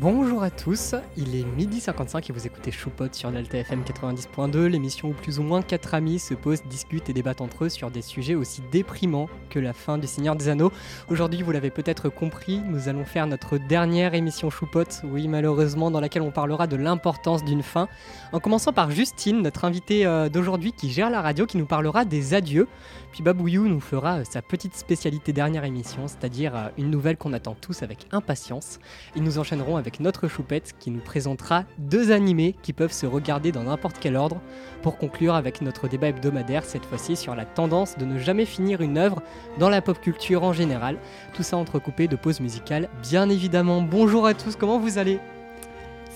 [0.00, 4.64] Bonjour à tous, il est midi 55 et vous écoutez Choupot sur Delta FM 90.2,
[4.64, 7.90] l'émission où plus ou moins quatre amis se posent, discutent et débattent entre eux sur
[7.90, 10.72] des sujets aussi déprimants que la fin du Seigneur des Anneaux.
[11.10, 16.00] Aujourd'hui, vous l'avez peut-être compris, nous allons faire notre dernière émission Choupot, oui malheureusement, dans
[16.00, 17.86] laquelle on parlera de l'importance d'une fin.
[18.32, 22.06] En commençant par Justine, notre invitée euh, d'aujourd'hui qui gère la radio, qui nous parlera
[22.06, 22.68] des adieux.
[23.12, 27.34] Puis Babouillou nous fera euh, sa petite spécialité dernière émission, c'est-à-dire euh, une nouvelle qu'on
[27.34, 28.78] attend tous avec impatience.
[29.14, 33.50] Et nous enchaînerons avec notre choupette qui nous présentera deux animés qui peuvent se regarder
[33.50, 34.40] dans n'importe quel ordre
[34.82, 38.82] pour conclure avec notre débat hebdomadaire cette fois-ci sur la tendance de ne jamais finir
[38.82, 39.22] une œuvre
[39.58, 40.98] dans la pop culture en général.
[41.34, 43.82] Tout ça entrecoupé de pauses musicales bien évidemment.
[43.82, 45.18] Bonjour à tous, comment vous allez?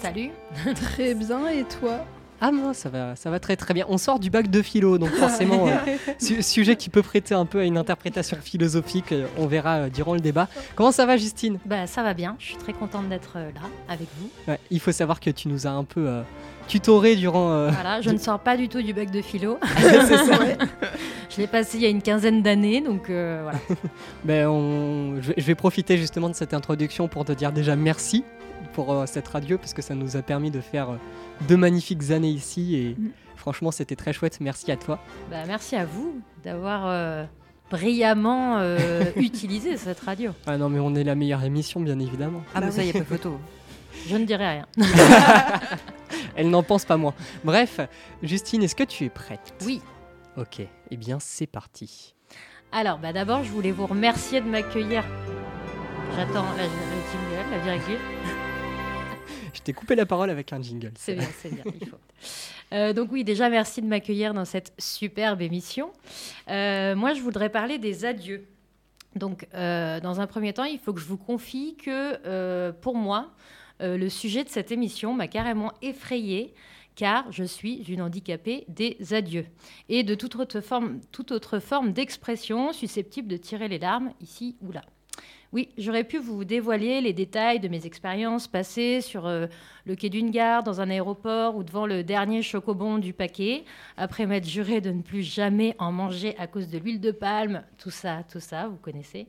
[0.00, 0.30] Salut
[0.76, 2.04] Très bien et toi?
[2.40, 3.86] Ah moi ça va, ça va très très bien.
[3.88, 5.96] On sort du bac de philo, donc forcément, euh,
[6.40, 10.14] sujet qui peut prêter un peu à une interprétation philosophique, euh, on verra euh, durant
[10.14, 10.48] le débat.
[10.74, 11.58] Comment ça va Justine?
[11.64, 14.54] Bah ça va bien, je suis très contente d'être là avec vous.
[14.70, 16.22] il faut savoir que tu nous as un peu
[16.66, 17.68] tutoré durant...
[17.70, 19.58] voilà, je ne sors pas du tout du bac de philo.
[19.78, 20.38] C'est ça.
[21.30, 23.58] je l'ai passé il y a une quinzaine d'années, donc voilà.
[24.24, 25.20] ben, on...
[25.20, 28.24] je vais profiter justement de cette introduction pour te dire déjà merci
[28.74, 30.98] pour cette radio, parce que ça nous a permis de faire
[31.48, 33.10] deux magnifiques années ici et mm.
[33.36, 34.38] franchement c'était très chouette.
[34.40, 34.98] Merci à toi.
[35.30, 37.24] Bah, merci à vous d'avoir euh,
[37.70, 40.32] brillamment euh, utilisé cette radio.
[40.46, 42.42] Ah non mais on est la meilleure émission bien évidemment.
[42.54, 43.38] Ah bah, ça y a pas photo.
[44.08, 44.66] Je ne dirai rien.
[46.36, 47.14] Elle n'en pense pas moins.
[47.44, 47.80] Bref,
[48.22, 49.80] Justine, est-ce que tu es prête Oui.
[50.36, 52.14] Ok, eh bien c'est parti.
[52.72, 55.04] Alors, bah d'abord, je voulais vous remercier de m'accueillir.
[56.16, 57.98] J'attends la, la, la virgule.
[59.64, 60.92] T'ai coupé la parole avec un jingle.
[60.96, 61.96] C'est bien, c'est bien, il faut.
[62.72, 65.92] Euh, donc oui, déjà merci de m'accueillir dans cette superbe émission.
[66.48, 68.46] Euh, moi, je voudrais parler des adieux.
[69.16, 73.30] Donc, euh, dans un premier temps, il faut que je vous confie que pour moi,
[73.80, 76.54] le sujet de cette émission m'a carrément effrayée
[76.96, 79.46] car je suis une handicapée des adieux
[79.88, 84.56] et de toute autre forme, toute autre forme d'expression susceptible de tirer les larmes ici
[84.62, 84.82] ou là.
[85.54, 89.46] Oui, j'aurais pu vous dévoiler les détails de mes expériences passées sur euh,
[89.86, 93.62] le quai d'une gare, dans un aéroport ou devant le dernier chocobon du paquet,
[93.96, 97.62] après m'être juré de ne plus jamais en manger à cause de l'huile de palme,
[97.78, 99.28] tout ça, tout ça, vous connaissez.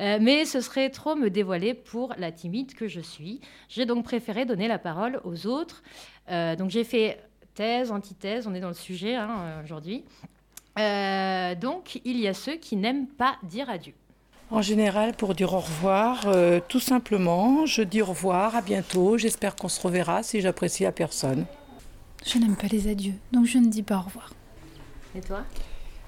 [0.00, 3.40] Euh, mais ce serait trop me dévoiler pour la timide que je suis.
[3.68, 5.84] J'ai donc préféré donner la parole aux autres.
[6.28, 7.20] Euh, donc j'ai fait
[7.54, 10.02] thèse, antithèse, on est dans le sujet hein, aujourd'hui.
[10.76, 13.94] donc il y a ceux qui n'aiment pas dire adieu.
[14.50, 19.16] En général, pour dire au revoir, euh, tout simplement, je dis au revoir, à bientôt,
[19.16, 21.46] j'espère qu'on se reverra si j'apprécie la personne.
[22.26, 24.32] Je n'aime pas les adieux, donc je ne dis pas au revoir.
[25.16, 25.44] Et toi?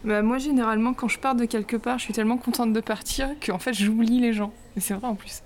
[0.05, 3.31] Bah, Moi, généralement, quand je pars de quelque part, je suis tellement contente de partir
[3.45, 4.53] qu'en fait, j'oublie les gens.
[4.77, 5.43] Et c'est vrai en plus.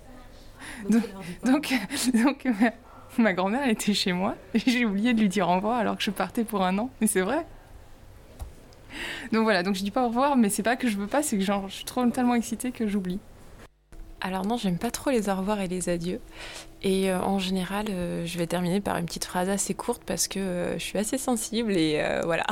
[0.89, 1.03] Donc,
[1.45, 1.73] donc,
[2.13, 2.47] donc,
[3.17, 6.03] ma, grand-mère était chez moi et j'ai oublié de lui dire au revoir alors que
[6.03, 6.89] je partais pour un an.
[6.99, 7.45] Mais c'est vrai.
[9.31, 11.23] Donc voilà, donc je dis pas au revoir, mais c'est pas que je veux pas,
[11.23, 13.19] c'est que genre, je suis trop tellement excitée que j'oublie.
[14.21, 16.19] Alors non, j'aime pas trop les au revoir et les adieux.
[16.81, 20.27] Et euh, en général, euh, je vais terminer par une petite phrase assez courte parce
[20.27, 22.45] que euh, je suis assez sensible et voilà.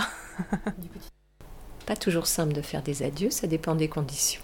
[1.85, 4.41] pas toujours simple de faire des adieux, ça dépend des conditions.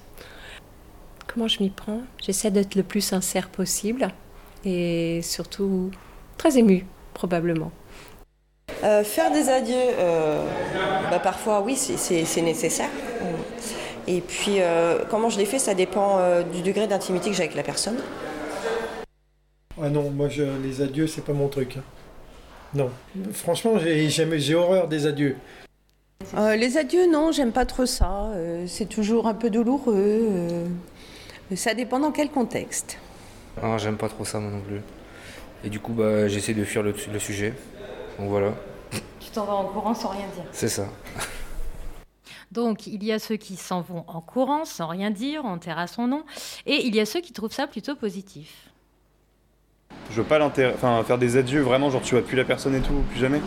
[1.28, 2.02] Comment je m'y prends?
[2.22, 4.10] J'essaie d'être le plus sincère possible
[4.66, 5.92] et surtout
[6.38, 7.72] très émue, probablement.
[8.84, 10.46] Euh, faire des adieux, euh,
[11.10, 12.90] bah, parfois oui, c'est nécessaire.
[14.08, 16.20] Et puis, euh, comment je les fais, ça dépend
[16.52, 17.98] du degré d'intimité que j'ai avec la personne.
[19.82, 21.78] Ah non, moi je, les adieux, c'est pas mon truc.
[21.78, 21.84] Hein.
[22.74, 22.90] Non,
[23.32, 25.38] franchement, j'ai horreur des adieux.
[26.58, 28.32] les adieux, non, j'aime pas trop ça.
[28.68, 30.28] c'est toujours un peu douloureux.
[31.56, 32.98] ça dépend dans quel contexte.
[33.62, 34.82] Ah, j'aime pas trop ça, moi non plus.
[35.64, 37.54] Et du coup, bah, j'essaie de fuir le, le sujet.
[38.20, 38.54] Donc voilà.
[39.34, 40.44] Tu t'en vas en courant sans rien dire.
[40.52, 40.86] C'est ça.
[42.52, 45.80] Donc, il y a ceux qui s'en vont en courant sans rien dire, en terre
[45.80, 46.22] à son nom,
[46.68, 48.70] et il y a ceux qui trouvent ça plutôt positif.
[50.12, 52.82] Je veux pas enfin, faire des adieux, vraiment, genre tu vois plus la personne et
[52.82, 53.42] tout, plus jamais.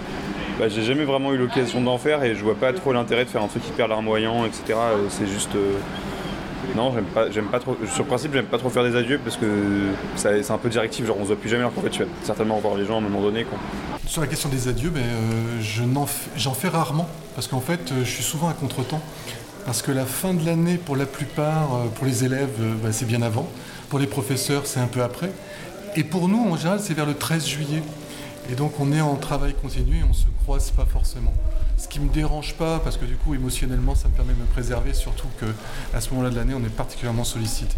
[0.58, 3.31] Bah, j'ai jamais vraiment eu l'occasion d'en faire et je vois pas trop l'intérêt de
[3.31, 4.64] faire un truc hyper larmoyant, etc.
[4.70, 5.55] Euh, c'est juste.
[5.55, 5.78] Euh,
[6.74, 6.92] non,
[7.30, 7.76] j'aime pas, trop.
[7.86, 9.46] Sur le principe, j'aime pas trop faire des adieux parce que
[10.16, 11.06] c'est un peu directif.
[11.06, 12.94] Genre, on se voit plus jamais alors qu'en fait, tu vas certainement revoir les gens
[12.94, 13.46] à un moment donné.
[14.06, 15.96] Sur la question des adieux, ben, euh,
[16.36, 19.02] j'en fais rarement parce qu'en fait, euh, je suis souvent à contretemps.
[19.64, 23.06] Parce que la fin de l'année, pour la plupart, euh, pour les élèves, ben, c'est
[23.06, 23.48] bien avant.
[23.88, 25.30] Pour les professeurs, c'est un peu après.
[25.96, 27.82] Et pour nous, en général, c'est vers le 13 juillet.
[28.50, 31.32] Et donc, on est en travail continu et on se croise pas forcément.
[31.76, 34.46] Ce qui me dérange pas, parce que du coup, émotionnellement, ça me permet de me
[34.46, 37.76] préserver, surtout qu'à ce moment-là de l'année, on est particulièrement sollicité.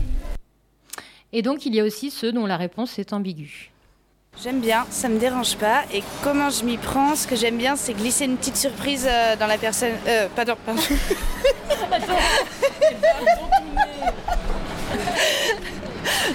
[1.32, 3.70] Et donc, il y a aussi ceux dont la réponse est ambiguë.
[4.42, 5.82] J'aime bien, ça me dérange pas.
[5.92, 9.34] Et comment je m'y prends, ce que j'aime bien, c'est glisser une petite surprise euh,
[9.36, 9.94] dans la personne.
[10.06, 10.80] Euh, pardon, pardon.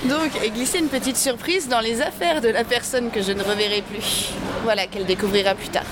[0.09, 3.81] Donc, glisser une petite surprise dans les affaires de la personne que je ne reverrai
[3.81, 4.31] plus.
[4.63, 5.85] Voilà, qu'elle découvrira plus tard.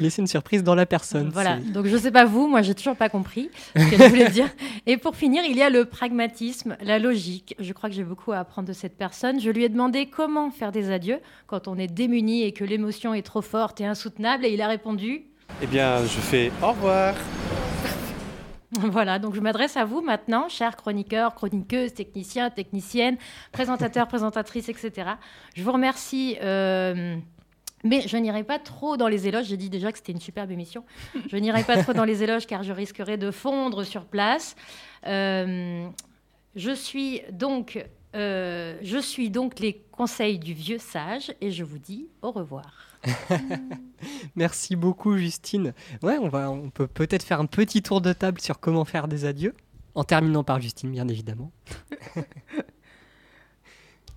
[0.00, 1.30] Laisser une surprise dans la personne.
[1.32, 4.48] Voilà, donc je sais pas vous, moi j'ai toujours pas compris ce qu'elle voulait dire.
[4.86, 7.54] Et pour finir, il y a le pragmatisme, la logique.
[7.58, 9.40] Je crois que j'ai beaucoup à apprendre de cette personne.
[9.40, 13.14] Je lui ai demandé comment faire des adieux quand on est démuni et que l'émotion
[13.14, 15.22] est trop forte et insoutenable, et il a répondu
[15.62, 17.14] Eh bien, je fais au revoir.
[18.80, 23.16] Voilà, donc je m'adresse à vous maintenant, chers chroniqueurs, chroniqueuses, techniciens, techniciennes,
[23.52, 25.10] présentateurs, présentatrices, etc.
[25.54, 26.36] Je vous remercie.
[26.42, 27.16] euh,
[27.84, 29.46] mais je n'irai pas trop dans les éloges.
[29.46, 30.84] J'ai dit déjà que c'était une superbe émission.
[31.28, 34.56] Je n'irai pas trop dans les éloges car je risquerais de fondre sur place.
[35.06, 35.86] Euh,
[36.56, 37.84] je suis donc,
[38.16, 42.88] euh, je suis donc les conseils du vieux sage et je vous dis au revoir.
[44.34, 45.74] Merci beaucoup, Justine.
[46.02, 49.08] Ouais, on, va, on peut peut-être faire un petit tour de table sur comment faire
[49.08, 49.54] des adieux,
[49.94, 51.52] en terminant par Justine, bien évidemment.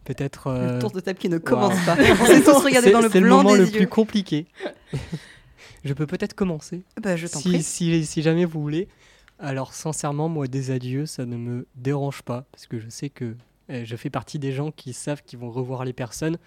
[0.07, 0.50] peut-être.
[0.50, 1.95] Le euh, tour de table qui ne commence pas.
[2.21, 3.77] On s'est tous regardés dans le C'est le blanc moment des le yeux.
[3.77, 4.48] plus compliqué.
[5.86, 6.83] je peux peut-être commencer.
[7.01, 7.63] Bah, je t'en si, prie.
[7.63, 8.88] Si, si jamais vous voulez.
[9.39, 13.36] Alors, sincèrement, moi, des adieux, ça ne me dérange pas, parce que je sais que
[13.69, 16.38] euh, je fais partie des gens qui savent qu'ils vont revoir les personnes.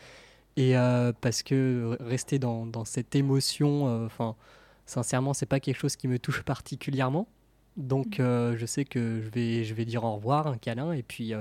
[0.57, 4.35] Et euh, parce que rester dans, dans cette émotion, euh, enfin,
[4.87, 7.29] sincèrement, c'est pas quelque chose qui me touche particulièrement.
[7.77, 11.03] Donc, euh, je sais que je vais, je vais dire au revoir, un câlin, et
[11.03, 11.33] puis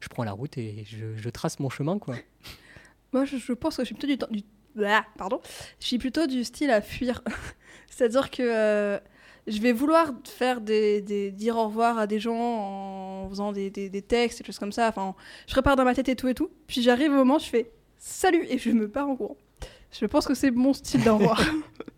[0.00, 2.14] je prends la route et je, je trace mon chemin, quoi.
[3.12, 5.40] Moi, je, je pense que je suis plutôt du, temps- du- Ah, pardon.
[5.80, 7.22] Je suis plutôt du style à fuir.
[7.90, 8.98] C'est-à-dire que euh,
[9.46, 13.70] je vais vouloir faire des, des- dire au revoir à des gens en faisant des,
[13.70, 14.88] des- des textes et des choses comme ça.
[14.88, 15.14] Enfin,
[15.46, 16.50] je prépare dans ma tête et tout et tout.
[16.66, 19.36] Puis j'arrive au moment, je fais salut et je me pars en courant.
[19.90, 21.42] Je pense que c'est mon style d'au revoir.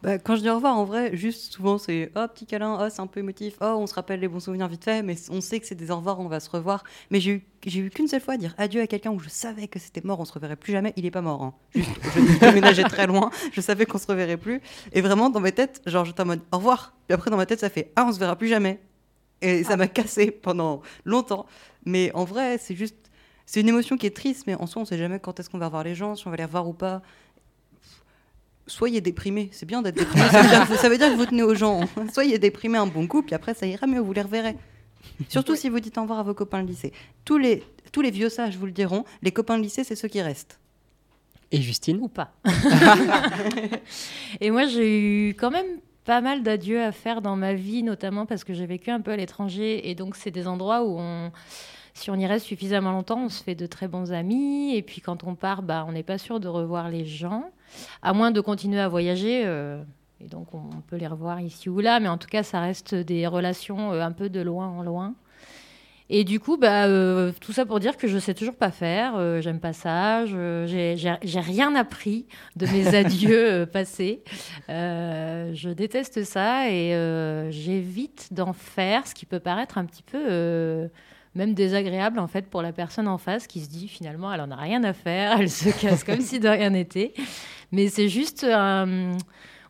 [0.00, 2.88] Bah, quand je dis au revoir, en vrai, juste souvent c'est oh petit câlin, oh
[2.88, 5.40] c'est un peu émotif, oh on se rappelle les bons souvenirs vite fait, mais on
[5.40, 6.84] sait que c'est des au revoir, on va se revoir.
[7.10, 9.28] Mais j'ai eu, j'ai eu qu'une seule fois à dire adieu à quelqu'un où je
[9.28, 10.92] savais que c'était mort, on se reverrait plus jamais.
[10.96, 11.54] Il est pas mort, hein.
[11.74, 14.60] juste je déménageais très loin, je savais qu'on se reverrait plus.
[14.92, 16.94] Et vraiment dans ma tête, genre j'étais en mode au revoir.
[17.08, 18.80] Puis après dans ma tête ça fait ah on se verra plus jamais.
[19.42, 21.46] Et ça m'a cassé pendant longtemps.
[21.84, 23.10] Mais en vrai c'est juste
[23.46, 25.58] c'est une émotion qui est triste, mais en soi on sait jamais quand est-ce qu'on
[25.58, 27.02] va revoir les gens, si on va les revoir ou pas
[28.68, 29.48] soyez déprimé.
[29.52, 30.24] C'est bien d'être déprimé.
[30.28, 31.80] Ça veut, dire, que vous- ça veut dire que vous tenez aux gens.
[32.12, 34.56] Soyez déprimé un bon coup, puis après ça ira mieux, vous les reverrez.
[35.28, 36.92] Surtout si vous dites au revoir à vos copains de lycée.
[37.24, 40.08] Tous les, tous les vieux sages vous le diront, les copains de lycée, c'est ceux
[40.08, 40.58] qui restent.
[41.50, 41.98] Et Justine?
[42.02, 42.32] Ou pas.
[44.40, 48.26] et moi, j'ai eu quand même pas mal d'adieux à faire dans ma vie, notamment
[48.26, 49.88] parce que j'ai vécu un peu à l'étranger.
[49.90, 51.32] Et donc, c'est des endroits où on.
[51.98, 54.74] Si on y reste suffisamment longtemps, on se fait de très bons amis.
[54.76, 57.50] Et puis quand on part, bah, on n'est pas sûr de revoir les gens,
[58.02, 59.42] à moins de continuer à voyager.
[59.44, 59.82] euh,
[60.20, 61.98] et donc on peut les revoir ici ou là.
[61.98, 65.14] Mais en tout cas, ça reste des relations euh, un peu de loin en loin.
[66.10, 69.16] Et du coup, bah, euh, tout ça pour dire que je sais toujours pas faire,
[69.16, 70.64] euh, j'aime pas ça, je-
[71.22, 74.22] j'ai rien appris de mes adieux euh, passés.
[74.68, 76.92] Je déteste ça et
[77.50, 80.88] j'évite d'en faire, ce qui peut paraître un petit peu
[81.34, 84.50] même désagréable en fait pour la personne en face qui se dit finalement elle en
[84.50, 87.12] a rien à faire, elle se casse comme si de rien n'était.
[87.72, 89.16] Mais c'est juste un,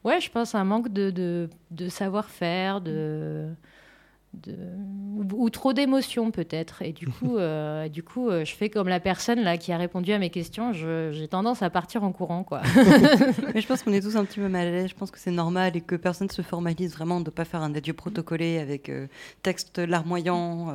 [0.05, 3.49] ouais, je pense un manque de, de, de savoir-faire, de
[4.35, 4.55] de,
[5.17, 6.83] ou, ou trop d'émotions peut-être.
[6.83, 9.77] Et du coup, euh, du coup euh, je fais comme la personne là qui a
[9.77, 10.73] répondu à mes questions.
[10.73, 12.63] J'ai tendance à partir en courant, quoi.
[13.55, 14.89] Mais je pense qu'on est tous un petit peu mal à l'aise.
[14.89, 17.63] Je pense que c'est normal et que personne se formalise vraiment de ne pas faire
[17.63, 19.07] un adieu protocolé avec euh,
[19.43, 20.75] texte larmoyant.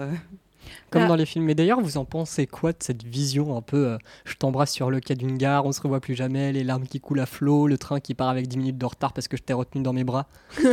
[0.89, 1.07] Comme Ah.
[1.07, 1.45] dans les films.
[1.45, 4.89] Mais d'ailleurs, vous en pensez quoi de cette vision un peu euh, je t'embrasse sur
[4.91, 7.67] le quai d'une gare, on se revoit plus jamais, les larmes qui coulent à flot,
[7.67, 9.93] le train qui part avec 10 minutes de retard parce que je t'ai retenu dans
[9.93, 10.27] mes bras?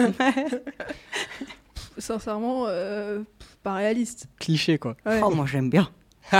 [1.98, 3.20] Sincèrement, euh,
[3.62, 4.26] pas réaliste.
[4.38, 4.96] Cliché quoi.
[5.04, 5.20] Ouais.
[5.24, 5.90] Oh, moi j'aime bien.
[6.32, 6.38] Non,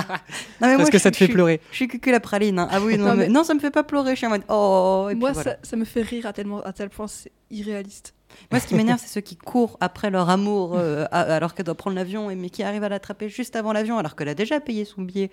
[0.61, 1.61] mais Parce moi, que ça te fait pleurer.
[1.73, 2.59] Je suis cucul la praline.
[2.61, 2.69] hein.
[2.71, 3.27] Ah oui, non, Non, mais...
[3.27, 4.13] mais- non, ça me fait pas pleurer.
[4.13, 5.07] Je suis en mode oh.
[5.09, 5.53] et puis Moi, voilà.
[5.53, 8.15] ça, ça me fait rire à, tellement, à tel point c'est irréaliste.
[8.51, 11.75] Moi, ce qui m'énerve, c'est ceux qui courent après leur amour euh, alors qu'elle doit
[11.77, 14.61] prendre l'avion, et mais qui arrivent à l'attraper juste avant l'avion alors qu'elle a déjà
[14.61, 15.31] payé son billet.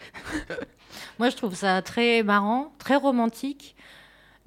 [1.19, 3.75] Moi, je trouve ça très marrant, très romantique.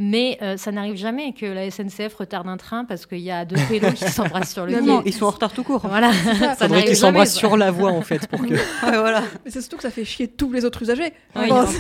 [0.03, 3.45] Mais euh, ça n'arrive jamais que la SNCF retarde un train parce qu'il y a
[3.45, 4.87] deux pélos qui s'embrassent sur le Non, quai.
[4.87, 5.87] non, ils sont en retard tout court.
[5.87, 6.11] Voilà.
[6.15, 6.55] Ça.
[6.55, 8.55] Ça qu'ils s'embrassent sur la voie en fait pour que.
[8.55, 9.23] Ouais, voilà.
[9.45, 11.13] Mais c'est surtout que ça fait chier tous les autres usagers.
[11.37, 11.71] Oui, Enfin,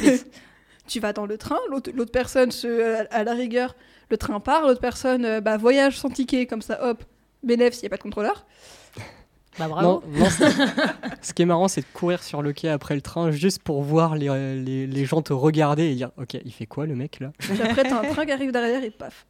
[0.86, 3.74] tu vas dans le train, l'autre l'autre personne, se, à, à la rigueur,
[4.10, 7.02] le train part, l'autre personne euh, bah, voyage sans ticket, comme ça, hop,
[7.42, 8.46] bénéf s'il n'y a pas de contrôleur.
[9.58, 10.04] Bah bravo.
[10.06, 10.26] Non,
[11.20, 13.82] ce qui est marrant, c'est de courir sur le quai après le train juste pour
[13.82, 17.18] voir les, les, les gens te regarder et dire Ok, il fait quoi le mec
[17.18, 17.32] là?
[17.36, 19.26] Puis après, t'as un train qui arrive derrière et paf.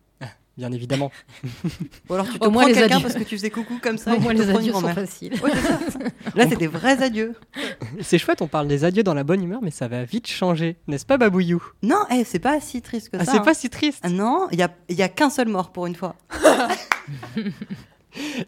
[0.60, 1.10] Bien évidemment.
[2.10, 3.06] Ou alors tu te Au moins, prends les quelqu'un adieux.
[3.08, 4.10] parce que tu faisais coucou comme ça.
[4.10, 4.94] Au et tu moins, te les prends une adieux sont grand-mère.
[4.94, 5.32] faciles.
[5.42, 5.98] Ouais, c'est ça.
[6.34, 7.34] Là, c'est des vrais adieux.
[8.02, 10.76] C'est chouette, on parle des adieux dans la bonne humeur, mais ça va vite changer,
[10.86, 13.32] n'est-ce pas, Babouillou Non, eh, c'est pas si triste que Ah, ça.
[13.32, 13.42] c'est hein.
[13.42, 15.86] pas si triste Ah non, il y a, il y a qu'un seul mort pour
[15.86, 16.14] une fois.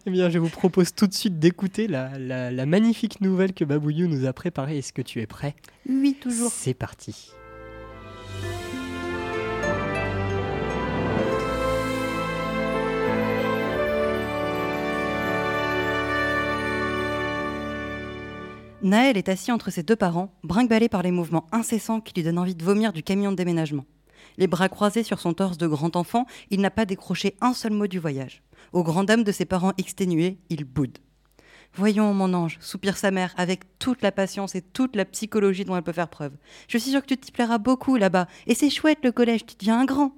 [0.07, 3.65] Eh bien, je vous propose tout de suite d'écouter la, la- la magnifique nouvelle que
[3.65, 4.79] Babouillou nous a préparée.
[4.79, 5.55] Est-ce que tu es prêt?
[5.89, 6.51] Oui, toujours.
[6.53, 7.31] C'est parti.
[18.83, 22.41] Naël est assis entre ses deux parents, brinque-ballé par les mouvements incessants qui lui donnent
[22.41, 23.85] envie de vomir du camion de déménagement.
[24.39, 27.73] Les bras croisés sur son torse de grand enfant, il n'a pas décroché un seul
[27.73, 28.43] mot du voyage.
[28.73, 30.99] Au grand dam de ses parents exténués, il boude.
[31.75, 35.77] Voyons, mon ange, soupire sa mère avec toute la patience et toute la psychologie dont
[35.77, 36.33] elle peut faire preuve.
[36.67, 39.55] Je suis sûre que tu t'y plairas beaucoup là-bas, et c'est chouette le collège, tu
[39.57, 40.13] deviens un grand.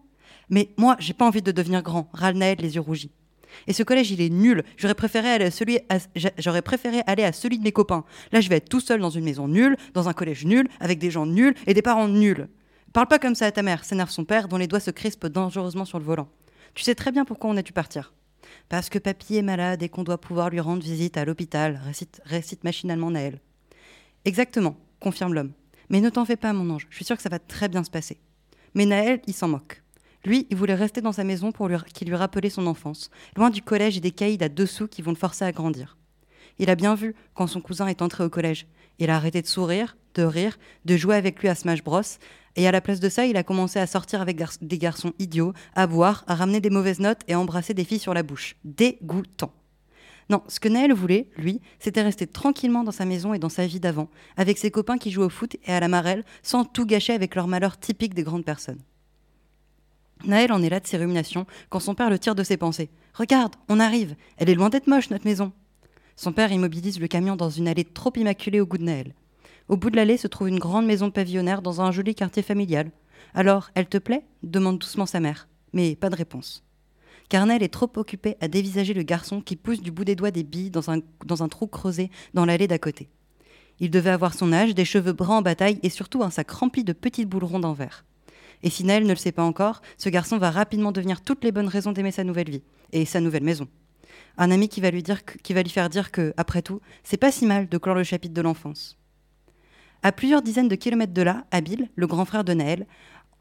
[0.49, 3.12] Mais moi, j'ai pas envie de devenir grand, râle Naël les yeux rougis.
[3.66, 4.64] Et ce collège, il est nul.
[4.76, 5.78] J'aurais préféré aller à celui,
[6.38, 8.04] j'aurais préféré aller à celui de mes copains.
[8.32, 10.99] Là, je vais être tout seul dans une maison nulle, dans un collège nul, avec
[10.99, 12.49] des gens nuls et des parents nuls.
[12.92, 15.26] Parle pas comme ça à ta mère, s'énerve son père, dont les doigts se crispent
[15.26, 16.28] dangereusement sur le volant.
[16.75, 18.12] Tu sais très bien pourquoi on a dû partir.
[18.68, 22.20] Parce que papy est malade et qu'on doit pouvoir lui rendre visite à l'hôpital, récite,
[22.25, 23.40] récite machinalement Naël.
[24.25, 25.52] Exactement, confirme l'homme.
[25.90, 27.84] Mais ne t'en fais pas, mon ange, je suis sûre que ça va très bien
[27.84, 28.18] se passer.
[28.75, 29.83] Mais Naël, il s'en moque.
[30.24, 33.50] Lui, il voulait rester dans sa maison pour lui, qui lui rappelait son enfance, loin
[33.50, 35.98] du collège et des caïds à dessous qui vont le forcer à grandir.
[36.58, 38.66] Il a bien vu quand son cousin est entré au collège.
[38.98, 42.00] Il a arrêté de sourire, de rire, de jouer avec lui à Smash Bros.
[42.56, 45.52] Et à la place de ça, il a commencé à sortir avec des garçons idiots,
[45.74, 48.56] à boire, à ramener des mauvaises notes et à embrasser des filles sur la bouche.
[48.64, 49.52] Dégoûtant.
[50.30, 53.66] Non, ce que Naël voulait, lui, c'était rester tranquillement dans sa maison et dans sa
[53.66, 56.86] vie d'avant, avec ses copains qui jouent au foot et à la marelle, sans tout
[56.86, 58.80] gâcher avec leur malheur typique des grandes personnes.
[60.25, 62.90] Naël en est là de ses ruminations quand son père le tire de ses pensées.
[63.14, 64.16] Regarde, on arrive.
[64.37, 65.52] Elle est loin d'être moche, notre maison.
[66.16, 69.14] Son père immobilise le camion dans une allée trop immaculée au goût de Naël.
[69.68, 72.90] Au bout de l'allée se trouve une grande maison pavillonnaire dans un joli quartier familial.
[73.35, 74.25] Alors, elle te plaît?
[74.42, 75.49] demande doucement sa mère.
[75.73, 76.62] Mais pas de réponse.
[77.28, 80.30] Car Naël est trop occupé à dévisager le garçon qui pousse du bout des doigts
[80.30, 83.09] des billes dans un, dans un trou creusé dans l'allée d'à côté.
[83.80, 86.85] Il devait avoir son âge, des cheveux bruns en bataille et surtout un sac rempli
[86.85, 88.04] de petites boules rondes en verre.
[88.64, 91.52] Et si Naël ne le sait pas encore, ce garçon va rapidement devenir toutes les
[91.52, 93.68] bonnes raisons d'aimer sa nouvelle vie et sa nouvelle maison.
[94.38, 95.04] Un ami qui va lui,
[95.68, 98.97] faire dire que, après tout, c'est pas si mal de clore le chapitre de l'enfance.
[100.02, 102.87] À plusieurs dizaines de kilomètres de là, Abil, le grand frère de Naël,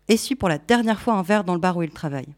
[0.10, 2.36] essuie pour la dernière fois un verre dans le bar où il travaille.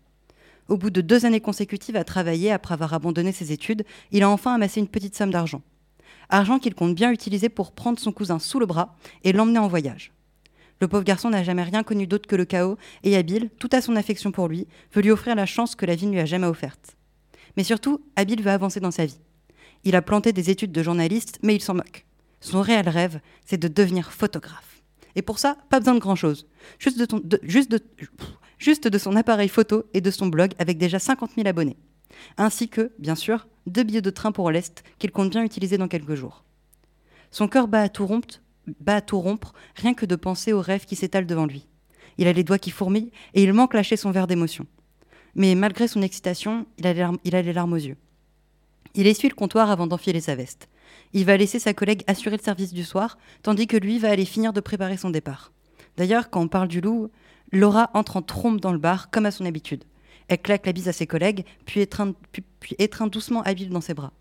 [0.69, 4.29] Au bout de deux années consécutives à travailler après avoir abandonné ses études, il a
[4.29, 5.63] enfin amassé une petite somme d'argent.
[6.29, 9.67] Argent qu'il compte bien utiliser pour prendre son cousin sous le bras et l'emmener en
[9.67, 10.14] voyage.
[10.81, 13.81] Le pauvre garçon n'a jamais rien connu d'autre que le chaos, et Abil, tout à
[13.81, 16.25] son affection pour lui, veut lui offrir la chance que la vie ne lui a
[16.25, 16.97] jamais offerte.
[17.57, 19.19] Mais surtout, Abil veut avancer dans sa vie.
[19.83, 22.05] Il a planté des études de journaliste, mais il s'en moque.
[22.41, 24.81] Son réel rêve, c'est de devenir photographe.
[25.15, 26.47] Et pour ça, pas besoin de grand-chose.
[26.77, 27.79] Juste, de,
[28.57, 31.77] juste de son appareil photo et de son blog avec déjà 50 000 abonnés.
[32.37, 35.87] Ainsi que, bien sûr, deux billets de train pour l'Est qu'il compte bien utiliser dans
[35.87, 36.43] quelques jours.
[37.31, 38.41] Son cœur bat à tout rompre,
[38.79, 41.67] bat à tout rompre rien que de penser au rêve qui s'étale devant lui.
[42.17, 44.65] Il a les doigts qui fourmillent et il manque lâcher son verre d'émotion.
[45.35, 46.93] Mais malgré son excitation, il a,
[47.41, 47.97] les larmes, aux yeux.
[48.93, 50.69] Il essuie le comptoir avant d'enfiler sa veste.
[51.13, 54.25] Il va laisser sa collègue assurer le service du soir, tandis que lui va aller
[54.25, 55.51] finir de préparer son départ.
[55.97, 57.09] D'ailleurs, quand on parle du loup,
[57.51, 59.83] Laura entre en trompe dans le bar, comme à son habitude.
[60.27, 63.81] Elle claque la bise à ses collègues, puis étreint, puis, puis étreint doucement Habile dans
[63.81, 64.13] ses bras.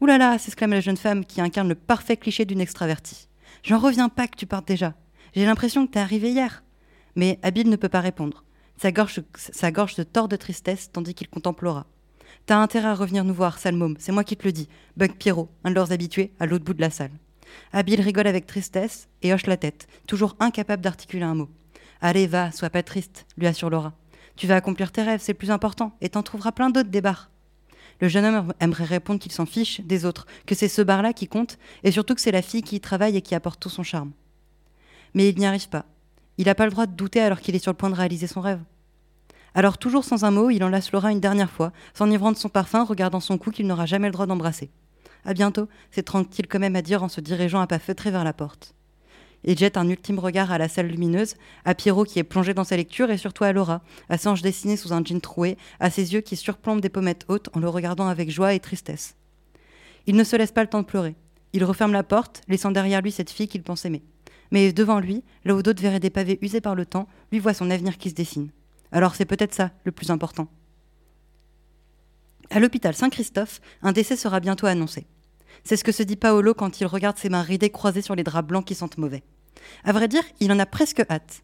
[0.00, 3.28] Ouh là là, s'exclame la jeune femme qui incarne le parfait cliché d'une extravertie.
[3.64, 4.92] J'en reviens pas que tu partes déjà.
[5.34, 6.62] J'ai l'impression que t'es arrivé hier.
[7.16, 8.44] Mais Habile ne peut pas répondre.
[8.76, 11.86] Sa gorge, sa gorge se tord de tristesse tandis qu'il contemple Laura.
[12.44, 14.68] T'as intérêt à revenir nous voir, sale môme, c'est moi qui te le dis.
[14.98, 17.12] Bug Pierrot, un de leurs habitués, à l'autre bout de la salle.
[17.72, 21.48] Habile rigole avec tristesse et hoche la tête, toujours incapable d'articuler un mot.
[22.02, 23.94] Allez, va, sois pas triste, lui assure Laura.
[24.36, 27.00] Tu vas accomplir tes rêves, c'est le plus important, et t'en trouveras plein d'autres des
[27.00, 27.30] bars.
[28.00, 31.28] Le jeune homme aimerait répondre qu'il s'en fiche des autres, que c'est ce bar-là qui
[31.28, 33.82] compte, et surtout que c'est la fille qui y travaille et qui apporte tout son
[33.82, 34.12] charme.
[35.14, 35.86] Mais il n'y arrive pas.
[36.38, 38.26] Il n'a pas le droit de douter alors qu'il est sur le point de réaliser
[38.26, 38.60] son rêve.
[39.54, 42.82] Alors, toujours sans un mot, il enlace Laura une dernière fois, s'enivrant de son parfum,
[42.82, 44.70] regardant son cou qu'il n'aura jamais le droit d'embrasser.
[45.24, 48.24] À bientôt, c'est tranquille quand même à dire en se dirigeant à pas feutrés vers
[48.24, 48.74] la porte.
[49.44, 51.34] Il jette un ultime regard à la salle lumineuse,
[51.64, 54.42] à Pierrot qui est plongé dans sa lecture et surtout à Laura, à ses hanches
[54.42, 57.68] dessinées sous un jean troué, à ses yeux qui surplombent des pommettes hautes en le
[57.68, 59.16] regardant avec joie et tristesse.
[60.06, 61.14] Il ne se laisse pas le temps de pleurer.
[61.52, 64.02] Il referme la porte, laissant derrière lui cette fille qu'il pense aimer.
[64.50, 67.54] Mais devant lui, là où d'autres verraient des pavés usés par le temps, lui voit
[67.54, 68.50] son avenir qui se dessine.
[68.92, 70.48] Alors c'est peut-être ça le plus important.
[72.50, 75.06] À l'hôpital Saint-Christophe, un décès sera bientôt annoncé.
[75.64, 78.24] C'est ce que se dit Paolo quand il regarde ses mains ridées croisées sur les
[78.24, 79.22] draps blancs qui sentent mauvais.
[79.84, 81.42] À vrai dire, il en a presque hâte.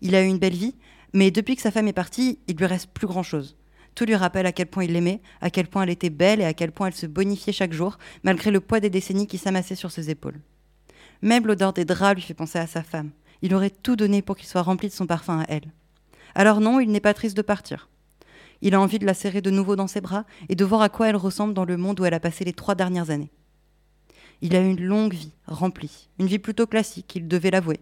[0.00, 0.74] Il a eu une belle vie,
[1.12, 3.56] mais depuis que sa femme est partie, il lui reste plus grand-chose.
[3.94, 6.44] Tout lui rappelle à quel point il l'aimait, à quel point elle était belle et
[6.44, 9.74] à quel point elle se bonifiait chaque jour, malgré le poids des décennies qui s'amassaient
[9.74, 10.40] sur ses épaules.
[11.22, 13.10] Même l'odeur des draps lui fait penser à sa femme.
[13.42, 15.72] Il aurait tout donné pour qu'il soit rempli de son parfum à elle.
[16.34, 17.88] Alors non, il n'est pas triste de partir.
[18.62, 20.88] Il a envie de la serrer de nouveau dans ses bras et de voir à
[20.88, 23.30] quoi elle ressemble dans le monde où elle a passé les trois dernières années.
[24.42, 27.80] Il a eu une longue vie, remplie, une vie plutôt classique, il devait l'avouer.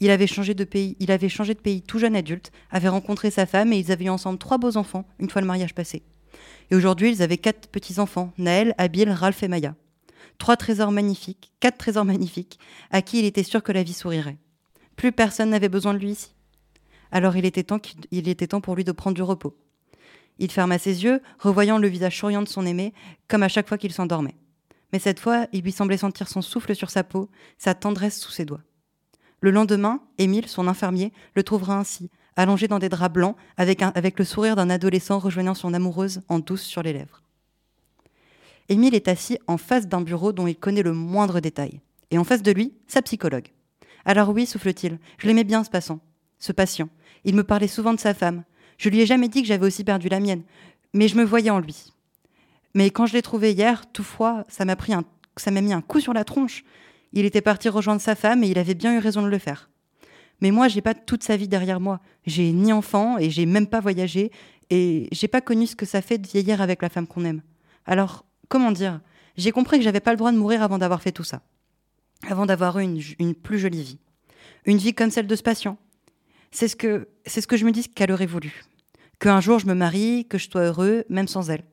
[0.00, 3.30] Il avait changé de pays, il avait changé de pays tout jeune adulte, avait rencontré
[3.30, 6.02] sa femme et ils avaient eu ensemble trois beaux enfants une fois le mariage passé.
[6.70, 9.74] Et aujourd'hui, ils avaient quatre petits-enfants, Naël, Abil, Ralph et Maya.
[10.38, 12.58] Trois trésors magnifiques, quatre trésors magnifiques,
[12.90, 14.38] à qui il était sûr que la vie sourirait.
[14.96, 16.34] Plus personne n'avait besoin de lui ici.
[17.12, 19.54] Alors il était, temps il était temps pour lui de prendre du repos.
[20.38, 22.94] Il ferma ses yeux, revoyant le visage souriant de son aimé,
[23.28, 24.36] comme à chaque fois qu'il s'endormait.
[24.92, 27.28] Mais cette fois, il lui semblait sentir son souffle sur sa peau,
[27.58, 28.62] sa tendresse sous ses doigts.
[29.40, 34.24] Le lendemain, Émile, son infirmier, le trouvera ainsi, allongé dans des draps blancs, avec, le
[34.24, 37.22] sourire d'un adolescent rejoignant son amoureuse en douce sur les lèvres.
[38.68, 41.80] Émile est assis en face d'un bureau dont il connaît le moindre détail.
[42.10, 43.48] Et en face de lui, sa psychologue.
[44.04, 46.00] Alors oui, souffle-t-il, je l'aimais bien ce passant,
[46.38, 46.88] ce patient.
[47.24, 48.44] Il me parlait souvent de sa femme.
[48.78, 50.42] Je lui ai jamais dit que j'avais aussi perdu la mienne,
[50.94, 51.92] mais je me voyais en lui.
[52.74, 54.04] Mais quand je l'ai trouvé hier, tout
[54.48, 54.92] ça m'a pris
[55.36, 56.64] ça m'a mis un coup sur la tronche.
[57.12, 59.70] Il était parti rejoindre sa femme et il avait bien eu raison de le faire.
[60.40, 62.00] Mais moi, j'ai pas toute sa vie derrière moi.
[62.26, 64.30] J'ai ni enfant et j'ai même pas voyagé
[64.70, 67.42] et j'ai pas connu ce que ça fait de vieillir avec la femme qu'on aime.
[67.86, 69.00] Alors, comment dire?
[69.36, 71.42] J'ai compris que j'avais pas le droit de mourir avant d'avoir fait tout ça,
[72.28, 73.98] avant d'avoir eu une, une, plus jolie vie,
[74.66, 75.78] une vie comme celle de ce patient.
[76.50, 78.64] C'est ce que c'est ce que je me dis qu'elle aurait voulu.
[79.18, 81.64] Qu'un jour je me marie, que je sois heureux, même sans elle.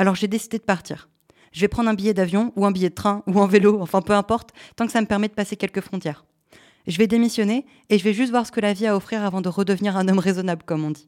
[0.00, 1.10] Alors j'ai décidé de partir.
[1.52, 4.00] Je vais prendre un billet d'avion ou un billet de train ou un vélo, enfin
[4.00, 6.24] peu importe, tant que ça me permet de passer quelques frontières.
[6.86, 9.22] Je vais démissionner et je vais juste voir ce que la vie a à offrir
[9.22, 11.06] avant de redevenir un homme raisonnable, comme on dit.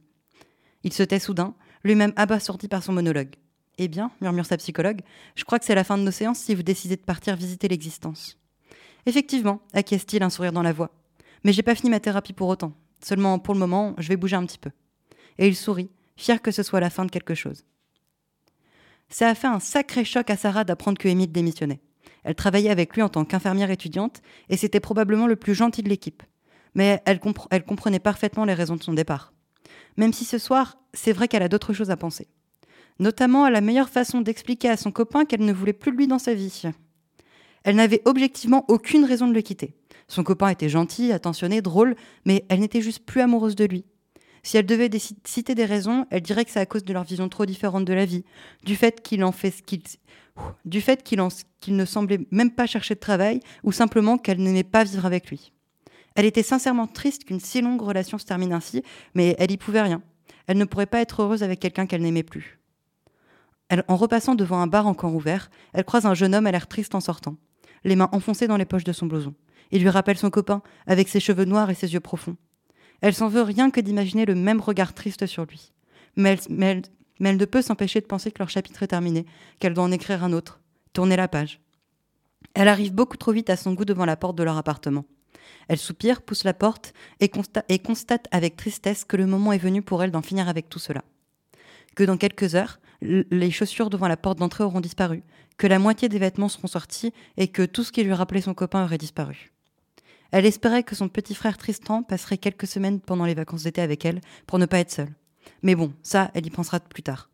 [0.82, 3.34] Il se tait soudain, lui-même abasourdi par son monologue.
[3.78, 5.00] Eh bien, murmure sa psychologue,
[5.36, 7.68] je crois que c'est la fin de nos séances si vous décidez de partir visiter
[7.68, 8.38] l'existence.
[9.06, 10.90] Effectivement, acquiesce-t-il un sourire dans la voix.
[11.44, 12.74] Mais j'ai pas fini ma thérapie pour autant.
[13.02, 14.70] Seulement, pour le moment, je vais bouger un petit peu.
[15.38, 17.64] Et il sourit, fier que ce soit la fin de quelque chose.
[19.12, 21.82] Ça a fait un sacré choc à Sarah d'apprendre que Émile démissionnait.
[22.24, 25.90] Elle travaillait avec lui en tant qu'infirmière étudiante et c'était probablement le plus gentil de
[25.90, 26.22] l'équipe.
[26.74, 27.20] Mais elle,
[27.50, 29.34] elle comprenait parfaitement les raisons de son départ.
[29.98, 32.28] Même si ce soir, c'est vrai qu'elle a d'autres choses à penser.
[33.00, 36.06] Notamment à la meilleure façon d'expliquer à son copain qu'elle ne voulait plus de lui
[36.06, 36.62] dans sa vie.
[37.64, 39.74] Elle n'avait objectivement aucune raison de le quitter.
[40.08, 43.84] Son copain était gentil, attentionné, drôle, mais elle n'était juste plus amoureuse de lui.
[44.42, 44.90] Si elle devait
[45.24, 47.92] citer des raisons, elle dirait que c'est à cause de leur vision trop différente de
[47.92, 48.24] la vie,
[48.64, 49.82] du fait qu'il en fait qu'il
[50.64, 54.82] du fait qu'il ne semblait même pas chercher de travail ou simplement qu'elle n'aimait pas
[54.82, 55.52] vivre avec lui.
[56.14, 58.82] Elle était sincèrement triste qu'une si longue relation se termine ainsi,
[59.14, 60.02] mais elle y pouvait rien.
[60.46, 62.58] Elle ne pourrait pas être heureuse avec quelqu'un qu'elle n'aimait plus.
[63.88, 66.94] En repassant devant un bar encore ouvert, elle croise un jeune homme à l'air triste
[66.94, 67.36] en sortant,
[67.84, 69.34] les mains enfoncées dans les poches de son blouson.
[69.70, 72.36] Il lui rappelle son copain, avec ses cheveux noirs et ses yeux profonds.
[73.02, 75.72] Elle s'en veut rien que d'imaginer le même regard triste sur lui.
[76.16, 79.26] Mais elle, ne peut s'empêcher de penser que leur chapitre est terminé,
[79.58, 80.60] qu'elle doit en écrire un autre,
[80.92, 81.60] tourner la page.
[82.54, 85.04] Elle arrive beaucoup trop vite à son goût devant la porte de leur appartement.
[85.68, 87.30] Elle soupire, pousse la porte et,
[87.68, 90.78] et constate avec tristesse que le moment est venu pour elle d'en finir avec tout
[90.78, 91.02] cela.
[91.96, 95.22] Que dans quelques heures, les chaussures devant la porte d'entrée auront disparu,
[95.58, 98.54] que la moitié des vêtements seront sortis et que tout ce qui lui rappelait son
[98.54, 99.51] copain aurait disparu.
[100.32, 104.04] Elle espérait que son petit frère Tristan passerait quelques semaines pendant les vacances d'été avec
[104.06, 105.14] elle pour ne pas être seule.
[105.62, 107.28] Mais bon, ça, elle y pensera plus tard.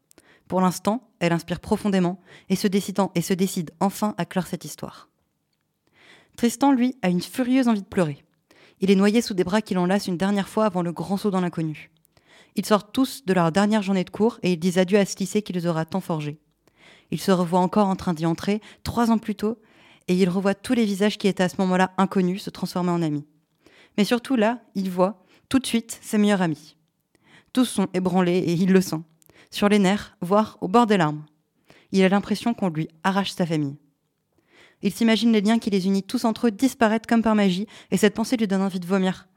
[0.48, 5.08] Pour l'instant, elle inspire profondément et se, et se décide enfin à clore cette histoire.
[6.36, 8.24] Tristan, lui, a une furieuse envie de pleurer.
[8.80, 11.30] Il est noyé sous des bras qui l'enlacent une dernière fois avant le grand saut
[11.30, 11.90] dans l'inconnu.
[12.56, 15.16] Ils sortent tous de leur dernière journée de cours et ils disent adieu à ce
[15.18, 16.40] lycée qui les aura tant forgés.
[17.10, 19.60] Ils se revoient encore en train d'y entrer, trois ans plus tôt,
[20.08, 23.02] et il revoit tous les visages qui étaient à ce moment-là inconnus se transformer en
[23.02, 23.26] amis.
[23.96, 26.76] Mais surtout là, il voit tout de suite ses meilleurs amis.
[27.52, 29.00] Tous sont ébranlés et il le sent,
[29.50, 31.24] sur les nerfs, voire au bord des larmes.
[31.92, 33.76] Il a l'impression qu'on lui arrache sa famille.
[34.82, 37.96] Il s'imagine les liens qui les unissent tous entre eux disparaître comme par magie, et
[37.96, 39.28] cette pensée lui donne envie de vomir.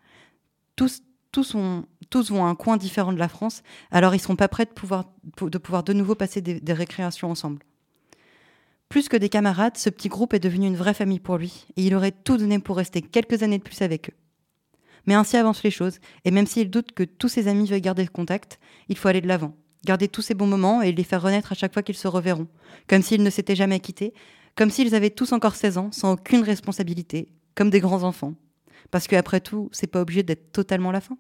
[0.75, 4.65] Tous, tous, vont un coin différent de la France, alors ils ne seront pas prêts
[4.65, 7.63] de pouvoir de nouveau passer des récréations ensemble.
[8.91, 11.84] Plus que des camarades, ce petit groupe est devenu une vraie famille pour lui, et
[11.86, 14.13] il aurait tout donné pour rester quelques années de plus avec eux.
[15.06, 18.06] Mais ainsi avancent les choses, et même s'il doute que tous ses amis veuillent garder
[18.06, 21.54] contact, il faut aller de l'avant, garder tous ces bons moments et les faire renaître
[21.54, 22.49] à chaque fois qu'ils se reverront,
[22.89, 24.13] comme s'ils ne s'étaient jamais quittés,
[24.58, 28.34] comme s'ils avaient tous encore 16 ans, sans aucune responsabilité, comme des grands enfants.
[28.91, 31.17] Parce qu'après tout, c'est pas obligé d'être totalement la fin.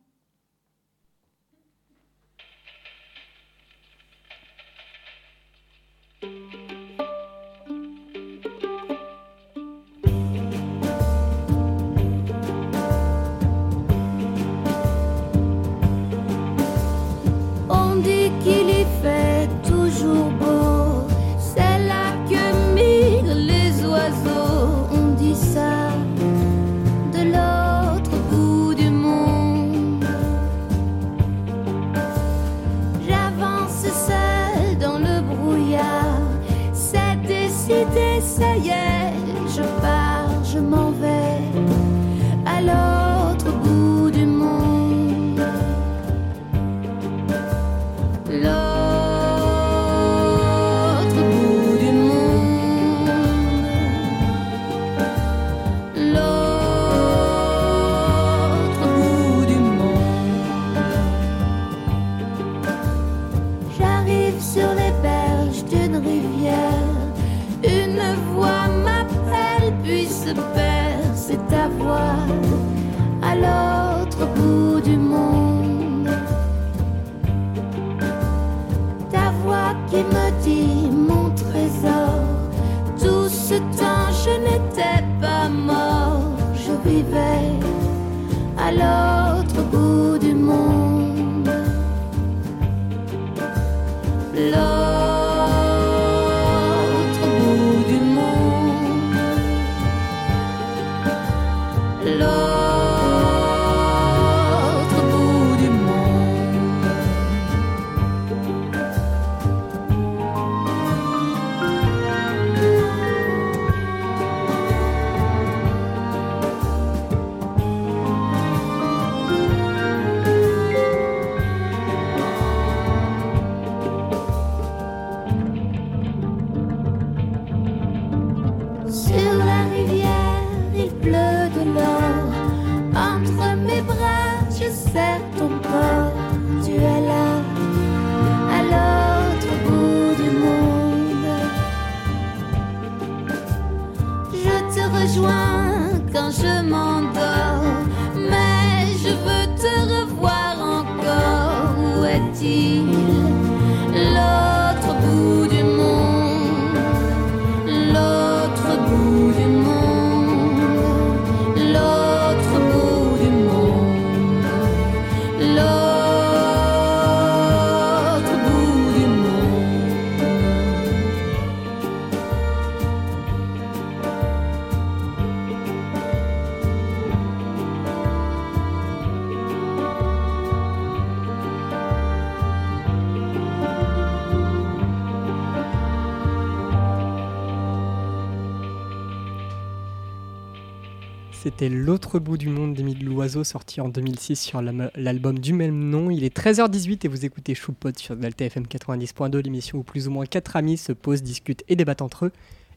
[191.41, 196.11] C'était L'autre bout du monde d'Émile Loiseau, sorti en 2006 sur l'album du même nom.
[196.11, 200.11] Il est 13h18 et vous écoutez Choupot sur Delta FM 90.2, l'émission où plus ou
[200.11, 202.31] moins quatre amis se posent, discutent et débattent entre eux.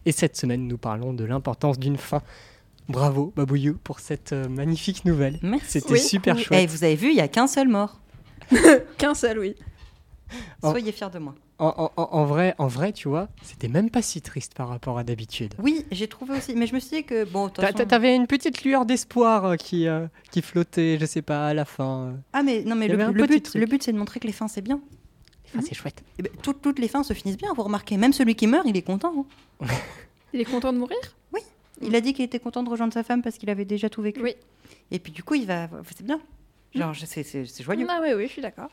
[0.07, 2.23] Et cette semaine, nous parlons de l'importance d'une fin.
[2.89, 5.41] Bravo, Babouillou, pour cette euh, magnifique nouvelle.
[5.67, 6.01] C'était Oui.
[6.01, 6.71] super Et chouette.
[6.71, 8.01] vous avez vu, il y a qu'un seul mort.
[8.99, 9.57] Qu'un seul, oui.
[10.63, 11.35] Soyez fiers de moi.
[11.59, 14.69] En, en- en- en vrai, en vrai, tu vois, c'était même pas si triste par
[14.69, 15.55] rapport à d'habitude.
[15.63, 16.55] Oui, j'ai trouvé aussi.
[16.55, 19.57] Mais je me suis dit que, bon, T'a- façon- T'avais une petite lueur d'espoir euh,
[19.57, 22.09] qui, euh, qui flottait, je sais pas, à la fin.
[22.09, 22.13] euh.
[22.33, 24.63] Ah, mais non, mais le, but, le but, c'est de montrer que les fins, c'est
[24.63, 24.81] bien.
[25.45, 26.03] Les fins, c'est chouette.
[26.19, 27.97] Eh ben, toutes- toutes les fins se finissent bien, vous remarquez.
[27.99, 29.27] Même celui qui meurt, il est content.
[29.61, 29.67] hein.
[30.33, 30.99] Il est content de mourir?
[31.33, 31.41] Oui.
[31.81, 34.03] Il a dit qu'il était content de rejoindre sa femme parce qu'il avait déjà tout
[34.03, 34.21] vécu.
[34.21, 34.35] Oui.
[34.91, 35.69] Et puis, du coup, il va.
[35.97, 36.19] C'est bien.
[36.75, 37.87] Genre, je- c'est- joyeux.
[37.89, 38.69] Ah oui, oui, je suis d'accord.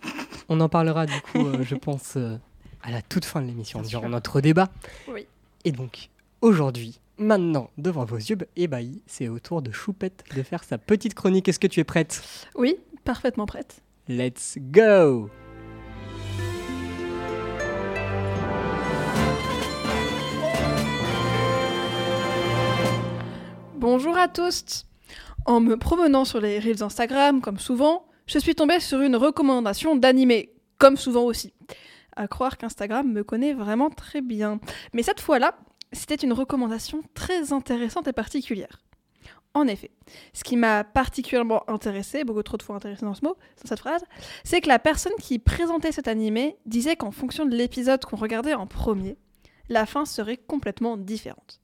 [0.50, 2.36] On en parlera du coup, euh, je pense, euh,
[2.82, 4.10] à la toute fin de l'émission, durant sûr.
[4.10, 4.70] notre débat.
[5.08, 5.28] Oui.
[5.66, 6.10] Et donc,
[6.42, 11.14] aujourd'hui, maintenant, devant vos yeux ébahis, c'est au tour de Choupette de faire sa petite
[11.14, 11.48] chronique.
[11.48, 12.24] Est-ce que tu es prête?
[12.56, 13.82] Oui, parfaitement prête.
[14.08, 15.30] Let's go
[23.76, 24.86] Bonjour à tous
[25.46, 29.96] En me promenant sur les reels Instagram, comme souvent, je suis tombée sur une recommandation
[29.96, 31.54] d'animé, comme souvent aussi.
[32.16, 34.60] À croire qu'Instagram me connaît vraiment très bien.
[34.94, 35.56] Mais cette fois-là,
[35.92, 38.82] c'était une recommandation très intéressante et particulière.
[39.54, 39.92] En effet,
[40.34, 43.80] ce qui m'a particulièrement intéressé, beaucoup trop de fois intéressé dans ce mot, dans cette
[43.80, 44.04] phrase,
[44.46, 48.54] c'est que la personne qui présentait cet animé disait qu'en fonction de l'épisode qu'on regardait
[48.54, 49.18] en premier,
[49.68, 51.61] la fin serait complètement différente.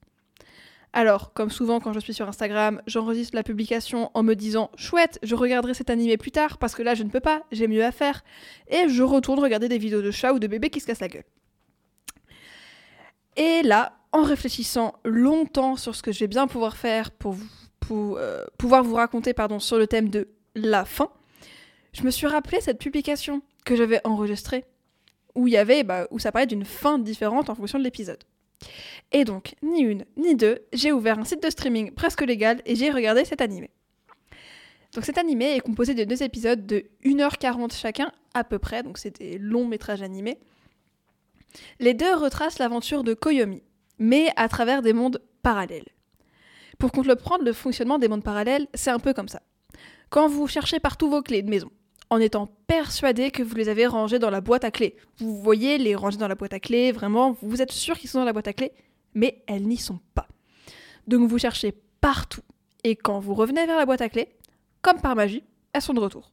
[0.98, 5.20] Alors, comme souvent quand je suis sur Instagram, j'enregistre la publication en me disant chouette,
[5.22, 7.86] je regarderai cet animé plus tard parce que là je ne peux pas, j'ai mieux
[7.86, 8.24] à faire,
[8.68, 11.08] et je retourne regarder des vidéos de chats ou de bébés qui se cassent la
[11.08, 11.24] gueule.
[13.36, 17.38] Et là, en réfléchissant longtemps sur ce que je vais bien pouvoir faire pour,
[17.92, 21.12] euh, pouvoir vous raconter pardon, sur le thème de la fin,
[21.94, 24.66] je me suis rappelé cette publication que j'avais enregistrée
[25.36, 28.24] où il y avait bah, où ça parlait d'une fin différente en fonction de l'épisode.
[29.12, 32.76] Et donc, ni une ni deux, j'ai ouvert un site de streaming presque légal et
[32.76, 33.70] j'ai regardé cet animé.
[34.94, 38.98] Donc cet animé est composé de deux épisodes de 1h40 chacun à peu près, donc
[38.98, 40.40] c'est des longs métrages animés.
[41.80, 43.64] Les deux retracent l'aventure de Koyomi,
[44.00, 45.88] mais à travers des mondes parallèles.
[46.78, 49.42] Pour comprendre le fonctionnement des mondes parallèles, c'est un peu comme ça.
[50.10, 51.72] Quand vous cherchez partout vos clés de maison,
[52.10, 55.78] en étant persuadé que vous les avez rangées dans la boîte à clés, vous voyez
[55.78, 58.34] les ranger dans la boîte à clés, vraiment, vous êtes sûr qu'ils sont dans la
[58.34, 58.72] boîte à clés,
[59.14, 60.28] mais elles n'y sont pas.
[61.08, 62.42] Donc vous cherchez partout,
[62.84, 64.30] et quand vous revenez vers la boîte à clés,
[64.82, 65.44] comme par magie,
[65.74, 66.32] elles sont de retour.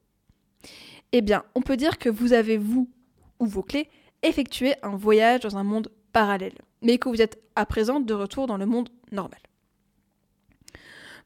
[1.13, 2.91] Eh bien, on peut dire que vous avez, vous,
[3.39, 3.89] ou vos clés,
[4.23, 8.47] effectué un voyage dans un monde parallèle, mais que vous êtes à présent de retour
[8.47, 9.41] dans le monde normal.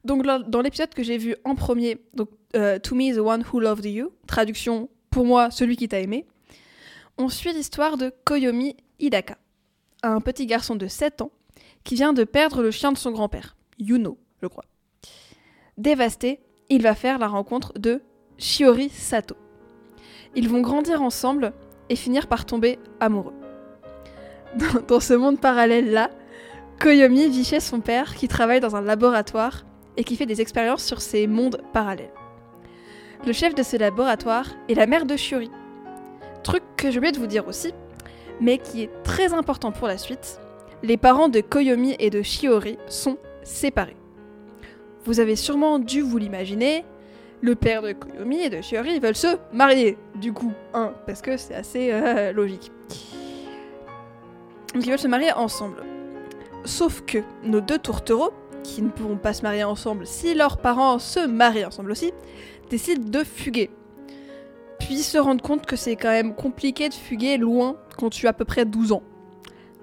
[0.05, 3.59] Donc dans l'épisode que j'ai vu en premier, donc euh, To Me the One Who
[3.59, 6.25] Loved You, traduction pour moi celui qui t'a aimé,
[7.17, 9.37] on suit l'histoire de Koyomi Hidaka,
[10.03, 11.31] un petit garçon de 7 ans
[11.83, 14.65] qui vient de perdre le chien de son grand-père, Yuno, je crois.
[15.77, 18.01] Dévasté, il va faire la rencontre de
[18.37, 19.35] Shiori Sato.
[20.35, 21.53] Ils vont grandir ensemble
[21.89, 23.33] et finir par tomber amoureux.
[24.87, 26.09] Dans ce monde parallèle-là,
[26.79, 29.65] Koyomi vit chez son père qui travaille dans un laboratoire
[29.99, 32.13] et qui fait des expériences sur ces mondes parallèles.
[33.27, 35.51] Le chef de ce laboratoire est la mère de Shiori.
[36.41, 37.73] Truc que j'ai oublié de vous dire aussi,
[38.39, 40.39] mais qui est très important pour la suite,
[40.83, 43.97] les parents de Koyomi et de Shiori sont séparés.
[45.03, 46.85] Vous avez sûrement dû vous l'imaginer,
[47.41, 51.35] le père de Koyomi et de Shiori veulent se marier, du coup, hein, parce que
[51.35, 52.71] c'est assez euh, logique.
[54.73, 55.83] Donc ils veulent se marier ensemble.
[56.63, 58.31] Sauf que nos deux tourtereaux,
[58.63, 62.11] qui ne pourront pas se marier ensemble si leurs parents se marient ensemble aussi,
[62.69, 63.69] décident de fuguer.
[64.79, 68.31] Puis se rendent compte que c'est quand même compliqué de fuguer loin quand tu as
[68.31, 69.03] à peu près 12 ans.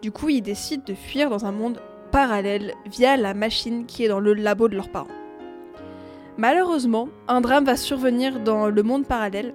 [0.02, 4.08] Du coup, ils décident de fuir dans un monde parallèle via la machine qui est
[4.08, 5.06] dans le labo de leurs parents.
[6.38, 9.54] Malheureusement, un drame va survenir dans le monde parallèle,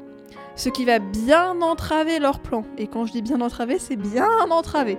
[0.56, 2.64] ce qui va bien entraver leur plan.
[2.78, 4.98] Et quand je dis bien entraver, c'est bien entravé.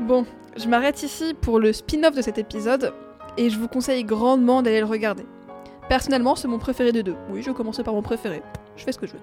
[0.00, 0.26] Bon,
[0.56, 2.92] je m'arrête ici pour le spin-off de cet épisode
[3.36, 5.24] et je vous conseille grandement d'aller le regarder.
[5.88, 7.16] Personnellement, c'est mon préféré des deux.
[7.30, 8.42] Oui, je commencer par mon préféré.
[8.76, 9.20] Je fais ce que je veux.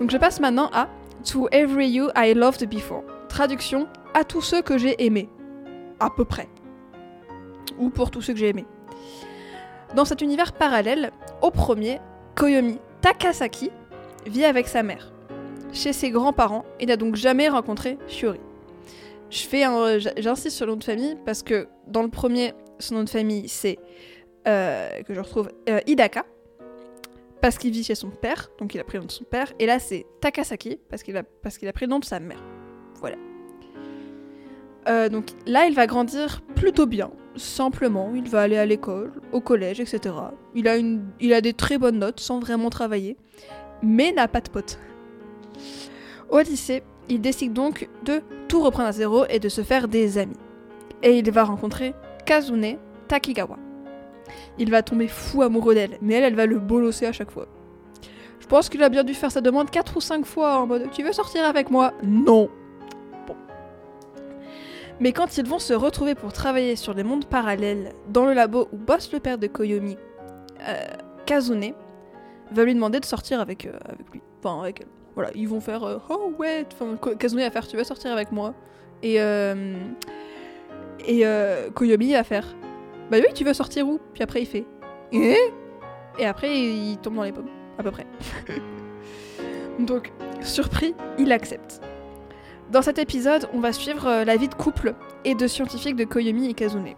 [0.00, 0.88] Donc je passe maintenant à
[1.30, 3.02] To Every You I Loved Before.
[3.28, 5.28] Traduction à tous ceux que j'ai aimés.
[5.98, 6.48] À peu près.
[7.78, 8.66] Ou pour tous ceux que j'ai aimés.
[9.96, 12.00] Dans cet univers parallèle, au premier,
[12.34, 13.70] Koyomi Takasaki
[14.26, 15.12] vit avec sa mère.
[15.72, 18.40] Chez ses grands-parents, il n'a donc jamais rencontré Shiori.
[19.32, 22.96] Je fais un, j'insiste sur le nom de famille parce que dans le premier, son
[22.96, 23.78] nom de famille c'est
[24.46, 26.26] euh, que je retrouve euh, Hidaka
[27.40, 29.52] parce qu'il vit chez son père, donc il a pris le nom de son père,
[29.58, 32.20] et là c'est Takasaki parce qu'il a parce qu'il a pris le nom de sa
[32.20, 32.42] mère.
[33.00, 33.16] Voilà.
[34.88, 38.12] Euh, donc là, il va grandir plutôt bien, simplement.
[38.14, 40.14] Il va aller à l'école, au collège, etc.
[40.54, 43.16] Il a, une, il a des très bonnes notes sans vraiment travailler,
[43.82, 44.78] mais n'a pas de potes.
[46.30, 50.18] Au lycée, il décide donc de tout reprendre à zéro et de se faire des
[50.18, 50.36] amis.
[51.02, 52.76] Et il va rencontrer Kazune
[53.08, 53.58] Takigawa.
[54.58, 57.46] Il va tomber fou amoureux d'elle, mais elle, elle va le bolosser à chaque fois.
[58.40, 60.90] Je pense qu'il a bien dû faire sa demande 4 ou 5 fois en mode
[60.92, 61.92] Tu veux sortir avec moi?
[62.02, 62.50] Non.
[63.26, 63.36] Bon.
[65.00, 68.68] Mais quand ils vont se retrouver pour travailler sur les mondes parallèles dans le labo
[68.72, 69.96] où bosse le père de Koyomi,
[70.68, 70.74] euh,
[71.24, 71.72] Kazune
[72.50, 74.20] va lui demander de sortir avec, euh, avec lui.
[74.42, 75.01] Enfin, avec elle.
[75.14, 78.32] Voilà, ils vont faire euh, Oh ouais, enfin, Kazune va faire Tu veux sortir avec
[78.32, 78.54] moi
[79.02, 79.76] Et, euh,
[81.06, 82.46] et euh, Koyomi va faire
[83.10, 84.00] Bah oui, tu veux sortir où?
[84.14, 84.64] Puis après il fait
[85.12, 85.36] Eh
[86.18, 88.06] Et après il tombe dans les pommes, à peu près.
[89.78, 91.80] Donc, surpris, il accepte.
[92.70, 94.94] Dans cet épisode, on va suivre la vie de couple
[95.24, 96.94] et de scientifiques de Koyomi et Kazune.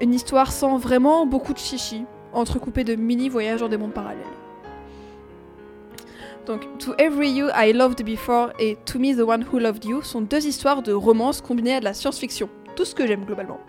[0.00, 4.24] Une histoire sans vraiment beaucoup de chichi, entrecoupée de mini voyages dans des mondes parallèles.
[6.48, 10.00] Donc, To Every You I Loved Before et To Me the One Who Loved You
[10.00, 12.48] sont deux histoires de romance combinées à de la science-fiction.
[12.74, 13.60] Tout ce que j'aime globalement.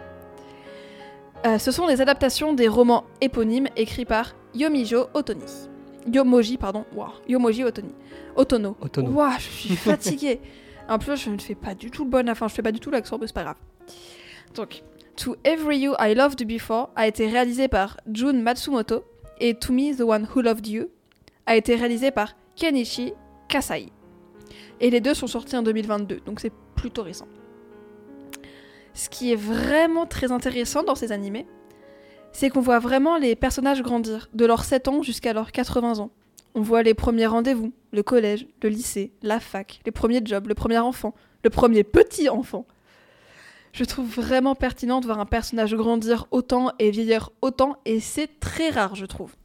[1.46, 5.44] Euh, ce sont des adaptations des romans éponymes écrits par Yomijo Otoni.
[6.10, 6.86] Yomoji, pardon.
[6.96, 7.10] Wow.
[7.28, 7.94] Yomoji Otoni.
[8.38, 8.78] Otono.
[8.80, 9.10] Otono.
[9.10, 10.40] Wow, je suis fatiguée.
[10.88, 12.30] en plus, je ne fais pas du tout le bon.
[12.30, 13.58] Enfin, je fais pas du tout l'accent, mais c'est pas grave.
[14.56, 14.84] Donc,
[15.18, 19.04] To Every You I Loved Before a été réalisé par Jun Matsumoto
[19.42, 20.86] et To Me the One Who Loved You
[21.46, 23.14] a été réalisé par Kenichi
[23.48, 23.90] Kasai.
[24.82, 27.28] Et les deux sont sortis en 2022, donc c'est plutôt récent.
[28.94, 31.48] Ce qui est vraiment très intéressant dans ces animés,
[32.34, 36.12] c'est qu'on voit vraiment les personnages grandir, de leurs 7 ans jusqu'à leurs 80 ans.
[36.54, 40.54] On voit les premiers rendez-vous, le collège, le lycée, la fac, les premiers jobs, le
[40.54, 42.66] premier enfant, le premier petit enfant.
[43.72, 48.40] Je trouve vraiment pertinent de voir un personnage grandir autant et vieillir autant, et c'est
[48.40, 49.36] très rare, je trouve.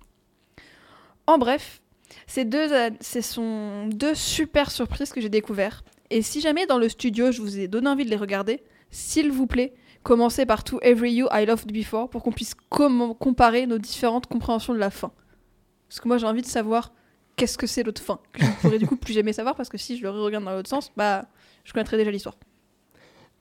[1.26, 1.80] En bref,
[2.26, 2.68] ces deux,
[3.00, 5.84] ce sont deux super surprises que j'ai découvertes.
[6.10, 9.30] Et si jamais dans le studio je vous ai donné envie de les regarder, s'il
[9.32, 13.66] vous plaît, commencez par To Every You I Loved Before pour qu'on puisse com- comparer
[13.66, 15.12] nos différentes compréhensions de la fin.
[15.88, 16.92] Parce que moi j'ai envie de savoir
[17.36, 18.18] qu'est-ce que c'est l'autre fin.
[18.32, 20.44] Que je ne pourrais du coup plus jamais savoir parce que si je le regarde
[20.44, 21.26] dans l'autre sens, bah
[21.64, 22.36] je connaîtrais déjà l'histoire.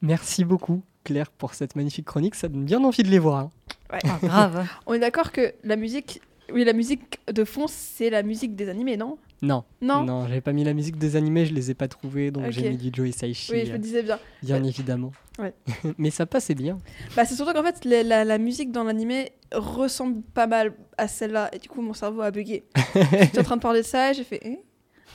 [0.01, 2.35] Merci beaucoup, Claire, pour cette magnifique chronique.
[2.35, 3.37] Ça donne bien envie de les voir.
[3.39, 3.51] hein.
[3.91, 3.99] Ouais.
[4.05, 4.67] Ah, grave.
[4.85, 6.21] On est d'accord que la musique,
[6.53, 9.17] oui la musique de fond c'est la musique des animés, non?
[9.41, 9.63] Non.
[9.81, 10.03] Non?
[10.05, 12.69] Non, j'avais pas mis la musique des animés, je les ai pas trouvés, donc j'ai
[12.69, 13.51] mis du Joe Hisaishi.
[13.51, 14.17] Oui, je me euh, disais bien.
[14.41, 14.69] Bien Ouais.
[14.69, 15.11] évidemment.
[15.37, 15.53] Ouais.
[15.97, 16.77] Mais ça passait bien.
[17.15, 21.09] Bah, c'est surtout qu'en fait, la, la- la musique dans l'animé ressemble pas mal à
[21.09, 21.49] celle-là.
[21.53, 22.63] Et du coup, mon cerveau a bugué.
[23.19, 24.39] J'étais en train de parler de ça et j'ai fait.
[24.45, 24.55] Hein?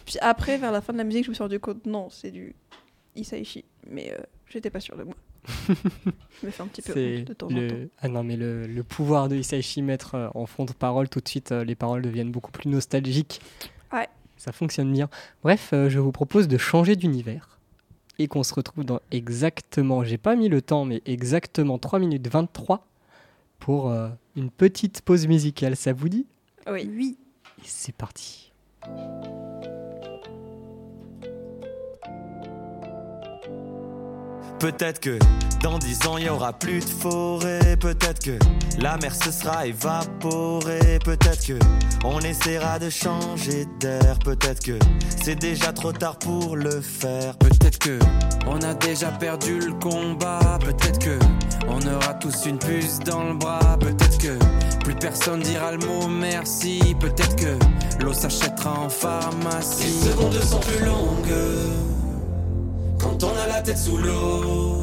[0.05, 2.31] Puis après, vers la fin de la musique, je me suis rendu compte, non, c'est
[2.31, 2.55] du
[3.16, 3.64] Isaichi.
[3.88, 5.14] Mais euh, j'étais pas sûre de moi.
[5.46, 7.68] Je me fais un petit peu honte de temps en le...
[7.68, 7.90] temps.
[8.01, 11.20] Ah non, mais le, le pouvoir de Hisaishi mettre euh, en fond de parole, tout
[11.20, 13.40] de suite, euh, les paroles deviennent beaucoup plus nostalgiques.
[13.92, 14.09] Ouais.
[14.37, 15.09] Ça fonctionne bien.
[15.42, 17.59] Bref, euh, je vous propose de changer d'univers
[18.18, 22.29] et qu'on se retrouve dans exactement, j'ai pas mis le temps, mais exactement 3 minutes
[22.29, 22.87] 23
[23.59, 25.77] pour euh, une petite pause musicale.
[25.77, 26.27] Ça vous dit?
[26.70, 26.90] Oui.
[26.92, 27.18] Oui.
[27.59, 28.53] Et c'est parti.
[34.59, 35.18] Peut-être que
[35.62, 38.38] dans dix ans il aura plus de forêt, peut-être que
[38.81, 41.59] la mer se sera évaporée, peut-être que
[42.05, 44.79] on essaiera de changer d'air, peut-être que
[45.23, 47.37] c'est déjà trop tard pour le faire.
[47.37, 47.99] Peut-être que
[48.47, 50.59] on a déjà perdu le combat.
[50.61, 51.18] Peut-être que
[51.68, 53.77] on aura tous une puce dans le bras.
[53.79, 54.38] Peut-être que
[54.83, 56.81] plus personne dira le mot merci.
[56.99, 59.85] Peut-être que l'eau s'achètera en pharmacie.
[59.85, 61.88] Les secondes sont plus longues
[63.21, 64.81] quand on a la tête sous l'eau.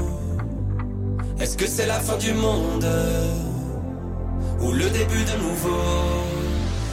[1.40, 2.86] Est-ce que c'est la fin du monde
[4.62, 5.82] ou le début de nouveau?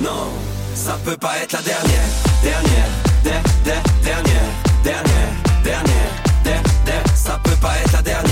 [0.01, 0.29] Non,
[0.75, 2.09] ça peut pas être la dernière,
[2.43, 2.89] dernière,
[3.25, 4.51] der- der- dernière,
[4.83, 6.13] dernière, dernière,
[6.45, 8.32] der- der- ça peut pas être la dernière, dernière,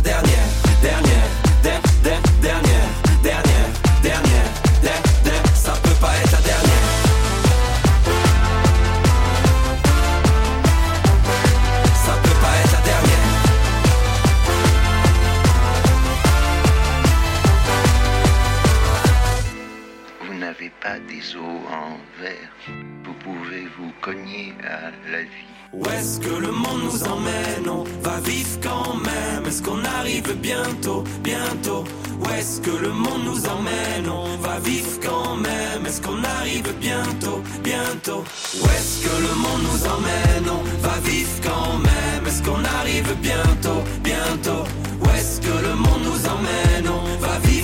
[25.73, 29.45] Où est-ce que le monde nous emmène On va vivre quand même.
[29.47, 31.85] Est-ce qu'on arrive bientôt, bientôt
[32.19, 35.85] Où est-ce que le monde nous emmène On va vivre quand même.
[35.85, 38.23] Est-ce qu'on arrive bientôt, bientôt
[38.61, 42.27] Où est-ce que le monde nous emmène On va vivre quand même.
[42.27, 44.63] Est-ce qu'on arrive bientôt, bientôt
[45.01, 47.60] Où est-ce que le monde nous emmène On va vivre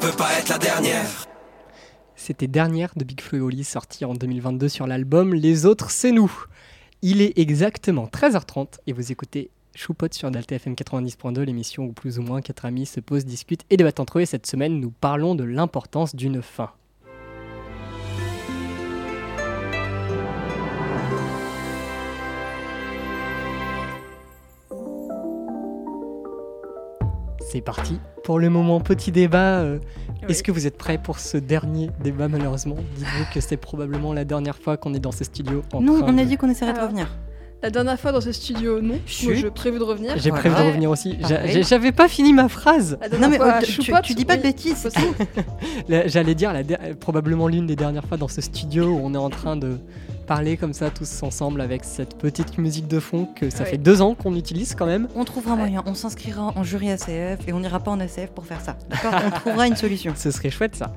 [0.00, 1.26] peut pas être la dernière.
[2.14, 6.12] C'était Dernière de Big Flo et Oli, sorti en 2022 sur l'album Les Autres, c'est
[6.12, 6.32] nous.
[7.02, 12.18] Il est exactement 13h30 et vous écoutez Choupot sur Delta FM 90.2, l'émission où plus
[12.18, 14.22] ou moins quatre amis se posent, discutent et débattent entre eux.
[14.22, 16.70] Et cette semaine, nous parlons de l'importance d'une fin.
[27.50, 29.60] C'est parti pour le moment petit débat.
[29.60, 29.78] euh,
[30.28, 32.76] Est-ce que vous êtes prêts pour ce dernier débat malheureusement?
[32.96, 35.62] Dites-vous que c'est probablement la dernière fois qu'on est dans ce studio.
[35.72, 37.08] en Non, train on a de- dit qu'on essaierait de revenir.
[37.62, 39.00] La dernière fois dans ce studio, non.
[39.04, 39.26] Chut.
[39.26, 40.12] Moi, je prévu de revenir.
[40.16, 41.18] J'ai prévu de revenir aussi.
[41.62, 42.98] J'avais pas fini ma phrase.
[43.20, 44.88] Non, mais fois, oh, tu- dis pas de bêtises,
[46.06, 46.62] J'allais dire la
[47.00, 49.78] probablement l'une des dernières fois dans ce studio où on est en train de
[50.26, 53.70] parler comme ça tous ensemble avec cette petite musique de fond que ça Ouais.
[53.70, 55.08] fait deux ans qu'on utilise quand même.
[55.16, 58.30] On trouvera un moyen, on s'inscrira en jury ACF et on n'ira pas en ACF
[58.34, 58.76] pour faire ça.
[58.90, 60.12] D'accord On trouvera une solution.
[60.16, 60.92] Ce serait chouette ça.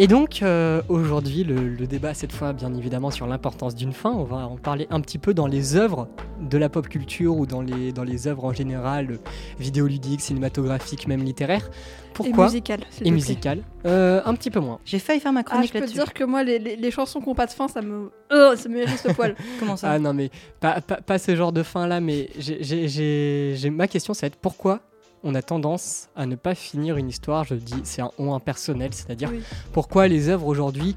[0.00, 4.10] Et donc euh, aujourd'hui le, le débat cette fois bien évidemment sur l'importance d'une fin.
[4.12, 6.06] On va en parler un petit peu dans les œuvres
[6.40, 9.16] de la pop culture ou dans les, dans les œuvres en général, euh,
[9.58, 11.68] vidéoludiques, cinématographiques, même littéraires.
[12.14, 13.10] Pourquoi musicales, s'il Et plaît.
[13.10, 13.62] musicales.
[13.86, 14.78] Euh, un petit peu moins.
[14.84, 16.90] J'ai failli faire ma Ah, chronique je peux te dire que moi, les, les- les
[16.92, 18.10] chansons qui n'ont pas de fin, ça me.
[18.32, 19.34] Oh, ça me hérisse le poil.
[19.60, 20.30] Comment ça Ah non, mais
[20.60, 24.14] pas, pas, pas ce genre de fin là, mais j'ai- j'ai- j'ai j'ai- ma question,
[24.14, 24.80] ça va être pourquoi
[25.24, 28.92] on a tendance à ne pas finir une histoire Je dis, c'est un on impersonnel,
[28.94, 29.42] c'est-à-dire Oui.
[29.72, 30.96] pourquoi les œuvres aujourd'hui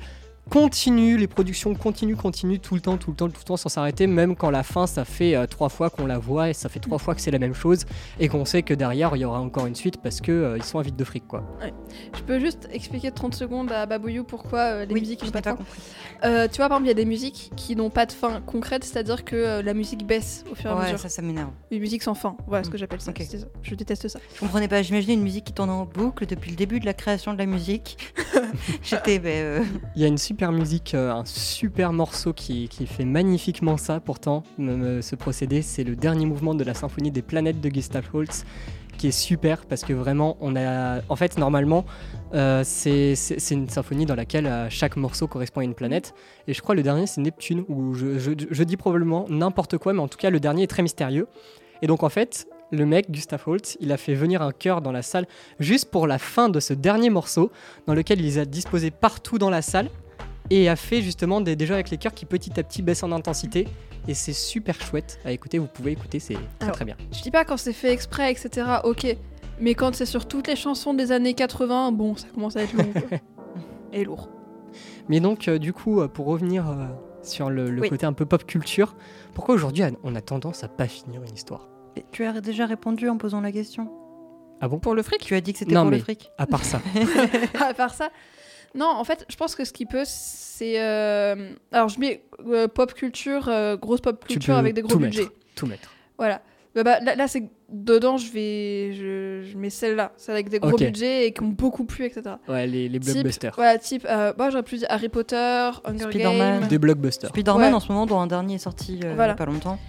[0.52, 3.70] continuent, les productions continuent, continuent tout le temps, tout le temps, tout le temps sans
[3.70, 6.68] s'arrêter, même quand la fin, ça fait euh, trois fois qu'on la voit et ça
[6.68, 7.86] fait trois fois que c'est la même chose
[8.20, 10.64] et qu'on sait que derrière, il y aura encore une suite parce que euh, ils
[10.64, 11.44] sont avides de fric, quoi.
[11.62, 11.74] Ouais.
[12.18, 15.32] Je peux juste expliquer 30 secondes à Babouillou pourquoi euh, les Oui, musiques je n'ont
[15.32, 15.56] pas n'ai de pas fin.
[15.56, 15.82] compris.
[16.26, 18.42] Euh, tu vois, par exemple, il y a des musiques qui n'ont pas de fin
[18.42, 21.00] concrète, c'est-à-dire que euh, la musique baisse au fur et à Ouais, mesure.
[21.00, 21.52] ça, ça m'énerve.
[21.72, 23.12] Une musique sans fin, voilà ce que j'appelle ça.
[23.12, 23.24] Ok.
[23.26, 23.46] c'est ça.
[23.64, 24.20] Je déteste ça.
[24.36, 26.94] Je comprenais pas, j'imaginais une musique qui tourne en boucle depuis le début de la
[26.94, 27.98] création de la musique.
[28.84, 29.18] J'étais.
[29.20, 29.64] ben, euh,
[29.96, 34.00] Il y a une super musique, euh, un super morceau qui, qui fait magnifiquement ça
[34.00, 35.62] pourtant, me- me- ce procédé.
[35.62, 38.48] C'est le dernier mouvement de la symphonie des planètes de Gustav Holst
[38.98, 41.02] qui est super parce que vraiment on a...
[41.10, 41.86] En fait normalement
[42.34, 43.14] euh, c'est
[43.52, 46.14] une symphonie dans laquelle euh, chaque morceau correspond à une planète
[46.48, 49.94] et je crois le dernier c'est Neptune ou je, je- je dis probablement n'importe quoi
[49.94, 51.28] mais en tout cas le dernier est très mystérieux.
[51.84, 54.94] Et donc en fait le mec, Gustav Holst, il a fait venir un chœur dans
[54.94, 55.26] la salle
[55.60, 57.52] juste pour la fin de ce dernier morceau
[57.86, 59.90] dans lequel il les a disposés partout dans la salle
[60.50, 63.04] et a fait justement des, des jeux avec les cœurs qui petit à petit baissent
[63.04, 63.68] en intensité
[64.08, 66.96] et c'est super chouette à écouter, vous pouvez écouter, c'est très Alors, très bien.
[67.12, 68.68] Je dis pas quand c'est fait exprès, etc.
[68.84, 69.06] Ok.
[69.60, 72.74] Mais quand c'est sur toutes les chansons des années 80, bon, ça commence à être
[72.74, 72.92] long.
[73.94, 74.30] Et lourd.
[75.08, 76.86] Mais donc euh, du coup, euh, pour revenir euh,
[77.22, 77.90] sur le, le Oui.
[77.90, 78.96] côté un peu pop culture,
[79.36, 81.68] pourquoi aujourd'hui on a tendance à pas finir une histoire?
[81.96, 83.92] Et Tu as déjà répondu en posant la question.
[84.62, 84.80] Ah bon?
[84.80, 85.20] Pour le fric?
[85.22, 86.32] Tu as dit que c'était pour mais le fric.
[86.38, 86.82] à part ça.
[87.60, 88.10] à part ça?
[88.76, 90.82] Non, en fait, je pense que ce qui peut, c'est.
[90.82, 94.82] euh, Alors, je mets euh, pop culture, euh, grosse pop Tu culture peux avec des
[94.82, 95.24] gros tout budgets.
[95.24, 95.92] mettre, tout mettre.
[96.18, 96.42] Voilà.
[96.74, 100.60] Bah, bah, là, là, c'est dedans, je vais, je, je mets celle-là, celle avec des
[100.60, 100.80] gros Ok.
[100.80, 102.36] budgets et qui ont beaucoup plu, etc.
[102.48, 103.54] Ouais, les, les Type- blockbusters.
[103.56, 106.60] voilà, type, euh, moi j'aurais pu dire Harry Potter, Hunger Spider-Man.
[106.62, 106.68] Games.
[106.70, 107.30] Des blockbusters.
[107.30, 107.74] Spider-Man Ouais.
[107.74, 109.80] en ce moment, dont un dernier est sorti euh, il y a pas longtemps.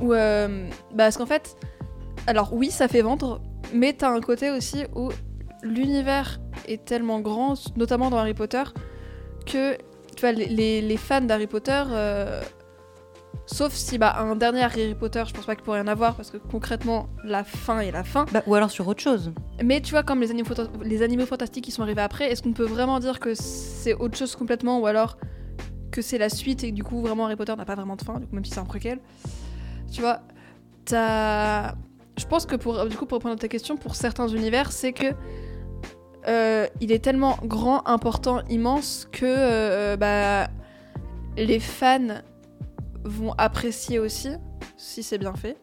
[0.00, 1.56] Ou euh, bah, parce qu'en fait,
[2.26, 3.40] alors oui, ça fait vendre,
[3.72, 5.10] mais t'as un côté aussi où
[5.62, 8.62] l'univers est tellement grand, notamment dans Harry Potter,
[9.46, 9.76] que
[10.16, 12.42] tu vois, les, les- fans d'Harry Potter, euh,
[13.46, 16.14] sauf si bah, un dernier Harry Potter, je pense pas qu'il pourrait y en avoir,
[16.14, 18.26] parce que concrètement, la fin est la fin.
[18.32, 19.32] Bah, ou alors sur autre chose.
[19.62, 22.52] Mais tu vois, comme les animaux, les animaux fantastiques qui sont arrivés après, est-ce qu'on
[22.52, 25.16] peut vraiment dire que c'est autre chose complètement, ou alors
[25.90, 28.02] que c'est la suite et que du coup, vraiment, Harry Potter n'a pas vraiment de
[28.02, 29.00] fin, même si c'est un préquel?
[29.92, 30.20] Tu vois,
[30.84, 31.74] t'as.
[32.18, 34.92] Je pense que pour, du coup, pour répondre à ta question, pour certains univers, c'est
[34.92, 35.06] que.
[36.28, 40.48] Euh, il est tellement grand, important, immense que euh, bah,
[41.36, 42.20] les fans
[43.04, 44.30] vont apprécier aussi,
[44.76, 45.56] si c'est bien fait.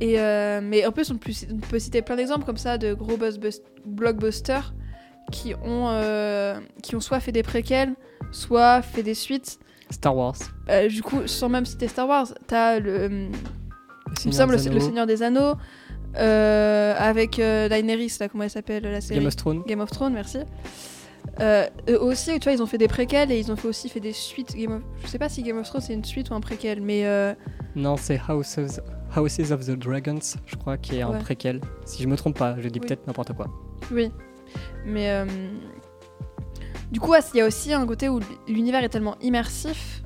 [0.00, 3.16] Et euh, mais en plus, on peut, citer plein d'exemples comme ça de gros
[3.86, 4.74] blockbusters
[5.30, 7.94] qui ont, euh, qui ont soit fait des préquels,
[8.32, 9.58] soit fait des suites.
[9.90, 10.36] Star Wars.
[10.68, 12.90] Euh, du coup, sans même citer Star Wars, t'as le.
[12.90, 13.28] euh,
[14.24, 14.58] il me semble le.
[14.58, 15.54] Seigneur des Anneaux,
[16.16, 19.62] euh, avec euh, Daenerys, là, comment elle s'appelle la série Game of Thrones.
[19.66, 20.38] Game of Thrones, merci.
[21.40, 23.88] Euh, eux aussi, tu vois, ils ont fait des préquels et ils ont fait aussi
[23.88, 24.54] fait des suites.
[24.56, 24.82] Game of...
[25.02, 27.04] Je sais pas si Game of Thrones c'est une suite ou un préquel, mais
[27.74, 28.80] Non, c'est Houses,
[29.16, 31.60] Houses of the Dragons, je crois, qui est un préquel.
[31.84, 32.86] Si je me trompe pas, je dis Oui.
[32.86, 33.48] peut-être n'importe quoi.
[33.90, 34.10] oui.
[34.84, 35.24] Mais
[36.92, 40.02] du coup, il y a aussi un côté où l'univers est tellement immersif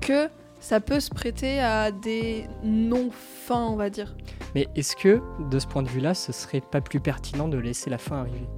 [0.00, 0.28] que
[0.60, 4.14] ça peut se prêter à des non-fins, on va dire.
[4.54, 7.90] Mais est-ce que, de ce point de vue-là, ce serait pas plus pertinent de laisser
[7.90, 8.48] la fin arriver?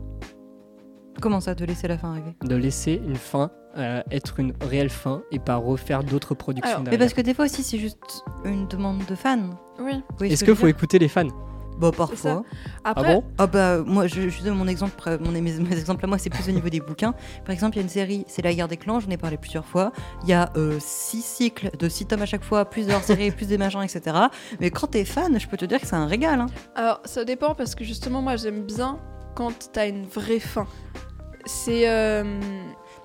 [1.20, 2.34] Comment ça, de laisser la fin arriver?
[2.42, 6.84] De laisser une fin euh, être une réelle fin et pas refaire d'autres productions Alors,
[6.88, 9.50] mais parce que des fois aussi, c'est juste une demande de fans.
[9.80, 10.02] Oui.
[10.20, 11.28] Est-ce qu'il faut écouter les fans?
[11.78, 12.44] Bah parfois.
[12.84, 13.24] Après- Ah bon?
[13.38, 16.30] Ah bah moi je, je donne mon exemple, mon, mes, mes exemples à moi c'est
[16.30, 17.12] plus au niveau des bouquins.
[17.44, 19.36] Par exemple il y a une série, c'est La guerre des clans, j'en ai parlé
[19.36, 19.90] plusieurs fois.
[20.22, 23.46] Il y a euh, six cycles de six tomes à chaque fois, plusieurs séries, plus
[23.48, 24.16] des machins, etc.
[24.60, 26.40] Mais quand t'es fan, je peux te dire que c'est un régal.
[26.40, 26.46] hein.
[26.76, 28.98] Alors, ça dépend parce que justement, moi, j'aime bien
[29.34, 30.66] quand t'as une vraie fin.
[31.46, 31.88] C'est.
[31.88, 32.38] euh,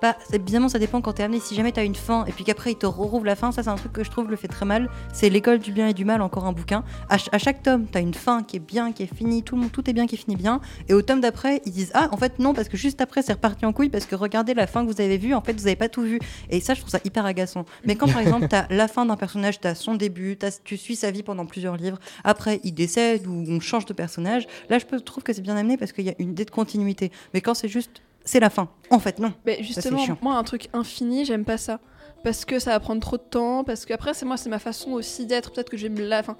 [0.02, 1.40] Bah, évidemment, ça dépend quand t'es amené.
[1.40, 3.68] Si jamais t'as une fin et puis qu'après il te rouvre la fin, ça c'est
[3.68, 4.88] un truc que je trouve le fait très mal.
[5.12, 6.84] C'est l'école du bien et du mal, encore un bouquin.
[7.08, 9.58] À, ch- à chaque tome, t'as une fin qui est bien, qui est finie, tout,
[9.72, 10.60] tout est bien, qui finit bien.
[10.88, 13.32] Et au tome d'après, ils disent Ah, en fait, non, parce que juste après, c'est
[13.34, 15.66] reparti en couille parce que regardez la fin que vous avez vue, en fait, vous
[15.66, 16.18] avez pas tout vu.
[16.48, 17.66] Et ça, je trouve ça hyper agaçant.
[17.84, 21.10] Mais quand par exemple, t'as la fin d'un personnage, t'as son début, tu suis sa
[21.10, 25.22] vie pendant plusieurs livres, après il décède ou on change de personnage, là, je trouve
[25.22, 27.10] que c'est bien amené parce qu'il y a une idée de continuité.
[27.34, 28.02] Mais quand c'est juste.
[28.24, 28.68] C'est la fin.
[28.90, 29.32] En fait, non.
[29.46, 31.80] Mais justement, moi, un truc infini, j'aime pas ça.
[32.22, 33.64] Parce que ça va prendre trop de temps.
[33.64, 35.52] Parce que après, c'est moi, c'est ma façon aussi d'être.
[35.52, 36.20] Peut-être que je vais me la.
[36.20, 36.36] Enfin,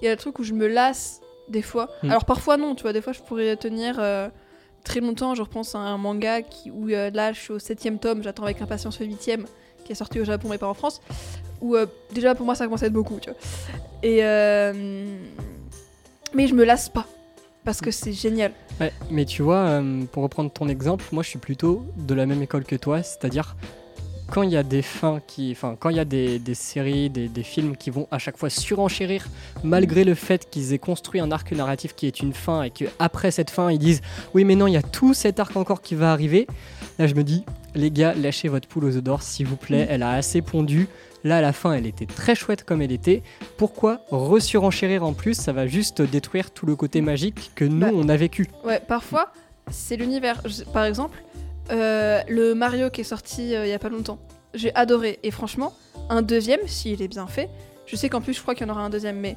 [0.00, 1.88] il y a le truc où je me lasse des fois.
[2.02, 2.08] Hmm.
[2.08, 2.10] Mm.
[2.10, 2.92] Alors parfois non, tu vois.
[2.92, 4.28] Des fois, je pourrais tenir euh,
[4.84, 5.34] très longtemps.
[5.34, 8.22] Je repense à un manga qui, où euh, là, je suis au septième tome.
[8.22, 9.46] J'attends avec impatience le huitième,
[9.84, 11.00] qui est sorti au Japon mais pas en France.
[11.60, 13.38] Où euh, déjà pour moi, ça commence à être beaucoup, tu vois.
[14.02, 15.16] Et euh,
[16.34, 17.06] mais je me lasse pas
[17.64, 18.52] parce que c'est génial.
[18.80, 22.26] Ouais, mais tu vois, euh, pour reprendre ton exemple, moi je suis plutôt de la
[22.26, 23.56] même école que toi, c'est-à-dire
[24.30, 25.52] quand il y a des fins qui.
[25.52, 28.38] Enfin, quand il y a des, des séries, des, des films qui vont à chaque
[28.38, 29.26] fois surenchérir,
[29.62, 33.30] malgré le fait qu'ils aient construit un arc narratif qui est une fin et qu'après
[33.30, 34.00] cette fin ils disent
[34.34, 36.46] oui, mais non, il y a tout cet arc encore qui va arriver.
[36.98, 37.44] Là, je me dis,
[37.74, 40.88] les gars, lâchez votre poule aux œufs d'or, s'il vous plaît, elle a assez pondu.
[41.24, 43.22] Là, à la fin, elle était très chouette comme elle était.
[43.56, 45.34] Pourquoi resurenchérir en plus?
[45.34, 48.48] Ça va juste détruire tout le côté magique que nous, Bah, on a vécu.
[48.64, 49.32] Ouais, parfois,
[49.70, 50.42] c'est l'univers.
[50.72, 51.22] Par exemple,
[51.70, 54.18] euh, le Mario qui est sorti euh, il y a pas longtemps.
[54.54, 55.18] J'ai adoré.
[55.22, 55.72] Et franchement,
[56.10, 57.48] un deuxième, s'il est bien fait,
[57.86, 59.36] je sais qu'en plus, je crois qu'il y en aura un deuxième, mais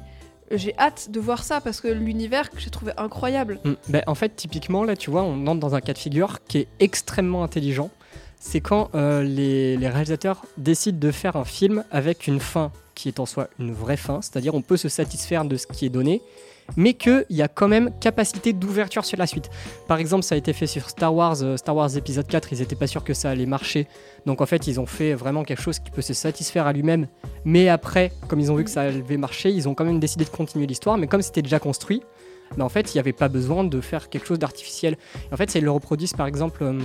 [0.50, 3.58] j'ai hâte de voir ça parce que l'univers que j'ai trouvé incroyable.
[3.64, 3.72] Mm.
[3.88, 6.58] Ben, en fait, typiquement, là, tu vois, on entre dans un cas de figure qui
[6.58, 7.90] est extrêmement intelligent.
[8.38, 13.20] C'est quand euh, les, réalisateurs décident de faire un film avec une fin qui est
[13.20, 16.22] en soi une vraie fin, c'est-à-dire on peut se satisfaire de ce qui est donné,
[16.76, 19.50] mais qu'il y a quand même capacité d'ouverture sur la suite.
[19.86, 22.60] Par exemple, ça a été fait sur Star Wars, euh, Star Wars épisode 4, ils
[22.60, 23.86] n'étaient pas sûrs que ça allait marcher.
[24.24, 27.06] Donc en fait, ils ont fait vraiment quelque chose qui peut se satisfaire à lui-même.
[27.44, 30.24] Mais après, comme ils ont vu que ça allait marcher, ils ont quand même décidé
[30.24, 30.98] de continuer l'histoire.
[30.98, 32.02] Mais comme c'était déjà construit,
[32.56, 34.96] mais en fait, il n'y avait pas besoin de faire quelque chose d'artificiel.
[35.32, 36.78] En fait, c'est ils le reproduisent par exemple euh,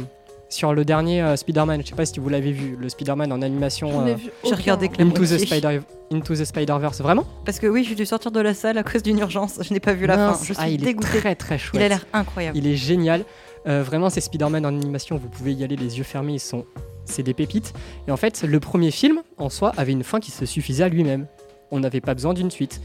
[0.52, 1.82] sur le dernier euh, Spider-Man.
[1.84, 3.92] Je sais pas si vous l'avez vu, le Spider-Man en animation.
[3.92, 5.38] J'en ai euh, J'ai regardé Into the.
[5.40, 5.80] Spider
[6.12, 7.02] Into the Spider-Verse.
[7.02, 7.26] Vraiment?
[7.46, 9.60] Parce que oui, j'ai dû sortir de la salle à cause d'une urgence.
[9.62, 10.40] Je n'ai pas vu la Mince.
[10.40, 10.46] fin.
[10.46, 11.18] Je suis ah, il dégoûtée.
[11.18, 11.82] est très très chouette.
[11.82, 12.58] Il a l'air incroyable.
[12.58, 13.24] Il est génial.
[13.68, 15.18] Euh, vraiment, c'est Spider-Man en animation.
[15.18, 16.34] Vous pouvez y aller les yeux fermés.
[16.34, 16.66] Ils sont,
[17.06, 17.74] c'est des pépites.
[18.08, 20.90] Et en fait, le premier film en soi avait une fin qui se suffisait à
[20.90, 21.28] lui-même.
[21.72, 22.82] On n'avait pas besoin d'une suite.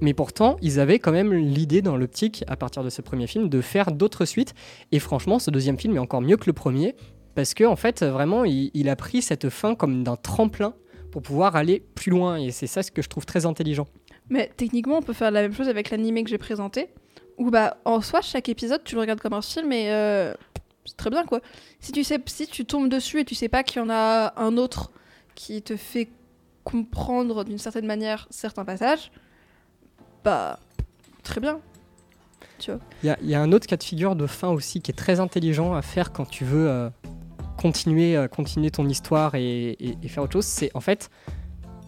[0.00, 3.48] Mais pourtant, ils avaient quand même l'idée dans l'optique, à partir de ce premier film,
[3.48, 4.54] de faire d'autres suites.
[4.92, 6.94] Et franchement, ce deuxième film est encore mieux que le premier,
[7.34, 10.74] parce que en fait, vraiment, il, a pris cette fin comme d'un tremplin
[11.12, 12.36] pour pouvoir aller plus loin.
[12.36, 13.86] Et c'est ça ce que je trouve très intelligent.
[14.28, 16.88] Mais techniquement, on peut faire la même chose avec l'animé que j'ai présenté.
[17.36, 20.34] Où bah, en soi, chaque épisode, tu le regardes comme un film et euh,
[20.84, 21.40] c'est très bien quoi.
[21.80, 24.34] Si tu sais, si tu tombes dessus et tu sais pas qu'il y en a
[24.36, 24.90] un autre
[25.34, 26.08] qui te fait
[26.64, 29.10] comprendre d'une certaine manière certains passages,
[30.24, 30.58] bah
[31.22, 31.58] très bien.
[33.02, 34.90] Il y, a- il y a un autre cas de figure de fin aussi qui
[34.90, 36.90] est très intelligent à faire quand tu veux euh,
[37.56, 40.44] continuer, euh, continuer ton histoire et, et- et faire autre chose.
[40.44, 41.10] C'est en fait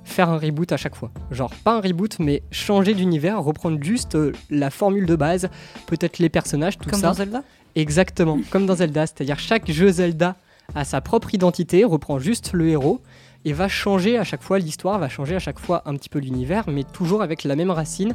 [0.04, 1.10] faire un reboot à chaque fois.
[1.30, 5.48] Genre, pas un reboot, mais changer d'univers, reprendre juste euh, la formule de base,
[5.86, 7.08] peut-être les personnages, tout Comme ça.
[7.08, 7.42] dans Zelda
[7.74, 9.06] Exactement, comme dans Zelda.
[9.06, 10.36] C'est-à-dire chaque jeu Zelda
[10.74, 13.00] a sa propre identité, reprend juste le héros
[13.44, 16.18] et va changer à chaque fois l'histoire, va changer à chaque fois un petit peu
[16.18, 18.14] l'univers, mais toujours avec la même racine.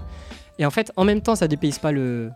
[0.60, 2.30] Et en fait, en même temps, ça dépayse pas euh,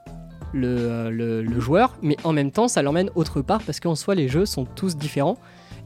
[0.54, 4.46] le- joueur, mais en même temps, ça l'emmène autre part parce qu'en soi, les jeux
[4.46, 5.38] sont tous différents.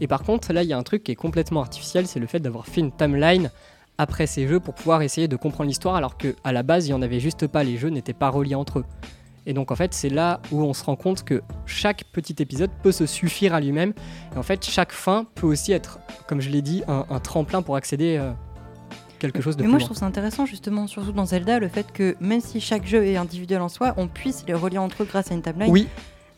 [0.02, 2.28] Et par contre, là, il y a un truc qui est complètement artificiel, c'est le
[2.28, 3.52] fait d'avoir fait une timeline
[3.98, 6.92] après ces jeux pour pouvoir essayer de comprendre l'histoire, alors que à la base, il
[6.92, 7.64] y en avait juste pas.
[7.64, 8.86] Les jeux n'étaient pas reliés entre eux.
[9.46, 12.72] Et donc en fait, c'est là où on se rend compte que chaque petit épisode
[12.84, 13.94] peut se suffire à lui-même.
[14.34, 17.62] Et en fait, chaque fin peut aussi être, comme je l'ai dit, un, un tremplin
[17.62, 18.32] pour accéder euh,
[19.20, 21.68] quelque chose de Mais plus moi, je trouve ça intéressant, justement, surtout dans Zelda, le
[21.68, 25.04] fait que même si chaque jeu est individuel en soi, on puisse les relier entre
[25.04, 25.72] eux grâce à une timeline.
[25.72, 25.88] Oui.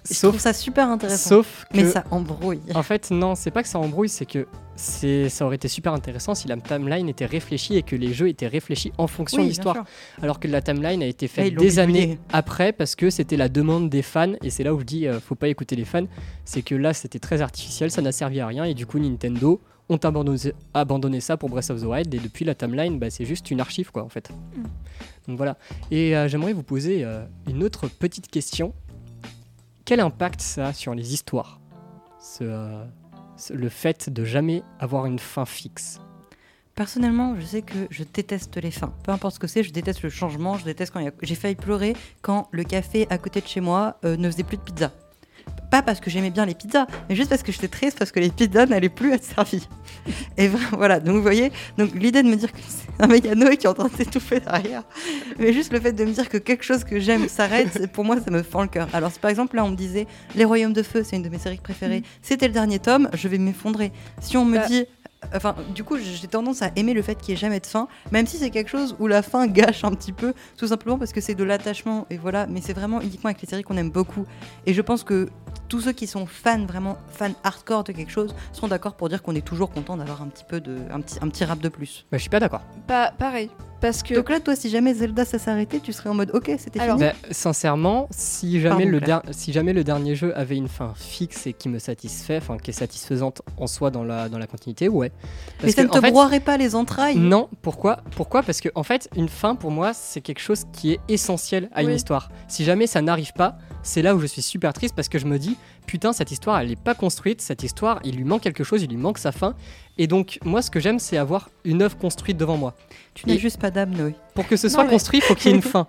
[0.10, 1.30] Je Sauf- trouve ça super intéressant.
[1.30, 1.78] Sauf que...
[1.78, 2.60] Mais ça embrouille.
[2.74, 5.92] En fait, non, c'est pas que ça embrouille, c'est que c'est, ça aurait été super
[5.94, 9.46] intéressant si la timeline était réfléchie et que les jeux étaient réfléchis en fonction Oui,
[9.46, 9.84] de l'histoire.
[10.22, 13.50] Alors que la timeline a été Là, faite des années après parce que c'était la
[13.50, 14.34] demande des fans.
[14.44, 16.06] Et c'est là où je dis, euh, faut pas écouter les fans.
[16.46, 18.66] C'est que là, c'était très artificiel, ça n'a servi à rien.
[18.66, 22.14] Et du coup, Nintendo ont abandonné, abandonné ça pour Breath of the Wild.
[22.14, 24.30] Et depuis, la timeline, bah, c'est juste une archive, quoi, en fait.
[25.28, 25.58] Donc voilà.
[25.92, 28.74] Et euh, j'aimerais vous poser euh, une autre petite question.
[29.88, 31.62] Quel impact ça a sur les histoires?
[32.42, 32.84] Euh,
[33.52, 36.02] Le fait de jamais avoir une fin fixe
[36.76, 38.94] Personnellement, je sais que je déteste les fins.
[39.04, 40.58] Peu importe ce que c'est, je déteste le changement.
[40.58, 44.18] Je déteste quand j'ai failli pleurer quand le café à côté de chez moi euh,
[44.18, 44.92] ne faisait plus de pizza.
[45.70, 48.20] Pas parce que j'aimais bien les pizzas, mais juste parce que j'étais triste parce que
[48.22, 49.68] les pizzas n'allaient plus être servies.
[50.38, 53.66] Et voilà, donc vous voyez, donc l'idée de me dire que c'est un Noé qui
[53.66, 54.84] est en train de s'étouffer derrière,
[55.38, 58.16] mais juste le fait de me dire que quelque chose que j'aime s'arrête, pour moi
[58.24, 58.88] ça me fend le cœur.
[58.94, 61.30] Alors si par exemple là on me disait Les Royaumes de Feu, c'est une de
[61.30, 63.92] mes séries préférées, c'était le dernier tome, je vais m'effondrer.
[64.22, 64.66] Si on me Bah.
[64.68, 64.86] dit
[65.34, 67.88] Enfin, du coup, j'ai tendance à aimer le fait qu'il n'y ait jamais de fin,
[68.12, 71.12] même si c'est quelque chose où la fin gâche un petit peu, tout simplement parce
[71.12, 72.48] que c'est de l'attachement, et voilà.
[72.48, 74.26] Mais c'est vraiment uniquement avec les séries qu'on aime beaucoup.
[74.66, 75.30] Et je pense que
[75.68, 79.22] tous ceux qui sont fans, vraiment fans hardcore de quelque chose, seront d'accord pour dire
[79.22, 81.70] qu'on est toujours content d'avoir un petit peu de, un petit, un petit rap de
[81.70, 82.06] plus.
[82.12, 82.62] Bah, je suis pas d'accord.
[82.88, 83.50] Pas pareil.
[83.80, 84.16] Parce que.
[84.16, 86.98] Donc là, toi, si jamais Zelda ça s'arrêtait, tu serais en mode ok, c'était Alors-
[86.98, 87.10] fini.
[87.10, 90.94] Bah, sincèrement, si jamais, Pardon, le der- si jamais le dernier jeu avait une fin
[90.96, 94.48] fixe et qui me satisfait, enfin qui est satisfaisante en soi dans la, dans la
[94.48, 95.12] continuité, ouais.
[95.64, 97.18] Mais ça ne en te fait- broierait pas les entrailles.
[97.18, 98.42] Non, pourquoi Pourquoi?
[98.44, 101.84] Parce que en fait, une fin pour moi, c'est quelque chose qui est essentiel à
[101.84, 102.30] une histoire.
[102.48, 103.58] Si jamais ça n'arrive pas,
[103.88, 106.60] c'est là où je suis super triste parce que je me dis, putain, cette histoire,
[106.60, 107.42] elle n'est pas construite.
[107.42, 109.56] Cette histoire, il lui manque quelque chose, il lui manque sa fin.
[109.98, 112.76] Et donc, moi, ce que j'aime, c'est avoir une œuvre construite devant moi.
[113.14, 114.14] Tu n'as Et juste pas d'âme, Noé.
[114.36, 115.88] Pour que ce Non, soit mais- construit, il faut qu'il y ait une fin.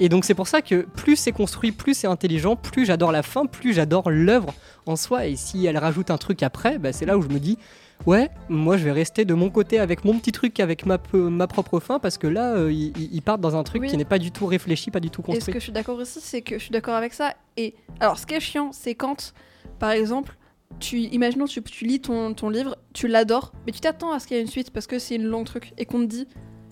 [0.00, 3.22] Et donc c'est pour ça que plus c'est construit, plus c'est intelligent, plus j'adore la
[3.22, 4.52] fin, plus j'adore l'œuvre
[4.86, 5.26] en soi.
[5.26, 7.58] Et si elle rajoute un truc après, bah, c'est là où je me dis,
[8.06, 11.46] ouais, moi je vais rester de mon côté avec mon petit truc, avec ma, ma
[11.46, 13.88] propre fin, parce que là, euh, ils, ils partent dans un truc Oui.
[13.88, 15.54] qui n'est pas du tout réfléchi, pas du tout Et ce construit.
[15.54, 17.34] que je suis d'accord aussi, c'est que je suis d'accord avec ça.
[17.56, 19.32] Et alors, ce qui est chiant, c'est quand,
[19.78, 20.36] par exemple,
[20.80, 24.26] tu, imaginons, tu, tu lis ton, ton livre, tu l'adores, mais tu t'attends à ce
[24.26, 26.26] qu'il y ait une suite parce que c'est une longue truc et qu'on te dit,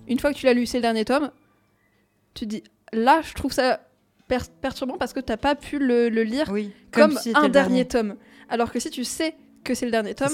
[0.08, 1.30] une fois que tu l'as lu, c'est le dernier tome,
[2.34, 2.62] tu te dis,
[2.92, 3.80] là, je trouve ça
[4.26, 7.48] per- perturbant parce que t'as pas pu le, le lire comme comme, si c'était un
[7.48, 7.88] dernier dernier.
[7.88, 8.16] tome.
[8.48, 10.28] Alors que si tu sais que c'est le dernier tome.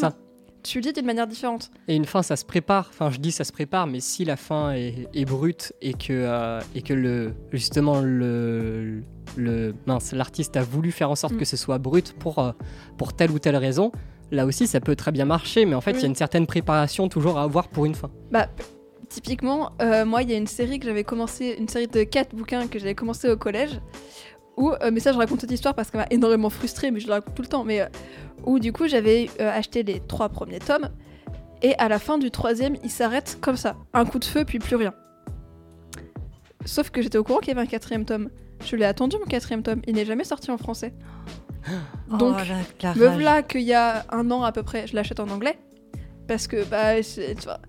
[0.63, 1.71] Tu le lis d'une manière différente.
[1.87, 2.89] Et une fin, ça se prépare.
[2.91, 6.13] Enfin, je dis ça se prépare, mais si la fin est, est brute et que,
[6.13, 9.03] euh, et que le, justement le,
[9.37, 11.39] le mince, l'artiste a voulu faire en sorte Mm.
[11.39, 12.53] que ce soit brut pour, euh,
[12.97, 13.93] pour telle ou telle raison,
[14.31, 16.47] là aussi ça peut très bien marcher, mais en fait il y a une certaine
[16.47, 18.11] préparation toujours à avoir pour une fin.
[18.31, 18.49] Bah,
[19.09, 22.35] typiquement, euh, moi, il y a une série que j'avais commencé, une série de quatre
[22.35, 23.81] bouquins que j'avais commencé au collège,
[24.59, 27.09] où, euh, mais ça, je raconte cette histoire parce qu'elle m'a énormément frustrée, mais je
[27.09, 27.87] la raconte tout le temps, mais euh,
[28.45, 30.91] où du coup, j'avais euh, acheté les trois premiers tomes,
[31.63, 34.59] et à la fin du troisième, il s'arrête comme ça, un coup de feu, puis
[34.59, 34.93] plus rien.
[36.65, 38.29] Sauf que j'étais au courant qu'il y avait un quatrième tome.
[38.65, 39.81] Je l'ai attendu, mon quatrième tome.
[39.87, 40.93] Il n'est jamais sorti en français.
[42.11, 42.43] Donc, Oh,
[42.83, 45.29] la- la me voilà qu'il y a un an à peu près, je l'achète en
[45.29, 45.59] anglais.
[46.27, 47.61] Parce que, bah, tu vois,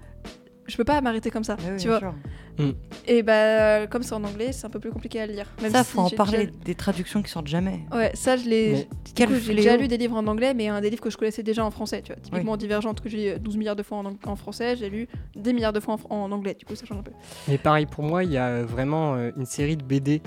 [0.68, 2.00] je peux pas m'arrêter comme ça, oui, tu vois.
[2.00, 2.14] sûr.
[2.60, 2.72] Mm.
[3.08, 5.46] Et bah, comme c'est en anglais, c'est un peu plus compliqué à lire.
[5.62, 7.80] Même ça, si faut en parler déjà- des traductions qui sortent jamais.
[7.94, 8.88] Ouais, ça, je l'ai.
[9.18, 11.66] J'ai déjà lu des livres en anglais, mais un des livres que je connaissais déjà
[11.66, 12.22] en français, tu vois.
[12.22, 15.08] Typiquement Divergente, que j'ai lu 12 milliards de fois en, ang- en français, j'ai lu
[15.36, 17.12] des milliards de fois en anglais, du coup, ça change un peu.
[17.48, 20.22] Mais pareil pour moi, il y a euh, vraiment euh, une série de BD.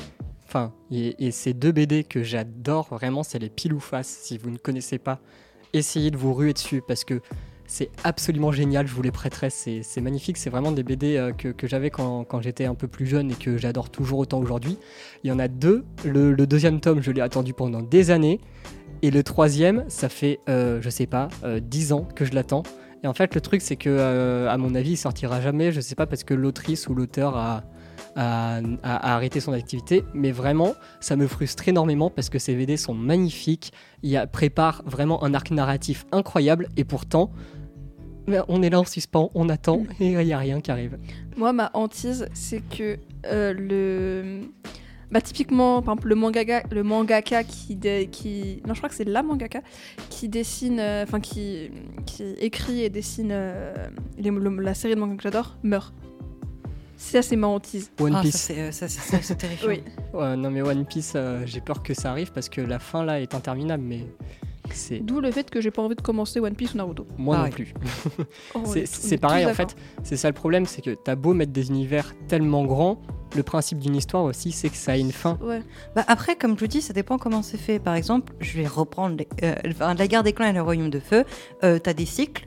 [0.47, 4.09] Enfin, et, et ces deux BD que j'adore vraiment, c'est les pile ou face.
[4.09, 5.19] Si vous ne connaissez pas,
[5.73, 7.21] essayez de vous ruer dessus parce que
[7.67, 8.87] c'est absolument génial.
[8.87, 9.51] Je vous les prêterai.
[9.51, 10.37] C'est magnifique.
[10.37, 13.35] C'est vraiment des BD euh, que, que j'avais quand, j'étais un peu plus jeune et
[13.35, 14.79] que j'adore toujours autant aujourd'hui.
[15.25, 15.85] Il y en a deux.
[16.05, 18.41] Le, le deuxième tome, je l'ai attendu pendant des années.
[19.03, 22.63] Et le troisième, ça fait, euh, je sais pas, euh, 10 ans que je l'attends.
[23.03, 25.73] Et en fait, le truc, c'est que, euh, à mon avis, il sortira jamais.
[25.73, 27.65] Je sais pas parce que l'autrice ou l'auteur a,
[28.17, 30.05] a, a- a arrêté son activité.
[30.15, 33.73] Mais vraiment, ça me frustre énormément parce que ces BD sont magnifiques.
[34.03, 36.69] Il prépare vraiment un arc narratif incroyable.
[36.77, 37.31] Et pourtant,
[38.49, 40.99] on est là en suspens, on attend et il n'y a rien qui arrive.
[41.37, 44.41] Moi, ma hantise, c'est que euh, le.
[45.11, 48.95] Bah typiquement, par exemple, le mangaka, le mangaka qui, dé- qui, non, je crois que
[48.95, 49.61] c'est la mangaka
[50.09, 51.71] qui dessine, euh, enfin qui,
[52.07, 53.75] qui écrit et dessine euh,
[54.17, 55.93] les- le- la série de manga que j'adore, meurt.
[57.03, 57.91] Ça, c'est ma hantise.
[58.01, 58.37] One Ah, ça, Piece.
[58.37, 59.69] c'est, euh, ça, c'est- ça, c'est terrifiant.
[59.69, 59.83] Oui.
[60.15, 63.05] Ouais, non mais One Piece, euh, j'ai peur que ça arrive parce que la fin
[63.05, 64.07] là est interminable, mais
[64.73, 67.07] c'est D'où le fait que j'ai pas envie de commencer One Piece ou Naruto.
[67.19, 67.75] moi non plus.
[68.55, 69.75] Oh, c'est pareil en fait.
[70.05, 73.03] C'est ça le problème, c'est que t'as beau mettre des univers tellement grands,
[73.35, 75.39] le principe d'une histoire aussi, c'est que ça a une fin.
[75.43, 75.63] Ouais.
[75.97, 77.79] Bah après, comme je vous dis, ça dépend comment c'est fait.
[77.81, 81.01] Par exemple, je vais reprendre les- euh, la guerre des clans et le royaume de
[81.01, 81.25] feu.
[81.65, 82.47] Euh, T'as des cycles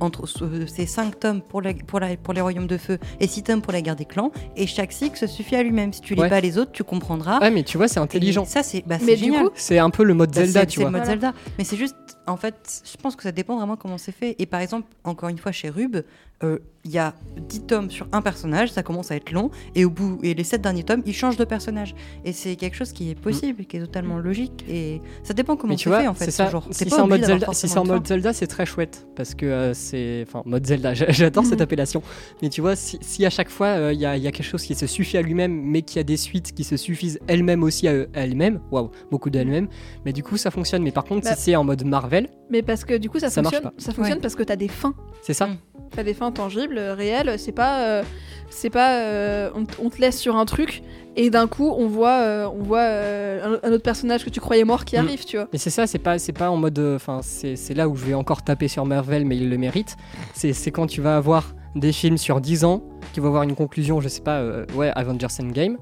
[0.00, 0.26] entre
[0.66, 3.62] ces 5 tomes pour, la, pour, la- pour les royaumes de feu et 6 tomes
[3.62, 4.32] pour la guerre des clans.
[4.56, 5.92] Et chaque cycle se suffit à lui-même.
[5.92, 6.28] Si tu lis Ouais.
[6.28, 7.40] pas les autres, tu comprendras.
[7.40, 8.42] Ouais, mais tu vois, c'est intelligent.
[8.44, 9.44] Et ça, c'est bah, Mais c'est du génial.
[9.46, 10.90] coup- C'est un peu le mode Bah, Zelda, c'est- tu c'est vois.
[10.90, 11.20] le mode Voilà.
[11.20, 11.34] Zelda.
[11.58, 11.96] Mais c'est juste,
[12.26, 14.36] en fait, je pense que ça dépend vraiment comment c'est fait.
[14.38, 15.96] Et par exemple, encore une fois, chez Rub,
[16.44, 17.14] euh, il y a
[17.48, 20.44] 10 tomes sur un personnage, ça commence à être long, et au bout, et les
[20.44, 21.94] 7 derniers tomes, ils changent de personnage.
[22.26, 24.64] Et c'est quelque chose qui est possible, qui est totalement logique.
[24.68, 26.30] Et ça dépend comment tu vois, fait, en fait.
[26.30, 26.50] ça.
[26.50, 26.66] genre.
[26.70, 29.46] Si c'est en mode Zelda, si c'est en mode Zelda, c'est très chouette parce que
[29.46, 30.92] euh, c'est, enfin, mode Zelda.
[30.94, 31.62] j'a- J'adore cette Mhm.
[31.62, 32.02] appellation.
[32.42, 34.32] Mais tu vois, si, si à chaque fois euh, il y, a, il y a
[34.32, 37.18] quelque chose qui se suffit à lui-même, mais qui a des suites qui se suffisent
[37.26, 39.68] elles-mêmes aussi à, elles-mêmes, waouh, beaucoup d'elles-mêmes.
[40.04, 40.82] Mais du coup, ça fonctionne.
[40.82, 42.15] Mais par contre, Bah- si c'est en mode Marvel,
[42.50, 43.72] Mais parce que du coup, ça, Ça marche fonctionne.
[43.72, 43.82] pas.
[43.82, 44.22] Ça fonctionne Ouais.
[44.22, 44.94] parce que t'as des fins.
[45.22, 45.48] c'est ça.
[45.94, 47.38] T'as des fins tangibles, euh, réelles.
[47.38, 48.02] C'est pas, euh,
[48.50, 49.50] c'est pas, euh,
[49.82, 50.82] on, te laisse sur un truc
[51.16, 54.40] et d'un coup on voit, euh, on voit euh, un, un autre personnage que tu
[54.40, 54.98] croyais mort qui Mm.
[55.00, 55.48] arrive, tu vois.
[55.52, 56.78] Mais c'est ça, c'est pas, c'est pas en mode.
[56.96, 59.96] Enfin, c'est c'est là où je vais encore taper sur Marvel, mais il le mérite.
[60.34, 63.54] C'est c'est quand tu vas avoir des films sur 10 ans, qui vont avoir une
[63.54, 65.76] conclusion, je sais pas, euh, ouais, Avengers Endgame.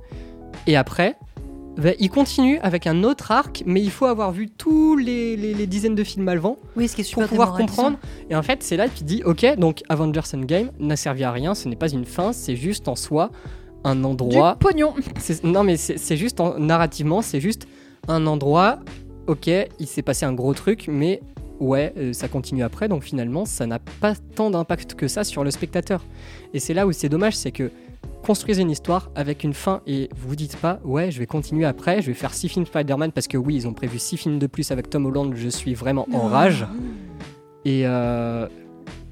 [0.66, 1.16] Et après,
[1.76, 5.54] bah, il continue avec un autre arc, mais il faut avoir vu tous les, les-
[5.54, 7.98] les dizaines de films avant Oui, ce qui est pour pouvoir comprendre.
[8.30, 11.32] Et en fait, c'est là que tu dis, ok, donc Avengers Endgame n'a servi à
[11.32, 13.30] rien, ce n'est pas une fin, c'est juste en soi
[13.82, 14.56] un Du endroit.
[14.60, 14.94] pognon.
[15.42, 17.66] Non, mais c'est c'est juste en- narrativement, c'est juste
[18.08, 18.78] un endroit.
[19.26, 21.20] Ok, il s'est passé un gros truc, mais
[21.60, 22.88] ouais, euh, ça continue après.
[22.88, 26.04] Donc finalement, ça n'a pas tant d'impact que ça sur le spectateur.
[26.52, 27.70] Et c'est là où c'est dommage, c'est que
[28.22, 31.66] construisez une histoire avec une fin et vous vous dites pas, ouais, je vais continuer
[31.66, 34.38] après, je vais faire six films Spider-Man parce que oui, ils ont prévu six films
[34.38, 35.34] de plus avec Tom Holland.
[35.34, 36.66] Je suis vraiment en rage.
[37.66, 38.48] Et, euh,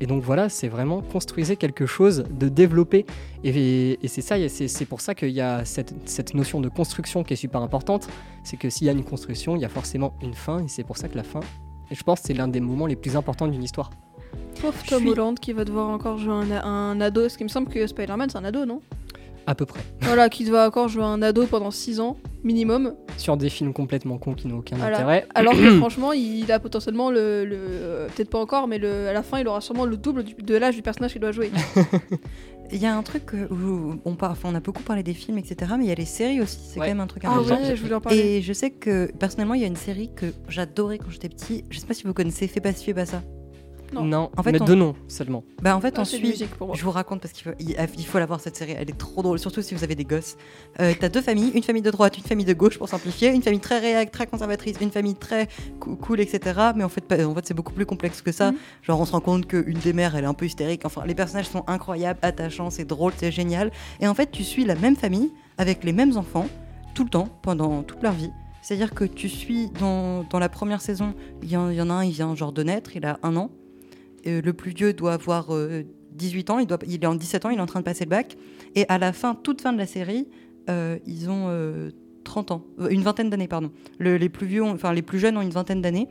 [0.00, 3.06] et donc voilà, c'est vraiment construisez quelque chose de développé.
[3.44, 6.68] Et, et c'est ça, c'est c'est pour ça qu'il y a cette, cette notion de
[6.68, 8.08] construction qui est super importante.
[8.44, 10.58] C'est que s'il y a une construction, il y a forcément une fin.
[10.64, 11.40] Et c'est pour ça que la fin,
[11.92, 13.90] et je pense que c'est l'un des moments les plus importants d'une histoire.
[14.60, 17.28] Pauvre Tom suis- Holland qui va devoir encore jouer un, un ado.
[17.28, 18.80] Ce qui me semble que Spider-Man c'est un ado, non?
[19.46, 19.80] À peu près.
[20.02, 22.94] Voilà, qui doit encore jouer un ado pendant 6 ans minimum.
[23.16, 24.96] Sur des films complètement cons qui n'ont aucun Voilà.
[24.98, 25.26] intérêt.
[25.34, 29.22] Alors que franchement, il a potentiellement le, le- peut-être pas encore, mais le, à la
[29.22, 31.50] fin, il aura sûrement le double du- de l'âge du personnage qu'il doit jouer.
[32.74, 35.36] Il y a un truc où on, par- enfin, on a beaucoup parlé des films,
[35.36, 35.72] etc.
[35.76, 36.56] Mais il y a les séries aussi.
[36.62, 36.86] C'est Ouais.
[36.86, 37.60] quand même un truc Ah important.
[37.60, 38.18] ouais, je voulais en parler.
[38.18, 41.64] Et je sais que personnellement, il y a une série que j'adorais quand j'étais petit.
[41.68, 43.20] Je sais pas si vous connaissez Fais pas ci, fais pas ça.
[44.00, 44.30] Non.
[44.36, 45.44] En fait, mais on- de nom seulement.
[45.62, 46.28] Bah en fait, Ah, on c'est suit.
[46.30, 46.76] logique pour moi.
[46.76, 48.74] Je vous raconte parce qu'il faut, il, il faut la voir cette série.
[48.78, 50.36] Elle est trop drôle, surtout si vous avez des gosses.
[50.80, 53.42] Euh, T'as deux familles, une famille de droite, une famille de gauche pour simplifier, une
[53.42, 55.48] famille très réac, très conservatrice, une famille très
[55.80, 56.58] cool, etc.
[56.76, 58.52] Mais en fait, en fait, c'est beaucoup plus complexe que ça.
[58.52, 58.58] Mhm.
[58.82, 60.82] Genre, on se rend compte qu'une des mères, elle est un peu hystérique.
[60.84, 63.70] Enfin, les personnages sont incroyables, attachants, c'est drôle, c'est génial.
[64.00, 66.46] Et en fait, tu suis la même famille avec les mêmes enfants
[66.94, 68.30] tout le temps, pendant toute leur vie.
[68.60, 72.04] C'est-à-dire que tu suis dans, dans la première saison, il y, y en a un,
[72.04, 73.50] il vient genre de naître, il a un an.
[74.26, 77.46] Euh, le plus vieux doit avoir euh, 18 ans, il, doit, il est en 17
[77.46, 78.36] ans, il est en train de passer le bac.
[78.74, 80.28] Et à la fin, toute fin de la série,
[80.70, 81.90] euh, ils ont euh,
[82.24, 83.70] 30 ans, Euh, une vingtaine d'années, pardon.
[83.98, 86.08] Le- les, plus vieux ont- enfin, les plus jeunes ont une vingtaine d'années.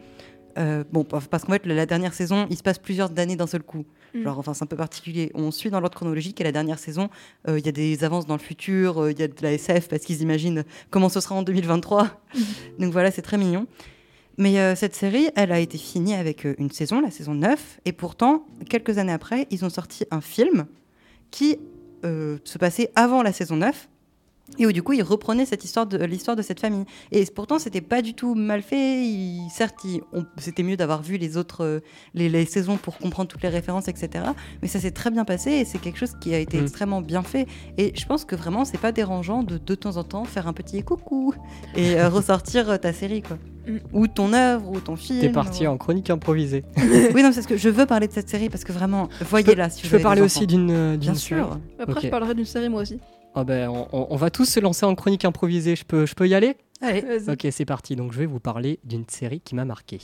[0.58, 3.48] Euh, bon, pa- parce qu'en fait, la dernière saison, il se passe plusieurs années d'un
[3.48, 3.86] seul coup.
[4.14, 4.24] Mm.
[4.24, 5.32] Genre, enfin, c'est un peu particulier.
[5.34, 7.10] On suit dans l'ordre chronologique et la dernière saison,
[7.48, 9.54] euh, il y a des avances dans le futur, euh, il y a de la
[9.54, 12.22] SF parce qu'ils imaginent comment ce sera en 2023.
[12.80, 13.66] Donc voilà, c'est très mignon.
[14.42, 17.82] Mais euh, cette série, elle a été finie avec euh, une saison, la saison 9,
[17.86, 20.66] et pourtant, quelques années après, ils ont sorti un film
[21.30, 21.60] qui
[22.06, 23.88] euh, se passait avant la saison 9,
[24.60, 26.86] et où du coup, ils reprenaient cette histoire de l'histoire de cette famille.
[27.12, 29.04] Et pourtant, c'était pas du tout mal fait.
[29.04, 31.80] Il- certes, il- on- c'était mieux d'avoir vu les autres euh,
[32.14, 34.26] les, les saisons pour comprendre toutes les références, etc.
[34.62, 36.64] Mais ça s'est très bien passé et c'est quelque chose qui a été Mm.
[36.64, 37.48] extrêmement bien fait.
[37.78, 40.54] Et je pense que vraiment, c'est pas dérangeant de de temps en temps faire un
[40.54, 41.34] petit coucou
[41.76, 43.38] et euh, ressortir euh, ta série, quoi.
[43.68, 43.78] Mm.
[43.94, 45.20] Ou ton œuvre, ou ton film.
[45.22, 46.64] T'es parti ou- en chronique improvisée.
[46.78, 49.70] oui, non, c'est parce que je veux parler de cette série parce que vraiment, voyez-la.
[49.70, 51.58] Si je vous peux avez parler des aussi d'une Bien sûr.
[51.80, 53.00] Après, je parlerai d'une série moi aussi.
[53.36, 55.76] Ben, on, on- on va tous se lancer en chronique improvisée.
[55.76, 56.58] Je peux, je peux y aller?
[56.82, 57.02] Allez.
[57.02, 57.30] Vas-y.
[57.32, 57.96] Ok, c'est parti.
[57.96, 60.00] Donc, je vais vous parler d'une série qui m'a marqué.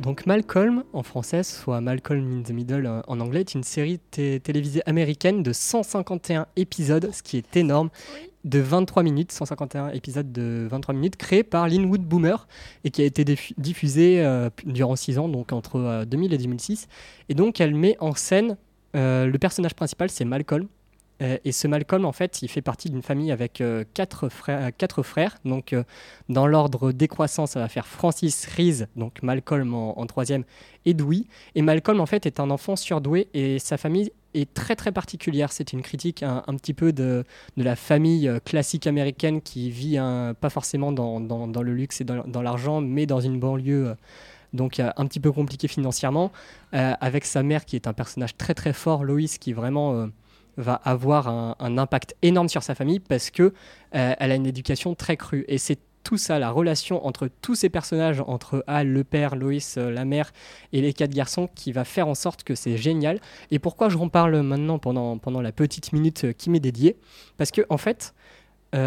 [0.00, 3.98] Donc Malcolm en français, soit Malcolm in the Middle euh, en anglais, est une série
[4.10, 7.90] té- télévisée américaine de 151 épisodes, ce qui est énorme,
[8.44, 12.48] de 23 minutes, 151 épisodes de 23 minutes, créée par Linwood Boomer
[12.84, 16.38] et qui a été diffu- diffusée euh, durant 6 ans, donc entre euh, 2000 et
[16.38, 16.88] 2006.
[17.28, 18.56] Et donc elle met en scène
[18.96, 20.66] euh, le personnage principal, c'est Malcolm.
[21.20, 24.70] Euh, et ce Malcolm, en fait, il fait partie d'une famille avec euh, quatre, frères,
[24.76, 25.36] quatre frères.
[25.44, 25.84] Donc, euh,
[26.28, 30.44] dans l'ordre décroissant, ça va faire Francis Reese, donc Malcolm en, troisième,
[30.84, 31.24] et Dewey.
[31.54, 35.52] Et Malcolm, en fait, est un enfant surdoué et sa famille est très très particulière.
[35.52, 37.24] C'est une critique un, petit peu de,
[37.56, 39.98] la famille euh, classique américaine qui vit
[40.40, 43.88] pas forcément dans, le luxe et dans, l'argent, mais dans une banlieue.
[43.88, 43.94] euh,
[44.52, 46.32] donc euh, un petit peu compliqué financièrement,
[46.74, 50.06] euh, avec sa mère qui est un personnage très très fort, Loïs, qui vraiment euh,
[50.60, 53.52] va avoir un, impact énorme sur sa famille parce que
[53.94, 55.44] euh, elle a une éducation très crue.
[55.48, 59.76] Et c'est tout ça, la relation entre tous ces personnages, entre Al, le père, Loïs,
[59.76, 60.32] euh, la mère
[60.72, 63.20] et les quatre garçons, qui va faire en sorte que c'est génial.
[63.50, 66.96] Et pourquoi je parle maintenant pendant, pendant la petite minute euh, qui m'est dédiée?
[67.36, 68.14] Parce que en fait,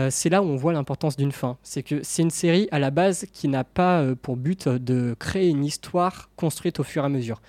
[0.09, 1.57] c'est là où on voit l'importance d'une fin.
[1.61, 5.49] C'est que c'est une série à la base qui n'a pas pour but de créer
[5.49, 7.41] une histoire construite au fur et à mesure.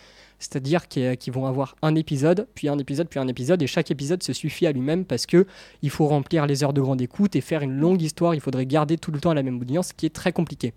[0.45, 4.23] C'est-à-dire qu'ils vont avoir un épisode, puis un épisode, puis un épisode, et chaque épisode
[4.23, 5.47] se suffit à lui-même parce que
[5.81, 8.35] il faut remplir les heures de grande écoute et faire une longue histoire.
[8.35, 10.75] Il faudrait garder tout le temps la même audience, ce qui est très compliqué.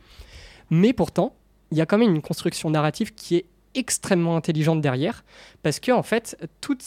[0.69, 1.35] Mais pourtant,
[1.71, 3.45] il y a quand même une construction narrative qui est
[3.75, 5.25] extrêmement intelligente derrière,
[5.63, 6.37] parce que en fait,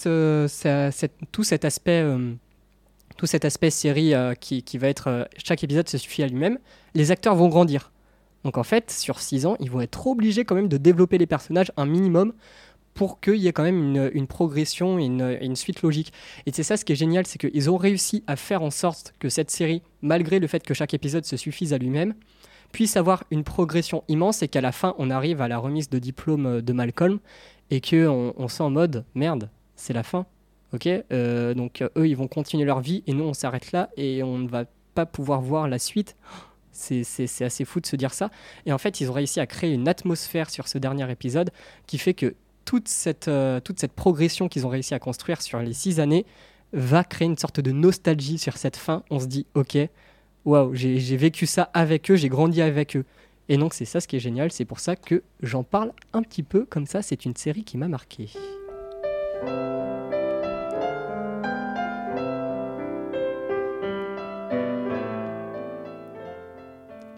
[0.06, 0.88] euh,
[1.30, 2.32] tout cet aspect euh,
[3.16, 6.58] tout cet aspect série euh, qui, qui va être chaque épisode se suffit à lui-même,
[6.94, 7.92] les acteurs vont grandir.
[8.44, 11.26] Donc en fait, sur 6 ans, ils vont être obligés quand même de développer les
[11.26, 12.32] personnages un minimum
[12.94, 16.12] pour qu'il y ait quand même une, progression une, une suite logique.
[16.46, 19.14] Et c'est ça ce qui est génial, c'est qu'ils ont réussi à faire en sorte
[19.18, 22.14] que cette série, malgré le fait que chaque épisode se suffise à lui-même,
[22.72, 25.98] puisse avoir une progression immense et qu'à la fin, on arrive à la remise de
[25.98, 27.18] diplôme euh, de Malcolm
[27.70, 30.26] et qu'on on sent en mode merde, c'est la fin.
[30.72, 33.90] Ok, Euh, donc euh, eux ils vont continuer leur vie et nous on s'arrête là
[33.96, 36.16] et on ne va pas pouvoir voir la suite.
[36.72, 38.30] C'est assez fou de se dire ça.
[38.64, 41.50] Et en fait, ils ont réussi à créer une atmosphère sur ce dernier épisode
[41.86, 42.34] qui fait que
[42.64, 46.26] toute cette, euh, toute cette progression qu'ils ont réussi à construire sur les six années
[46.72, 49.02] va créer une sorte de nostalgie sur cette fin.
[49.10, 49.76] On se dit, ok,
[50.44, 53.04] waouh, j'ai vécu ça avec eux, j'ai grandi avec eux.
[53.48, 56.22] Et donc c'est ça ce qui est génial, c'est pour ça que j'en parle un
[56.22, 58.28] petit peu comme ça, c'est une série qui m'a marqué.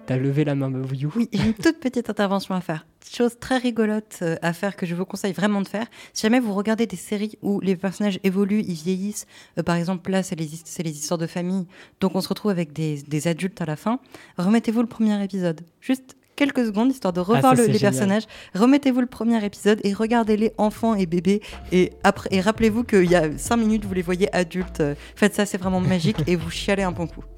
[0.07, 2.85] T'as levé la main, Vouillou Oui, j'ai une toute petite intervention à faire.
[3.09, 5.87] Chose très rigolote euh, à faire que je vous conseille vraiment de faire.
[6.13, 9.27] Si jamais vous regardez des séries où les personnages évoluent, ils vieillissent,
[9.59, 11.67] euh, par exemple là c'est les, histoires de famille,
[12.01, 14.01] donc on se retrouve avec des, des adultes à la fin,
[14.39, 15.61] remettez-vous le premier épisode.
[15.81, 17.93] Juste quelques secondes histoire de revoir ça, le- c'est les génial.
[17.93, 18.25] personnages.
[18.55, 21.43] Remettez-vous le premier épisode et regardez-les enfants et bébés.
[21.71, 24.81] Et, après, et rappelez-vous qu'il y a cinq minutes vous les voyez adultes.
[24.81, 27.23] Euh, Faites ça, c'est vraiment magique et vous chialez un bon coup.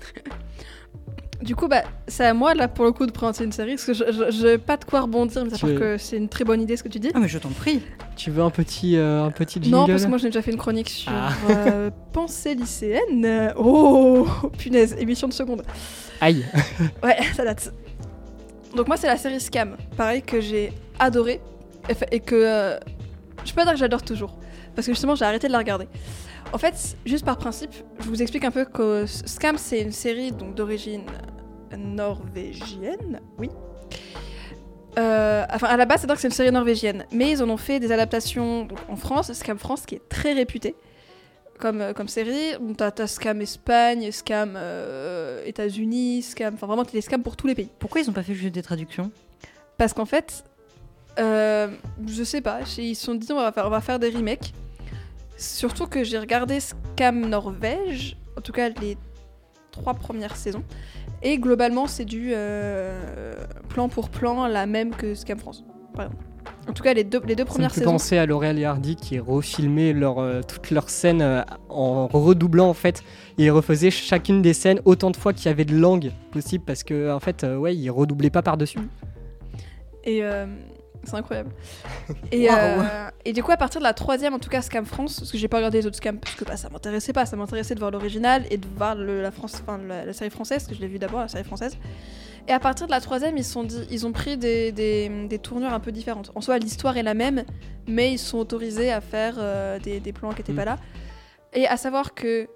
[1.42, 3.84] Du coup, bah, c'est à moi, là, pour le coup, de présenter une série, parce
[3.84, 6.60] que je j'ai pas de quoi rebondir, mais Tu part que c'est une très bonne
[6.62, 7.10] idée ce que tu dis.
[7.14, 7.82] Ah, mais je t'en prie.
[8.16, 10.52] Tu veux un petit, euh, un petit jingle Non, parce que moi, j'ai déjà fait
[10.52, 11.32] une chronique sur Ah.
[11.50, 13.52] euh, pensée lycéenne.
[13.56, 14.26] Oh,
[14.58, 15.62] punaise, émission de seconde.
[16.20, 16.44] Aïe
[17.02, 17.72] Ouais, ça date.
[18.74, 21.40] Donc moi, c'est la série Scam, pareil, que j'ai adoré,
[22.10, 22.78] et que euh,
[23.44, 24.36] je peux pas dire que j'adore toujours,
[24.74, 25.86] parce que justement, j'ai arrêté de la regarder.
[26.54, 30.30] En fait, juste par principe, je vous explique un peu que Scam, c'est une série
[30.30, 31.02] donc d'origine
[31.76, 33.50] norvégienne, oui.
[34.96, 37.50] Euh, enfin, à la base, c'est dire que c'est une série norvégienne, mais ils en
[37.50, 40.76] ont fait des adaptations donc, en France, Scam France, qui est très réputé
[41.58, 42.52] comme, euh, comme série.
[42.60, 46.54] Donc, T'as t'as Scam Espagne, Scam euh, États-Unis, Scam.
[46.54, 47.70] Enfin, vraiment, t'as des scams pour tous les pays.
[47.80, 49.10] Pourquoi ils ont pas fait juste des traductions?
[49.76, 50.44] Parce qu'en fait,
[51.18, 51.66] euh,
[52.06, 54.54] je sais pas, ils se sont dit on va faire, on va faire des remakes.
[55.36, 58.96] Surtout que j'ai regardé Scam Norvège, en tout cas les
[59.70, 60.62] trois premières saisons.
[61.22, 63.34] Et globalement, c'est du euh,
[63.68, 65.64] plan pour plan, la même que Scam France,
[65.94, 66.24] par exemple.
[66.68, 67.92] En tout cas, les deux, les deux premières saisons.
[67.92, 72.68] penser à L'Oréal et Hardy qui refilmaient leur, euh, toutes leurs scènes euh, en redoublant
[72.68, 73.02] en fait.
[73.36, 76.82] Ils refaisaient chacune des scènes autant de fois qu'il y avait de langue possible parce
[76.82, 78.78] que en fait, euh, ouais, ils redoublaient pas par-dessus.
[80.04, 80.46] Et euh,
[81.06, 81.50] c'est incroyable.
[82.32, 85.18] Et, euh, et du coup, à partir de la troisième, en tout cas, Scam France,
[85.20, 87.36] parce que j'ai pas regardé les autres scams, parce que bah, ça m'intéressait pas, ça
[87.36, 90.58] m'intéressait de voir l'original et de voir le- la, France, enfin, la, la série française,
[90.62, 91.76] parce que je l'ai vu d'abord, la série française.
[92.46, 95.38] Et à partir de la troisième, ils, sont dit, ils ont pris des, des, des
[95.38, 96.30] tournures un peu différentes.
[96.34, 97.44] En soi, l'histoire est la même,
[97.86, 100.56] mais ils sont autorisés à faire euh, des, des plans qui n'étaient Mm.
[100.56, 100.76] pas là.
[101.54, 102.46] Et à savoir que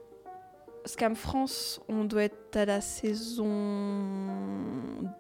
[0.85, 3.47] Scam France, on doit être à la saison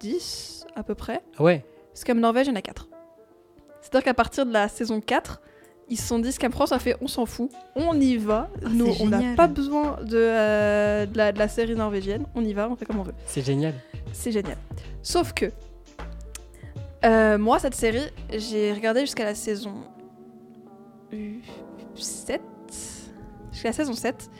[0.00, 1.22] 10 à peu près.
[1.38, 1.64] Ouais.
[1.94, 2.88] Scam Norvège, il y en a 4.
[3.88, 5.40] C'est-à-dire qu'à partir de la saison 4,
[5.88, 8.50] ils se sont dit Scam France a fait on s'en fout, on y va.
[8.70, 12.44] Nous, c'est on n'a pas besoin de, euh, de, la, de la série norvégienne, on
[12.44, 13.14] y va, on fait comme on veut.
[13.24, 13.72] C'est génial.
[14.12, 14.58] C'est génial.
[15.02, 15.46] Sauf que,
[17.06, 19.76] euh, moi, cette série, j'ai regardé jusqu'à la saison
[21.94, 22.42] 7.
[23.52, 24.30] Jusqu'à la saison 7.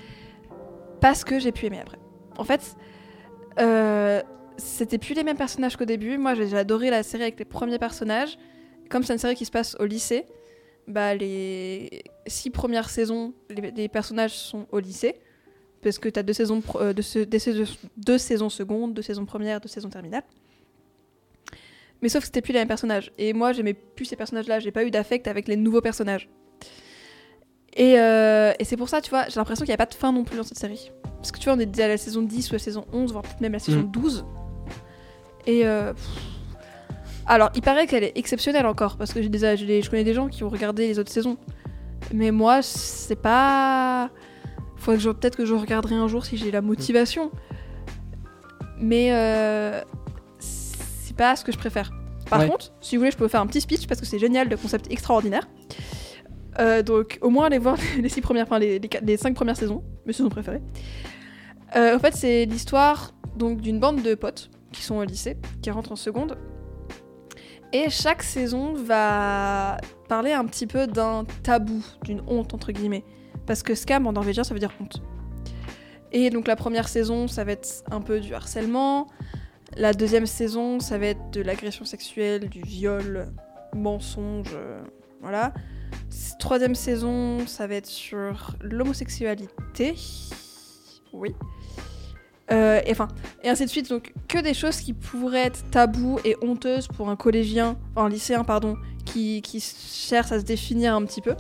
[1.01, 1.99] Parce que j'ai pu aimer après.
[2.36, 2.76] En fait,
[3.59, 4.20] euh,
[4.59, 6.18] c'était plus les mêmes personnages qu'au début.
[6.18, 8.36] Moi, j'ai adoré la série avec les premiers personnages.
[8.89, 10.24] Comme c'est une série qui se passe au lycée,
[10.86, 15.16] bah, les six premières saisons, les, les personnages sont au lycée.
[15.82, 19.61] Parce que tu as deux saisons, euh, deux, saisons- deux saisons secondes, deux saisons premières,
[19.61, 20.24] deux saisons terminales.
[22.03, 23.12] Mais sauf que c'était plus les mêmes personnages.
[23.18, 24.61] Et moi, j'aimais plus ces personnages-là.
[24.61, 26.28] J'ai pas eu d'affect avec les nouveaux personnages.
[27.76, 29.95] Et, euh, et c'est pour ça, tu vois, j'ai l'impression qu'il n'y a pas de
[29.95, 30.91] fin non plus dans cette série.
[31.16, 33.12] Parce que tu vois, on est déjà à la saison 10 ou la saison 11,
[33.12, 33.91] voire peut-être même la saison Mm.
[33.91, 34.24] 12.
[35.47, 35.64] Et.
[35.66, 36.05] euh, pff.
[37.29, 39.39] Alors, il paraît qu'elle est exceptionnelle encore, parce que j'ai des,
[39.83, 41.37] je connais des gens qui ont regardé les autres saisons.
[42.12, 44.11] Mais moi, c'est pas.
[44.76, 47.31] Faudrait que je- peut-être que je regarderai un jour si j'ai la motivation.
[48.81, 49.81] Mais euh,
[50.39, 51.91] c'est pas ce que je préfère.
[52.31, 52.49] Par Ouais.
[52.49, 54.49] contre, si vous voulez, je peux vous faire un petit speech parce que c'est génial,
[54.49, 55.49] le concept extraordinaire.
[56.61, 59.35] Euh, donc, au moins, allez voir les six premières, enfin, les, les, quatre- les cinq
[59.35, 60.62] premières saisons, mes saisons préférées.
[61.76, 65.70] Euh, en fait, c'est l'histoire donc d'une bande de potes qui sont au lycée, qui
[65.70, 66.39] rentrent en seconde.
[67.73, 69.77] Et chaque saison va
[70.09, 73.05] parler un petit peu d'un tabou, d'une honte entre guillemets,
[73.47, 75.03] parce que scam en norvégien ça veut dire honte.
[76.12, 79.09] Et donc la première saison, ça va être un peu du harcèlement.
[79.77, 83.27] La deuxième saison, ça va être de l'agression sexuelle, du viol,
[83.75, 84.83] mensonge, euh,
[85.21, 85.53] voilà.
[86.39, 89.95] Troisième saison, ça va être sur l'homosexualité.
[91.12, 91.35] Oui.
[92.51, 93.09] Euh, et enfin,
[93.42, 93.88] et ainsi de suite.
[93.90, 98.09] Donc, que des choses qui pourraient être tabous et honteuses pour un collégien, enfin, un
[98.09, 101.34] lycéen, pardon, qui, qui cherche à se définir un petit peu.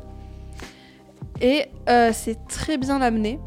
[1.40, 3.38] Et euh, c'est très bien amené.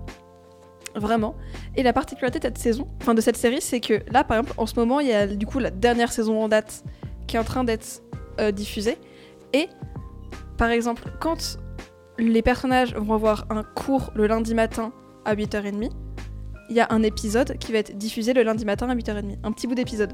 [0.93, 1.35] Vraiment.
[1.77, 4.59] Et la particularité de cette saison, enfin de cette série, c'est que là, par exemple,
[4.59, 6.83] en ce moment, il y a du coup la dernière saison en date
[7.27, 8.01] qui est en train d'être
[8.41, 8.97] euh, diffusée.
[9.53, 9.69] Et,
[10.57, 11.59] par exemple, quand
[12.17, 14.91] les personnages vont avoir un cours le lundi matin
[15.23, 15.91] à 8h30,
[16.71, 19.37] il y a un épisode qui va être diffusé le lundi matin à 8h30.
[19.43, 20.13] Un petit bout d'épisode.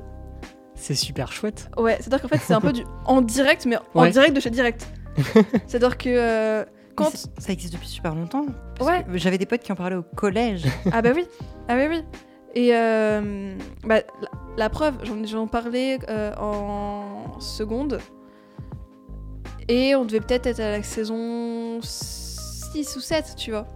[0.76, 1.70] C'est super chouette.
[1.78, 4.10] Ouais, c'est-à-dire qu'en fait, c'est un peu du en direct, mais en Ouais.
[4.12, 4.88] direct de chez direct.
[5.68, 7.12] c'est-à-dire que euh, quand.
[7.16, 8.46] Ça- existe depuis super longtemps.
[8.82, 9.06] Ouais.
[9.14, 10.66] J'avais des potes qui en parlaient au collège.
[10.92, 11.26] Ah bah oui,
[11.68, 12.04] ah bah oui.
[12.56, 13.56] Et euh,
[13.86, 14.96] bah, la, la preuve,
[15.26, 18.00] j'en parlais euh, en seconde.
[19.68, 23.68] Et on devait peut-être être à la saison 6 ou 7, tu vois.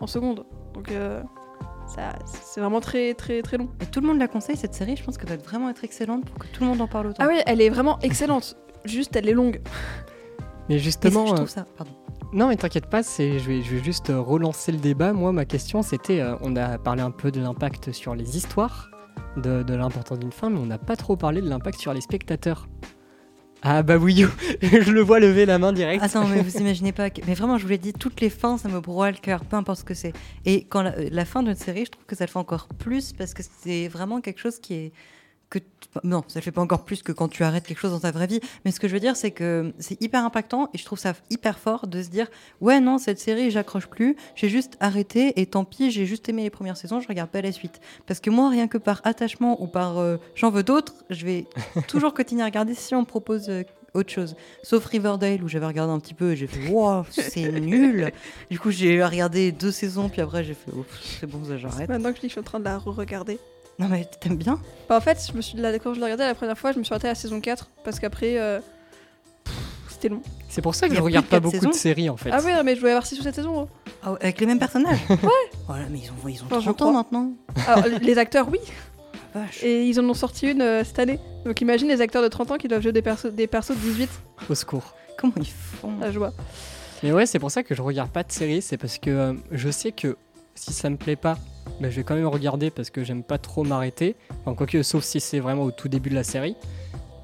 [0.00, 0.44] En seconde.
[0.74, 1.22] Donc euh,
[2.24, 3.68] c'est vraiment très très très long.
[3.80, 4.96] Et tout le monde la conseille cette série.
[4.96, 7.24] Je pense qu'elle doit vraiment être excellente pour que tout le monde en parle autant.
[7.24, 8.56] Ah oui, elle est vraiment excellente.
[8.84, 9.60] Juste, elle est longue.
[10.68, 11.26] Mais justement.
[11.26, 11.66] je euh, trouve ça.
[11.76, 11.92] Pardon.
[12.32, 15.12] Non, mais t'inquiète pas, c'est, je, vais, je vais juste euh, relancer le débat.
[15.12, 18.90] Moi, ma question, c'était euh, on a parlé un peu de l'impact sur les histoires,
[19.36, 22.00] de, de l'importance d'une fin, mais on n'a pas trop parlé de l'impact sur les
[22.00, 22.66] spectateurs.
[23.66, 24.26] Ah bah oui,
[24.62, 26.02] je le vois lever la main direct.
[26.02, 27.08] Attends, mais vous imaginez pas.
[27.08, 27.22] Que...
[27.26, 29.56] Mais vraiment, je vous l'ai dit, toutes les fins, ça me broie le cœur, peu
[29.56, 30.12] importe ce que c'est.
[30.44, 33.14] Et quand la, la fin d'une série, je trouve que ça le fait encore plus
[33.14, 34.92] parce que c'est vraiment quelque chose qui est.
[35.54, 35.60] Que
[36.02, 38.10] non, ça le fait pas encore plus que quand tu arrêtes quelque chose dans ta
[38.10, 38.40] vraie vie.
[38.64, 41.12] Mais ce que je veux dire, c'est que c'est hyper impactant et je trouve ça
[41.30, 42.26] hyper fort de se dire
[42.60, 46.42] ouais, non, cette série, j'accroche plus, j'ai juste arrêté et tant pis, j'ai juste aimé
[46.42, 47.80] les premières saisons, je regarde pas la suite.
[48.06, 51.46] Parce que moi, rien que par attachement ou par euh, j'en veux d'autres, je vais
[51.86, 53.62] toujours continuer à regarder si on me propose euh,
[53.94, 54.34] autre chose.
[54.64, 58.10] Sauf Riverdale où j'avais regardé un petit peu et j'ai fait wow, c'est nul.
[58.50, 60.72] Du coup, j'ai regardé deux saisons, puis après, j'ai fait
[61.20, 61.88] c'est bon, ça j'arrête.
[61.88, 63.38] Maintenant que je dis que je suis en train de la re-regarder.
[63.78, 66.24] Non, mais t'aimes bien Bah, en fait, je me suis, là, quand je l'ai regardé
[66.24, 68.60] la première fois, je me suis arrêtée à la saison 4 parce qu'après, euh,
[69.44, 69.54] pff,
[69.88, 70.22] c'était long.
[70.48, 71.70] C'est pour ça que Il y je a regarde plus de pas quatre beaucoup saisons
[71.70, 72.30] de séries en fait.
[72.32, 73.62] Ah ouais, mais je voulais avoir 6 ou 7 saisons.
[73.62, 73.68] hein.
[74.02, 75.16] Ah ouais, Avec les mêmes personnages Ouais
[75.66, 76.86] Voilà, mais ils ont, ils ont Enfin, je 30 crois.
[76.88, 77.32] ans maintenant.
[77.66, 78.58] Alors, les acteurs, oui.
[79.34, 79.64] Vache.
[79.64, 81.18] Et ils en ont sorti une euh, cette année.
[81.44, 83.80] Donc imagine les acteurs de 30 ans qui doivent jouer des, persos des persos de
[83.80, 84.08] 18.
[84.48, 84.94] Au secours.
[85.18, 85.90] Comment ils font?
[86.00, 86.32] Ah, je vois.
[87.02, 89.32] Mais ouais, c'est pour ça que je regarde pas de séries, c'est parce que euh,
[89.50, 90.16] je sais que
[90.54, 91.38] si ça me plaît pas,
[91.80, 94.16] bah, je vais quand même regarder parce que j'aime pas trop m'arrêter.
[94.40, 96.56] Enfin, quoique, sauf si c'est vraiment au tout début de la série.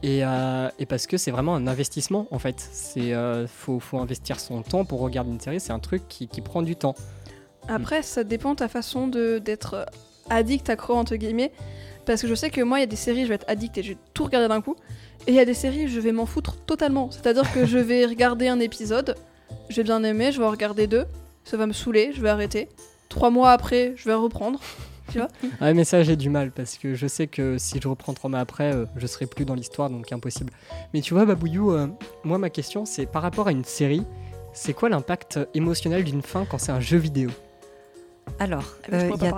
[0.03, 2.57] Et, euh, parce que c'est vraiment un investissement en fait.
[2.73, 6.27] C'est euh, faut, faut investir son temps pour regarder une série, c'est un truc qui,
[6.41, 6.95] prend du temps.
[7.69, 9.85] Après, ça dépend de ta façon d'être euh,
[10.31, 11.53] addict, accro, entre guillemets.
[12.07, 13.77] Parce que je sais que moi, il y a des séries, je vais être addict
[13.77, 14.75] et je vais tout regarder d'un coup.
[15.27, 17.11] Et il y a des séries, je vais m'en foutre totalement.
[17.11, 19.15] C'est-à-dire que je vais regarder un épisode,
[19.69, 21.05] je vais bien aimer, je vais en regarder deux,
[21.45, 22.69] ça va me saouler, je vais arrêter.
[23.11, 24.59] Trois mois après, je vais reprendre.
[25.13, 25.29] tu vois
[25.61, 28.31] Ouais, mais ça, j'ai du mal parce que je sais que si je reprends trois
[28.31, 30.53] mois après, euh, je serai plus dans l'histoire, donc impossible.
[30.95, 31.89] Mais tu vois, Babouillou, euh,
[32.25, 34.05] moi, ma question, c'est par rapport à une série,
[34.55, 37.31] c'est quoi l'impact émotionnel d'une fin quand c'est un jeu vidéo?
[38.39, 39.31] Alors, Ah, euh, il y a-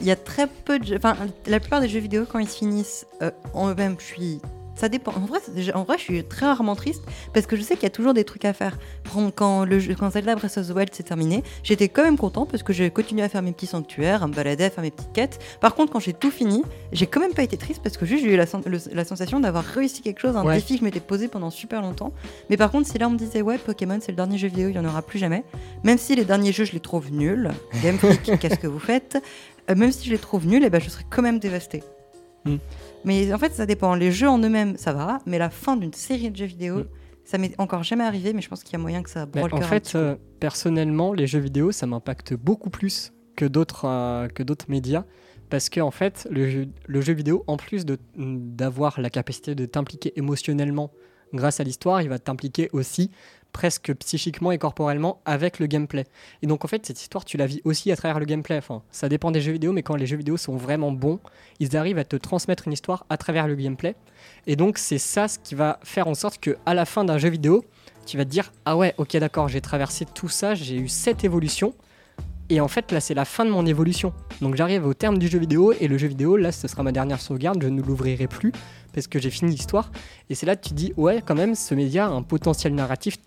[0.00, 0.96] il y a très peu de jeux.
[0.96, 4.40] Enfin, la plupart des jeux vidéo, quand ils se finissent euh, en eux-mêmes, je suis.
[4.80, 5.12] Ça dépend.
[5.12, 5.40] En vrai,
[5.74, 7.02] en vrai, je suis très rarement triste
[7.34, 8.78] parce que je sais qu'il y a toujours des trucs à faire.
[9.36, 12.46] Quand, le jeu, quand Zelda Breath of the Wild s'est terminé, j'étais quand même content
[12.46, 14.90] parce que j'ai continué à faire mes petits sanctuaires, à me balader, à faire mes
[14.90, 15.38] petites quêtes.
[15.60, 16.62] Par contre, quand j'ai tout fini,
[16.92, 19.04] j'ai quand même pas été triste parce que juste j'ai eu la, sen- le- la
[19.04, 20.54] sensation d'avoir réussi quelque chose, un Ouais.
[20.54, 22.14] défi que je m'étais posé pendant super longtemps.
[22.48, 24.70] Mais par contre, si là on me disait ouais, Pokémon c'est le dernier jeu vidéo,
[24.70, 25.44] il y en aura plus jamais,
[25.84, 27.50] même si les derniers jeux je les trouve nuls,
[27.82, 29.22] Game Freak, qu'est-ce que vous faites?
[29.70, 31.82] Euh, Même si je les trouve nuls, eh ben, je serais quand même dévastée.
[32.44, 32.56] Mm.
[33.04, 33.94] Mais en fait, ça dépend.
[33.94, 36.84] Les jeux en eux-mêmes, ça va, mais la fin d'une série de jeux vidéo,
[37.24, 39.46] ça m'est encore jamais arrivé, mais je pense qu'il y a moyen que ça Ben,
[39.46, 43.86] broie le en fait, euh, personnellement, les jeux vidéo, ça m'impacte beaucoup plus que d'autres
[43.86, 45.04] euh, que d'autres médias.
[45.48, 47.84] Parce que en fait, le jeu, le jeu vidéo, en plus
[48.16, 50.92] d'avoir la capacité de t'impliquer émotionnellement
[51.34, 53.10] grâce à l'histoire, il va t'impliquer aussi
[53.52, 56.06] presque psychiquement et corporellement avec le gameplay.
[56.42, 58.58] Et donc en fait, cette histoire, tu la vis aussi à travers le gameplay.
[58.58, 61.20] Enfin, ça dépend des jeux vidéo, mais quand les jeux vidéo sont vraiment bons,
[61.58, 63.94] ils arrivent à te transmettre une histoire à travers le gameplay.
[64.46, 67.18] Et donc c'est ça ce qui va faire en sorte que à la fin d'un
[67.18, 67.64] jeu vidéo,
[68.06, 71.24] tu vas te dire ah ouais, ok d'accord, j'ai traversé tout ça, j'ai eu cette
[71.24, 71.74] évolution.
[72.50, 74.12] Et en fait, là, c'est la fin de mon évolution.
[74.40, 76.90] Donc, j'arrive au terme du jeu vidéo, et le jeu vidéo, là, ce sera ma
[76.90, 78.50] dernière sauvegarde, je ne l'ouvrirai plus,
[78.92, 79.92] parce que j'ai fini l'histoire.
[80.28, 83.18] Et c'est là que tu dis, ouais, quand même, ce média a un potentiel narratif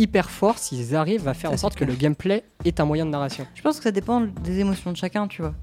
[0.00, 3.04] hyper fort s'ils arrivent à faire Ça, en sorte que le gameplay est un moyen
[3.06, 3.46] de narration.
[3.54, 5.54] Je pense que ça dépend des émotions de chacun, tu vois.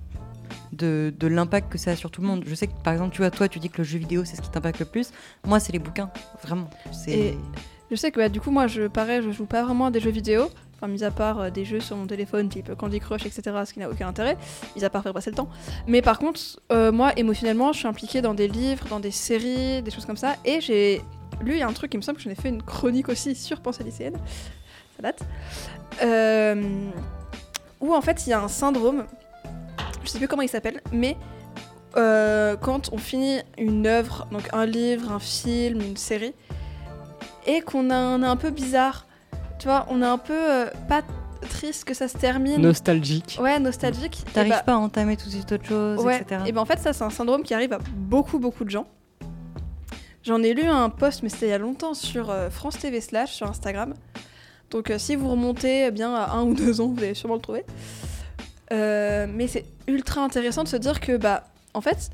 [0.72, 2.44] De, de l'impact que ça a sur tout le monde.
[2.46, 4.36] Je sais que par exemple, tu vois, toi, tu dis que le jeu vidéo, c'est
[4.36, 5.12] ce qui t'impacte le plus.
[5.46, 6.12] Moi, c'est les bouquins,
[6.44, 6.70] vraiment.
[7.08, 7.36] Et
[7.90, 10.00] je sais que bah, du coup, moi, je, pareil, je joue pas vraiment à des
[10.00, 10.50] jeux vidéo.
[10.76, 13.74] Enfin, mis à part euh, des jeux sur mon téléphone, type Candy Crush, etc., ce
[13.74, 14.38] qui n'a aucun intérêt,
[14.76, 15.50] mis à part faire passer le temps.
[15.88, 16.40] Mais par contre,
[16.72, 20.18] euh, moi, émotionnellement, je suis impliquée dans des livres, dans des séries, des choses comme
[20.18, 20.36] ça.
[20.46, 21.02] Et j'ai
[21.42, 23.10] lu, il y a un truc, il me semble que j'en ai fait une chronique
[23.10, 24.18] aussi sur Pensée lycéenne.
[24.96, 25.22] Ça date.
[26.02, 26.90] Euh,
[27.80, 29.06] où en fait, il y a un syndrome,
[30.04, 31.16] je sais plus comment il s'appelle, mais
[31.96, 36.34] euh, quand on finit une œuvre, donc un livre, un film, une série,
[37.46, 39.06] et qu'on a un, un peu bizarre,
[39.60, 41.02] tu vois, on est un peu euh, pas
[41.50, 42.62] triste que ça se termine.
[42.62, 43.40] Nostalgique.
[43.42, 44.24] Ouais, nostalgique.
[44.28, 46.42] Et T'arrives bah- pas à entamer tout de suite autre chose, Ouais, etc.
[46.46, 48.88] et ben en fait, ça, c'est un syndrome qui arrive à beaucoup, beaucoup de gens.
[50.28, 53.00] J'en ai lu un post, mais c'était il y a longtemps, sur euh, France TV
[53.00, 53.94] Slash, sur Instagram.
[54.72, 57.42] Donc euh, si vous remontez bien à un ou deux ans, vous allez sûrement le
[57.42, 57.64] trouver.
[58.74, 62.10] Euh, mais c'est ultra intéressant de se dire que, bah, en fait,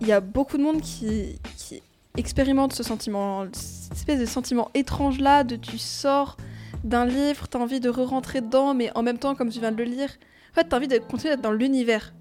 [0.00, 1.82] il y a beaucoup de monde qui, qui
[2.16, 6.38] expérimente ce sentiment, cette espèce de sentiment étrange là, de tu sors
[6.84, 9.76] d'un livre, t'as envie de re-rentrer dedans, mais en même temps, comme tu viens de
[9.76, 10.08] le lire,
[10.52, 12.14] en fait, t'as envie de continuer d'être dans l'univers.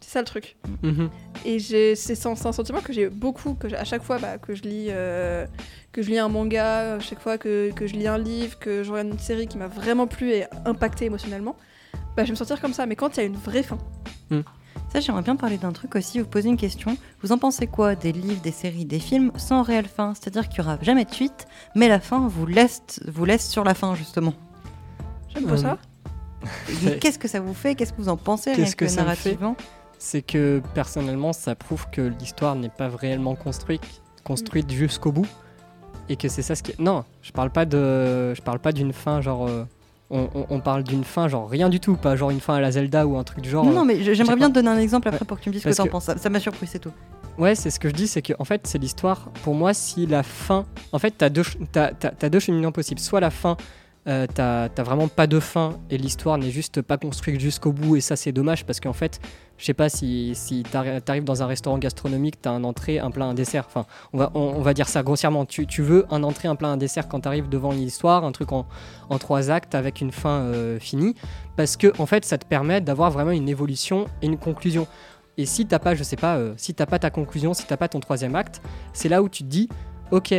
[0.00, 0.56] C'est ça le truc.
[0.82, 1.10] Mhm.
[1.44, 4.38] Et j'ai- c'est c'est un sentiment que j'ai beaucoup, que j'ai- à chaque fois bah,
[4.38, 5.44] que, je lis, euh,
[5.92, 8.82] que je lis un manga, à chaque fois que, que je lis un livre, que
[8.84, 11.56] je regarde une série qui m'a vraiment plu et impacté émotionnellement,
[12.16, 12.86] bah, je vais me sentir comme ça.
[12.86, 13.78] Mais quand il y a une vraie fin,
[14.90, 16.96] Ça, j'aimerais bien parler d'un truc aussi, vous poser une question.
[17.22, 20.14] Vous en pensez quoi des livres, des séries, des films sans réelle fin?
[20.14, 23.64] C'est-à-dire qu'il n'y aura jamais de suite, mais la fin vous laisse, vous laisse sur
[23.64, 24.32] la fin, justement.
[25.34, 25.78] j'aime pas Euh, ça.
[26.84, 27.74] Mais Qu'est-ce que ça vous fait?
[27.74, 29.56] Qu'est-ce que vous en pensez rien que ça narrativement?
[29.98, 33.82] C'est que personnellement, ça prouve que l'histoire n'est pas réellement construite,
[34.24, 35.26] construite jusqu'au bout,
[36.08, 36.70] et que c'est ça ce qui.
[36.72, 36.78] Est...
[36.78, 39.46] Non, je parle pas de, je parle pas d'une fin genre.
[39.48, 39.64] euh,
[40.10, 42.60] On, on- on parle d'une fin genre rien du tout, pas genre une fin à
[42.62, 43.64] la Zelda ou un truc du genre.
[43.66, 45.26] Non, non, mais j'aimerais bien te donner un exemple après Ouais.
[45.26, 46.10] pour que tu me dises ce que t'en que- penses.
[46.16, 46.92] Ça m'a surpris, c'est tout.
[47.36, 49.28] Ouais, c'est ce que je dis, c'est que en fait, c'est l'histoire.
[49.44, 50.64] Pour moi, si la fin.
[50.92, 51.42] En fait, t'as deux,
[51.72, 53.00] t'as- t'as deux cheminements possibles.
[53.00, 53.58] Soit la fin,
[54.08, 58.00] euh, t'as, vraiment pas de fin et l'histoire n'est juste pas construite jusqu'au bout, et
[58.00, 59.20] ça, c'est dommage parce qu'en fait,
[59.58, 63.10] je sais pas si, si t'arri- t'arrives dans un restaurant gastronomique, t'as un entrée, un
[63.10, 63.64] plat, un dessert.
[63.66, 65.44] Enfin, on va, dire ça grossièrement.
[65.44, 68.52] Tu, veux un entrée, un plat, un dessert quand t'arrives devant une histoire, un truc
[68.52, 68.66] en,
[69.10, 71.14] en trois actes avec une fin euh, finie,
[71.56, 74.86] parce que en fait, ça te permet d'avoir vraiment une évolution et une conclusion.
[75.36, 77.76] Et si t'as pas, je sais pas, euh, si t'as pas ta conclusion, si t'as
[77.76, 78.62] pas ton troisième acte,
[78.92, 79.68] c'est là où tu te dis,
[80.10, 80.34] ok,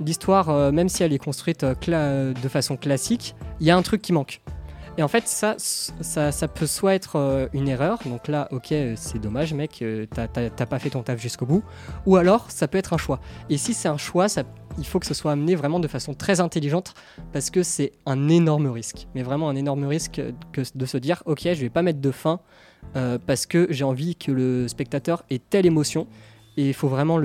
[0.00, 3.82] l'histoire, euh, même si elle est construite euh, de façon classique, il y a un
[3.82, 4.40] truc qui manque.
[4.98, 5.56] Et en fait, ça,
[6.48, 9.82] peut soit être euh, une erreur, donc là, ok, c'est dommage, mec,
[10.12, 11.62] t'as- pas fait ton taf jusqu'au bout,
[12.06, 13.20] ou alors ça peut être un choix.
[13.48, 14.42] Et si c'est un choix, ça,
[14.78, 16.94] il faut que ce soit amené vraiment de façon très intelligente,
[17.32, 20.20] parce que c'est un énorme risque, mais vraiment un énorme risque
[20.52, 22.40] que de se dire, ok, je vais pas mettre de fin,
[23.26, 26.08] parce que j'ai envie que le spectateur ait telle émotion,
[26.56, 27.18] et il faut vraiment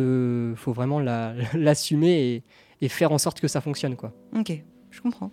[1.53, 2.43] l'assumer et,
[2.81, 4.13] et faire en sorte que ça fonctionne, quoi.
[4.37, 5.31] Ok, je comprends.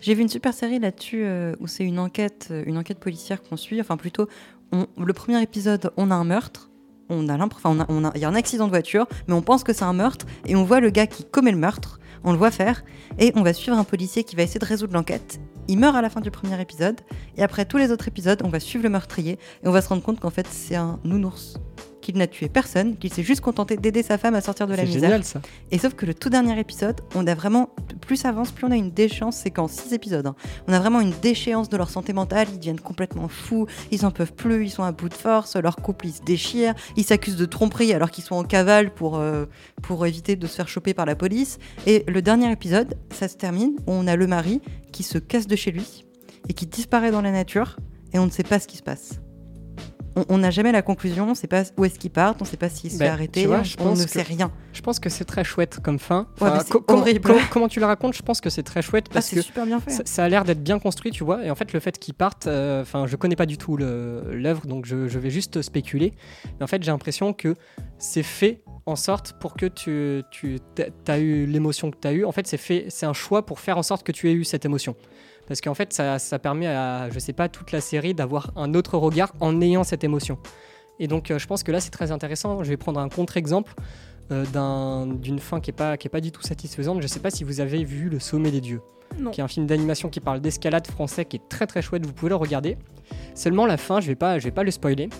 [0.00, 3.42] J'ai vu une super série là-dessus euh, où c'est une enquête, euh, une enquête policière
[3.42, 4.28] qu'on suit, enfin plutôt
[4.72, 6.70] on- le premier épisode, on a un meurtre.
[7.08, 9.72] On a enfin, on il y a un accident de voiture, mais on pense que
[9.72, 11.98] c'est un meurtre et on voit le gars qui commet le meurtre.
[12.24, 12.84] On le voit faire
[13.18, 15.40] et on va suivre un policier qui va essayer de résoudre l'enquête.
[15.68, 17.00] Il meurt à la fin du premier épisode
[17.36, 19.32] et après tous les autres épisodes, on va suivre le meurtrier
[19.62, 21.56] et on va se rendre compte qu'en fait c'est un nounours
[22.02, 24.78] qu'il n'a tué personne, qu'il s'est juste contenté d'aider sa femme à sortir de la
[24.80, 25.02] C'est misère.
[25.02, 25.40] génial, ça.
[25.70, 27.70] Et sauf que le tout dernier épisode, on a vraiment,
[28.02, 30.34] plus ça avance, plus on a une déchéance, c'est qu'en 6 épisodes, hein,
[30.68, 34.10] on a vraiment une déchéance de leur santé mentale, ils deviennent complètement fous, ils en
[34.10, 37.36] peuvent plus, ils sont à bout de force, leur couple ils se déchirent, ils s'accusent
[37.36, 39.46] de tromperie alors qu'ils sont en cavale pour, euh,
[39.82, 41.58] pour éviter de se faire choper par la police.
[41.86, 44.60] Et le dernier épisode, ça se termine, où on a le mari
[44.92, 46.04] qui se casse de chez lui
[46.48, 47.76] et qui disparaît dans la nature
[48.12, 49.21] et on ne sait pas ce qui se passe.
[50.28, 52.48] On- n'a jamais la conclusion, on ne sait pas où est-ce qu'ils partent, on ne
[52.50, 54.10] sait pas s'il se Bah, fait arrêter, tu vois, on- je on pense ne que-
[54.10, 54.50] sait rien.
[54.72, 56.26] Je pense que c'est très chouette comme fin.
[56.40, 59.40] Ouais, co- comment- tu le racontes Je pense que c'est très chouette Ah, parce que
[59.40, 59.90] super bien fait.
[59.90, 61.44] Ça, ça a l'air d'être bien construit, tu vois.
[61.44, 64.66] Et en fait, le fait qu'ils partent, euh, enfin, je connais pas du tout l'œuvre,
[64.66, 66.12] donc je, je vais juste spéculer.
[66.58, 67.54] Mais en fait, j'ai l'impression que
[67.98, 70.58] c'est fait en sorte pour que tu, tu
[71.06, 72.24] as eu l'émotion que tu as eue.
[72.24, 74.44] En fait, c'est fait, c'est un choix pour faire en sorte que tu aies eu
[74.44, 74.96] cette émotion.
[75.52, 78.72] Parce qu'en fait, ça, ça permet à, je sais pas, toute la série d'avoir un
[78.72, 80.38] autre regard en ayant cette émotion.
[80.98, 82.64] Et donc, euh, je pense que là, c'est très intéressant.
[82.64, 83.74] Je vais prendre un contre-exemple
[84.30, 87.02] euh, d'un- d'une fin qui est pas qui est pas du tout satisfaisante.
[87.02, 88.80] Je sais pas si vous avez vu Le Sommet des Dieux,
[89.18, 89.30] Non.
[89.30, 92.06] qui est un film d'animation qui parle d'escalade français, qui est très très chouette.
[92.06, 92.78] Vous pouvez le regarder.
[93.34, 95.10] Seulement la fin, je vais pas je vais pas le spoiler,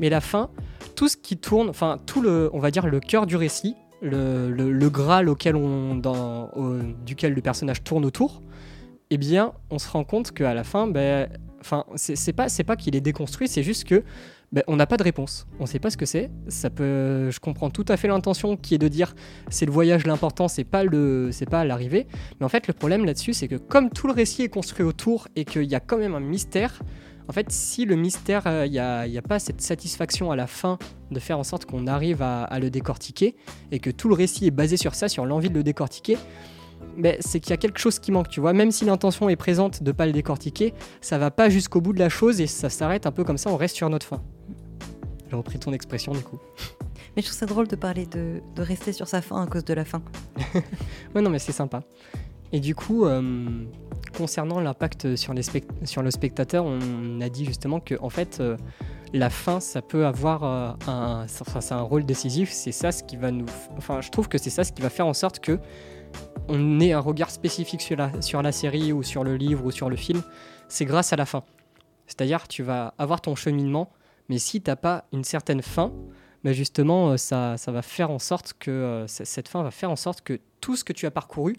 [0.00, 0.50] mais la fin,
[0.96, 4.50] tout ce qui tourne, enfin tout le, on va dire le cœur du récit, le,
[4.50, 8.42] le, le graal auquel on, dans, au- duquel le personnage tourne autour,
[9.10, 11.28] eh bien, on se rend compte qu'à la fin, ben,
[11.60, 14.04] enfin, c'est pas, pas qu'il est déconstruit, c'est juste que
[14.50, 15.46] ben, on n'a pas de réponse.
[15.60, 16.30] On sait pas ce que c'est.
[16.48, 19.14] Ça peut, je comprends tout à fait l'intention qui est de dire
[19.50, 22.06] c'est le voyage l'important, c'est pas le, c'est pas l'arrivée.
[22.40, 25.28] Mais en fait, le problème là-dessus, c'est que comme tout le récit est construit autour
[25.36, 26.80] et qu'il y a quand même un mystère.
[27.28, 30.46] En fait, si le mystère, euh, il n'y a, a pas cette satisfaction à la
[30.46, 30.78] fin
[31.10, 33.36] de faire en sorte qu'on arrive à, à le décortiquer
[33.70, 36.16] et que tout le récit est basé sur ça, sur l'envie de le décortiquer,
[36.98, 38.52] ben, c'est qu'il y a quelque chose qui manque, tu vois.
[38.52, 41.98] Même si l'intention est présente de pas le décortiquer, ça va pas jusqu'au bout de
[41.98, 44.20] la chose et ça s'arrête un peu comme ça, on reste sur notre fin.
[45.30, 46.38] J'ai repris ton expression du coup.
[47.16, 49.64] Mais je trouve ça drôle de parler de, de rester sur sa fin à cause
[49.64, 50.02] de la fin.
[51.14, 51.82] Ouais, non, mais c'est sympa.
[52.52, 53.64] Et du coup, euh,
[54.16, 55.42] concernant l'impact sur, les
[55.84, 58.56] sur le spectateur, on a dit justement que en fait, euh,
[59.12, 62.50] la fin, ça peut avoir euh, un, enfin, c'est un rôle décisif.
[62.50, 63.46] C'est ça ce qui va nous,
[63.76, 65.58] enfin, je trouve que c'est ça ce qui va faire en sorte que
[66.48, 69.96] on ait un regard spécifique sur la, série ou sur le livre ou sur le
[69.96, 70.22] film.
[70.68, 71.44] C'est grâce à la fin.
[72.06, 73.90] C'est-à-dire, tu vas avoir ton cheminement,
[74.28, 75.92] mais si t'as pas une certaine fin,
[76.42, 79.96] bah justement, euh, ça, va faire en sorte que euh, cette fin va faire en
[79.96, 81.56] sorte que tout ce que tu as parcouru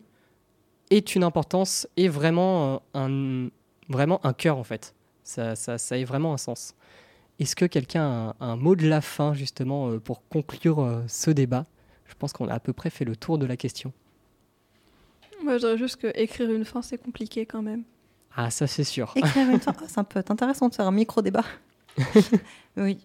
[0.89, 3.49] ait une importance et vraiment euh, un,
[3.89, 4.95] vraiment un cœur en fait.
[5.23, 6.73] Ça, ça, ça ait vraiment un sens.
[7.37, 11.67] Est-ce que quelqu'un a un, mot de la fin justement pour conclure ce débat?
[12.05, 13.93] Je pense qu'on a à peu près fait le tour de la question.
[15.43, 17.83] Moi, je dirais juste que écrire une fin, c'est compliqué quand même.
[18.35, 19.11] Ah, ça c'est sûr.
[19.15, 21.45] Écrire une fin, ah, ça peut être intéressant de faire un micro-débat.
[22.77, 22.97] oui.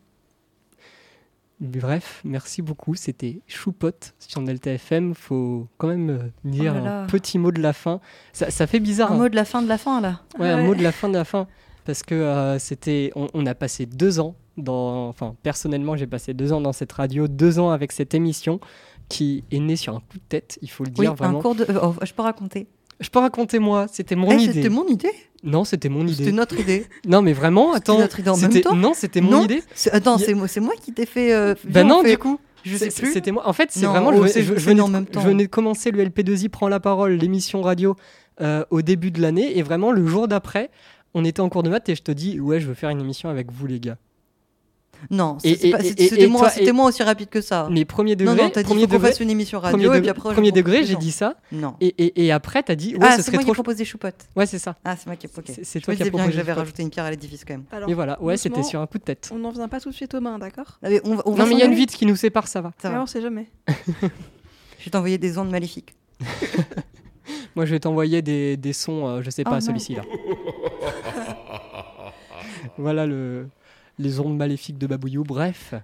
[1.61, 2.95] Bref, merci beaucoup.
[2.95, 5.15] C'était Choupote sur Delta FM.
[5.15, 7.03] Faut quand même euh, dire Oh là là.
[7.03, 8.01] un petit mot de la fin.
[8.33, 9.13] Ça, ça fait bizarre.
[9.13, 9.19] Un hein.
[9.19, 10.21] mot de la fin de la fin, là.
[10.39, 11.47] Ouais, un mot de la fin de la fin.
[11.85, 16.35] Parce que euh, c'était, on, on a passé deux ans dans, enfin personnellement j'ai passé
[16.35, 18.61] deux ans dans cette radio, deux ans avec cette émission
[19.09, 21.39] qui est née sur un coup de tête, il faut le Oui, dire vraiment.
[21.39, 21.67] un cours de...
[21.83, 22.67] oh, je peux raconter.
[23.01, 24.53] Je peux raconter moi, c'était mon Eh, idée.
[24.53, 25.11] C'était mon idée
[25.43, 26.15] Non, c'était mon idée.
[26.15, 26.87] C'était notre idée.
[27.07, 27.99] Non, mais vraiment, attends.
[27.99, 29.63] notre idée en même c'était- temps Non, c'était mon Non, idée.
[29.93, 31.35] Attends, c'est moi, moi qui t'ai fait...
[31.35, 32.39] euh, on non, fait- du coup.
[32.65, 33.13] Je sais plus.
[33.13, 33.47] C'était moi.
[33.47, 34.11] En fait, c'est vraiment.
[34.15, 35.21] oh, je, c'est- je- je je venais venais en de- même temps.
[35.21, 37.95] je venais de commencer le LP2I prend la parole, l'émission radio,
[38.41, 39.59] euh, au début de l'année.
[39.59, 40.71] Et vraiment, le jour d'après,
[41.13, 43.01] on était en cours de maths et je te dis, ouais, je veux faire une
[43.01, 43.99] émission avec vous, les gars.
[45.11, 47.69] Non, c'était moi, moi aussi rapide que ça.
[47.71, 49.89] Mais premier degré, non, t'as dit, premier faut qu'on degré, fasse une émission premier et
[49.89, 51.35] degré- puis après, je premier propose degré, des j'ai dit ça.
[51.53, 51.75] Non.
[51.81, 53.53] Et, et, et après, t'as dit, ouais, ah, ce c'est serait moi qui trop.
[53.53, 54.27] ai proposé Choupotte.
[54.37, 54.77] Ouais, c'est ça.
[54.85, 55.45] Ah, c'est moi qui ai ok.
[55.63, 57.65] C'est- toi qui as proposé j'avais rajouté une pierre à l'édifice quand même.
[57.73, 59.31] Alors, Et voilà, ouais, c'était sur un coup de tête.
[59.33, 61.59] On n'en vient pas tout de suite aux mains, d'accord Ah, mais Non, mais il
[61.59, 62.73] y a une vitre qui nous sépare, ça va.
[62.81, 63.03] Ça Mais va.
[63.03, 63.47] on sait jamais.
[64.79, 65.95] Je vais t'envoyer des ondes maléfiques.
[67.57, 70.03] Moi, je vais t'envoyer des, des sons, euh, je sais Oh pas, celui-ci là.
[72.79, 73.49] voilà le,
[73.99, 75.23] les ondes maléfiques de Babouillou.
[75.25, 75.75] Bref,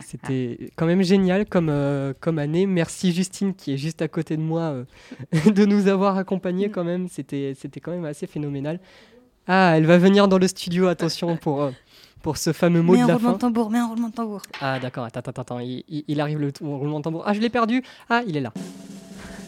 [0.00, 2.66] c'était quand même génial comme, euh, comme année.
[2.66, 4.84] Merci Justine qui est juste à côté de moi euh,
[5.50, 7.08] de nous avoir accompagnés quand même.
[7.08, 8.80] C'était c'était quand même assez phénoménal.
[9.46, 11.70] Ah, elle va venir dans le studio, attention pour, euh,
[12.22, 13.34] pour ce fameux mot Mets de un la roulement fin.
[13.36, 14.42] de tambour, mets un roulement de tambour.
[14.60, 17.22] Ah d'accord, attends, attends, attends, il, il- il arrive le, le roulement de tambour.
[17.26, 17.82] Ah, je l'ai perdu.
[18.10, 18.52] Ah, il est là.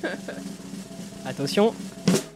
[1.27, 1.75] Attention.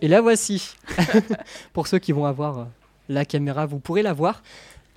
[0.02, 0.74] Et la voici.
[1.72, 2.68] Pour ceux qui vont avoir
[3.08, 4.42] la caméra, vous pourrez la voir.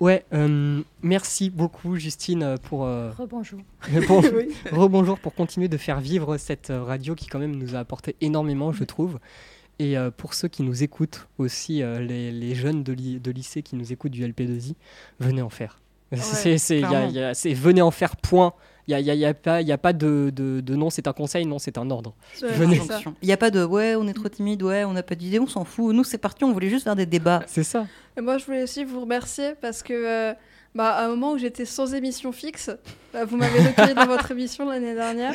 [0.00, 2.84] Ouais, euh, merci beaucoup Justine pour...
[2.84, 3.60] euh, Rebonjour.
[3.92, 4.48] Oui.
[4.70, 8.14] Rebonjour pour continuer de faire vivre cette euh, radio qui quand même nous a apporté
[8.20, 9.18] énormément, je trouve.
[9.80, 13.62] Et euh, pour ceux qui nous écoutent aussi, les, les jeunes de, ly- de lycée
[13.62, 14.74] qui nous écoutent du LP2I,
[15.20, 15.78] venez en faire.
[17.34, 18.54] C'est venez en faire, point.
[18.88, 20.88] Il n'y a, y a- y a pas, y a pas de, de, de non,
[20.88, 22.14] c'est un conseil, non, c'est un ordre.
[22.42, 25.38] Il n'y a pas de ouais, on est trop timide, ouais, on n'a pas d'idée,
[25.38, 25.94] on s'en fout.
[25.94, 27.42] Nous, c'est parti, on voulait juste faire des débats.
[27.46, 27.86] C'est ça.
[28.16, 30.34] Et moi, je voulais aussi vous remercier parce que, euh,
[30.78, 32.70] bah, à un moment où j'étais sans émission fixe,
[33.12, 35.34] bah, vous m'avez recueilli dans votre émission l'année dernière.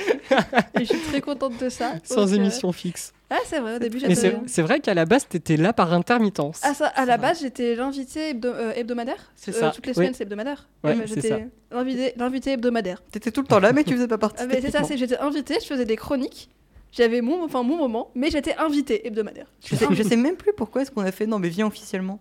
[0.79, 1.95] et je suis très contente de ça.
[2.03, 3.11] Sans Donc, euh, émission fixe.
[3.29, 4.15] Ah, c'est vrai, au début, j'étais.
[4.15, 6.61] c'est c'est vrai qu'à la base, tu étais là par intermittence.
[6.63, 9.33] Ah, ça, à la base, j'étais l'invité hebdo- euh, hebdomadaire.
[9.35, 9.71] C'est Euh, ça.
[9.71, 9.95] toutes les Oui.
[9.95, 10.67] semaines, c'est hebdomadaire.
[10.83, 11.37] Ouais, mais c'est j'étais ça.
[11.71, 13.01] l'invité- L'invité hebdomadaire.
[13.11, 14.37] T'étais tout le temps là, mais tu faisais pas partie.
[14.41, 16.49] Ah, mais c'est ça, c'est j'étais invitée, je faisais des chroniques.
[16.91, 19.47] J'avais mon, enfin, mon moment, mais j'étais invitée hebdomadaire.
[19.65, 22.19] Je sais, je sais même plus pourquoi est-ce qu'on a fait non mais viens officiellement.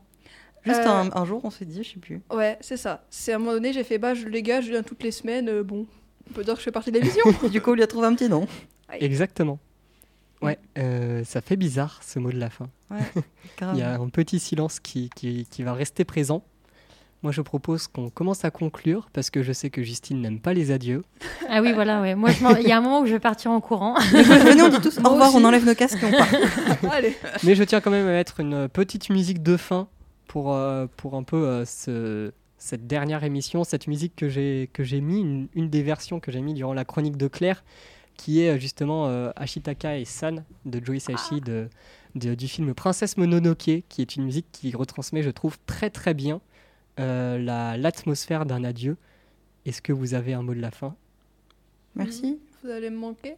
[0.64, 2.20] Juste Euh, un, un jour on s'est dit, je sais plus.
[2.32, 3.04] Ouais, c'est ça.
[3.10, 5.10] C'est à un moment donné, j'ai fait, bah, je, les gars, je viens toutes les
[5.10, 5.48] semaines.
[5.48, 5.86] euh, bon,
[6.30, 7.24] on peut dire que je fais partie de l'émission.
[7.44, 8.46] Et du coup, on lui a trouvé un petit nom.
[9.00, 9.58] Exactement.
[10.40, 12.68] Ouais, euh, ça fait bizarre ce mot de la fin.
[12.90, 12.98] Ouais,
[13.74, 16.42] Il y a un petit silence qui, qui, qui va rester présent.
[17.22, 20.52] Moi, je propose qu'on commence à conclure parce que je sais que Justine n'aime pas
[20.52, 21.04] les adieux.
[21.48, 22.16] Ah oui, voilà, ouais.
[22.16, 22.30] Moi,
[22.60, 23.94] il y a un moment où je vais partir en courant.
[24.10, 25.36] Venez, on dit tous au revoir, aussi.
[25.40, 26.92] on enlève nos casques et on part.
[26.92, 27.16] Allez.
[27.44, 29.86] Mais je tiens quand même à mettre une petite musique de fin
[30.32, 34.82] pour, euh, pour un peu euh, ce- cette dernière émission, cette musique que j'ai que
[34.82, 37.62] j'ai mis, une, une des versions que j'ai mis durant la chronique de Claire,
[38.16, 41.68] qui est euh, justement euh, Ashitaka et San de Joe Hisaishi de,
[42.14, 46.14] de- du film Princesse Mononoke, qui est une musique qui retransmet, je trouve, très très
[46.14, 46.40] bien
[46.98, 48.96] euh, la- l'atmosphère d'un adieu.
[49.66, 50.94] Est-ce que vous avez un mot de la fin?
[51.94, 52.38] Merci.
[52.64, 53.34] Vous allez me manquer?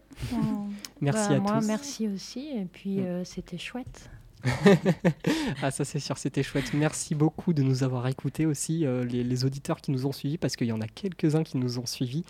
[1.00, 1.66] Merci Bah, à moi, tous.
[1.66, 2.50] merci aussi.
[2.56, 4.10] Et puis, euh, c'était chouette.
[5.62, 6.72] ah ça c'est sûr, c'était chouette.
[6.74, 10.38] Merci beaucoup de nous avoir écoutés aussi, euh, les, les auditeurs qui nous ont suivis,
[10.38, 12.24] parce qu'il y en a quelques-uns qui nous ont suivis.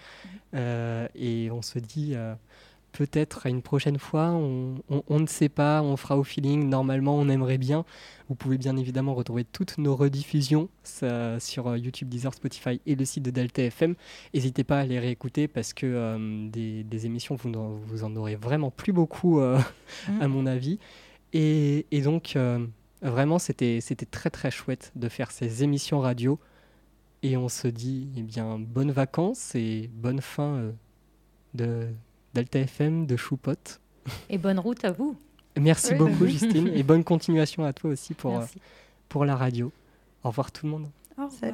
[0.55, 2.35] Euh, et on se dit euh,
[2.93, 6.69] peut-être à une prochaine fois, on, on- on ne sait pas, on fera au feeling.
[6.69, 7.85] Normalement, on aimerait bien.
[8.29, 13.05] Vous pouvez bien évidemment retrouver toutes nos rediffusions ça, sur YouTube, Deezer, Spotify et le
[13.05, 13.95] site de Delta FM.
[14.33, 17.53] N'hésitez pas à les réécouter parce que des, des émissions, vous,
[17.87, 19.59] vous en aurez vraiment plus beaucoup, euh,
[20.09, 20.23] Mm.
[20.23, 20.79] à mon avis.
[21.35, 22.65] Et, et donc, euh,
[23.03, 26.39] vraiment, c'était c'était très très chouette de faire ces émissions radio.
[27.23, 30.73] Et on se dit, eh bien, bonnes vacances et bonne fin euh,
[31.55, 31.89] de
[32.35, 33.55] Delta FM, de Choupot.
[34.29, 35.17] Et bonne route à vous.
[35.59, 35.99] Merci Oui.
[35.99, 38.45] beaucoup, Justine, et bonne continuation à toi aussi pour, euh,
[39.09, 39.73] pour la radio.
[40.23, 40.89] Au revoir tout le monde.
[41.17, 41.53] Au revoir.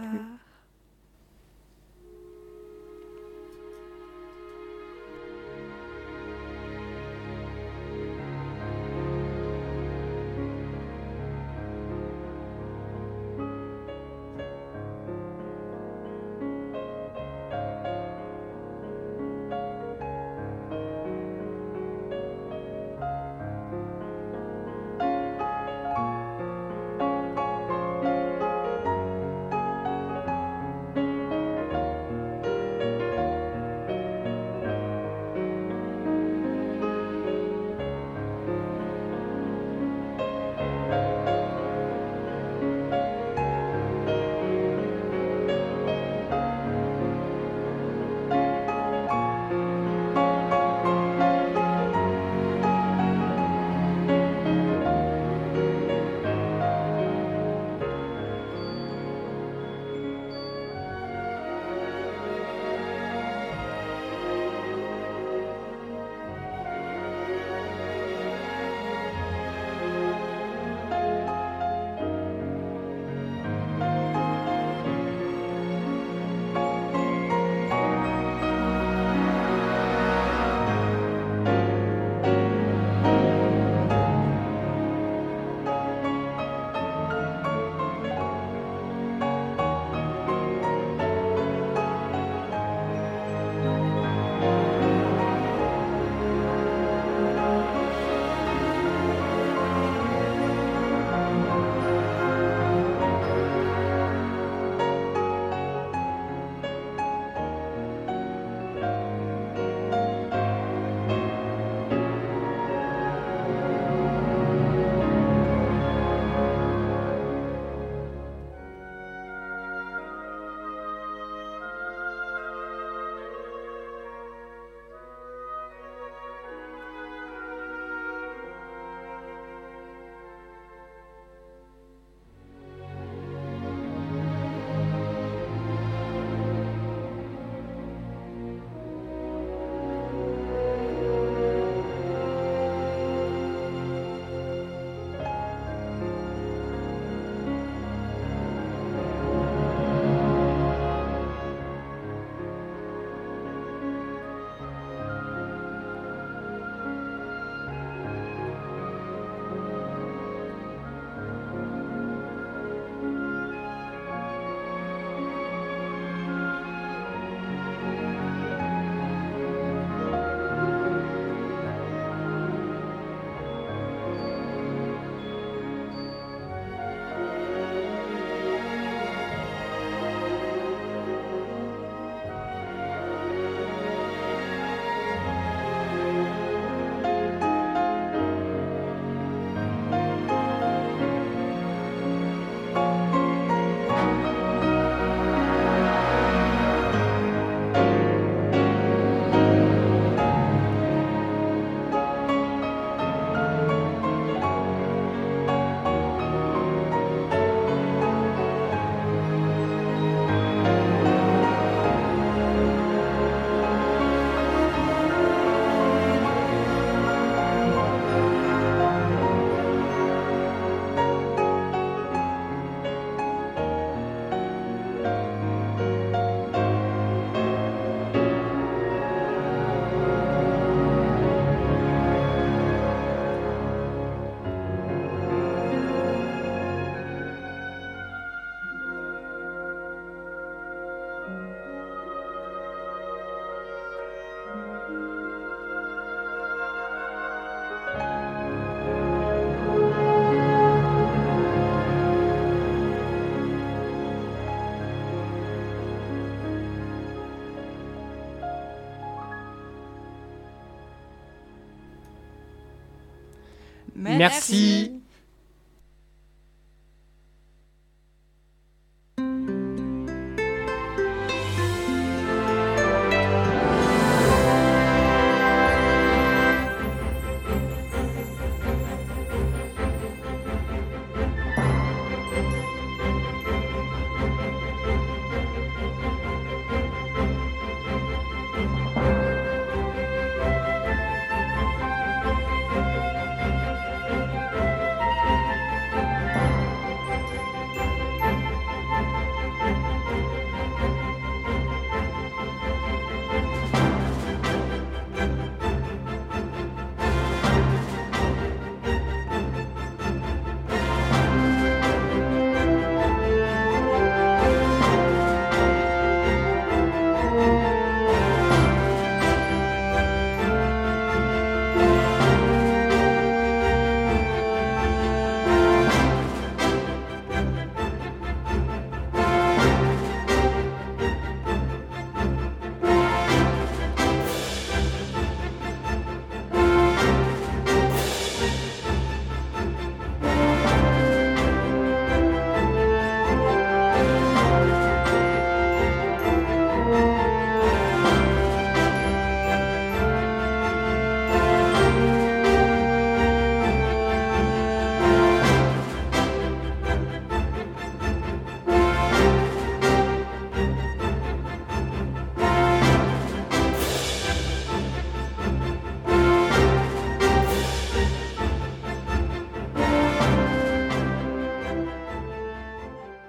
[264.20, 264.99] Merci.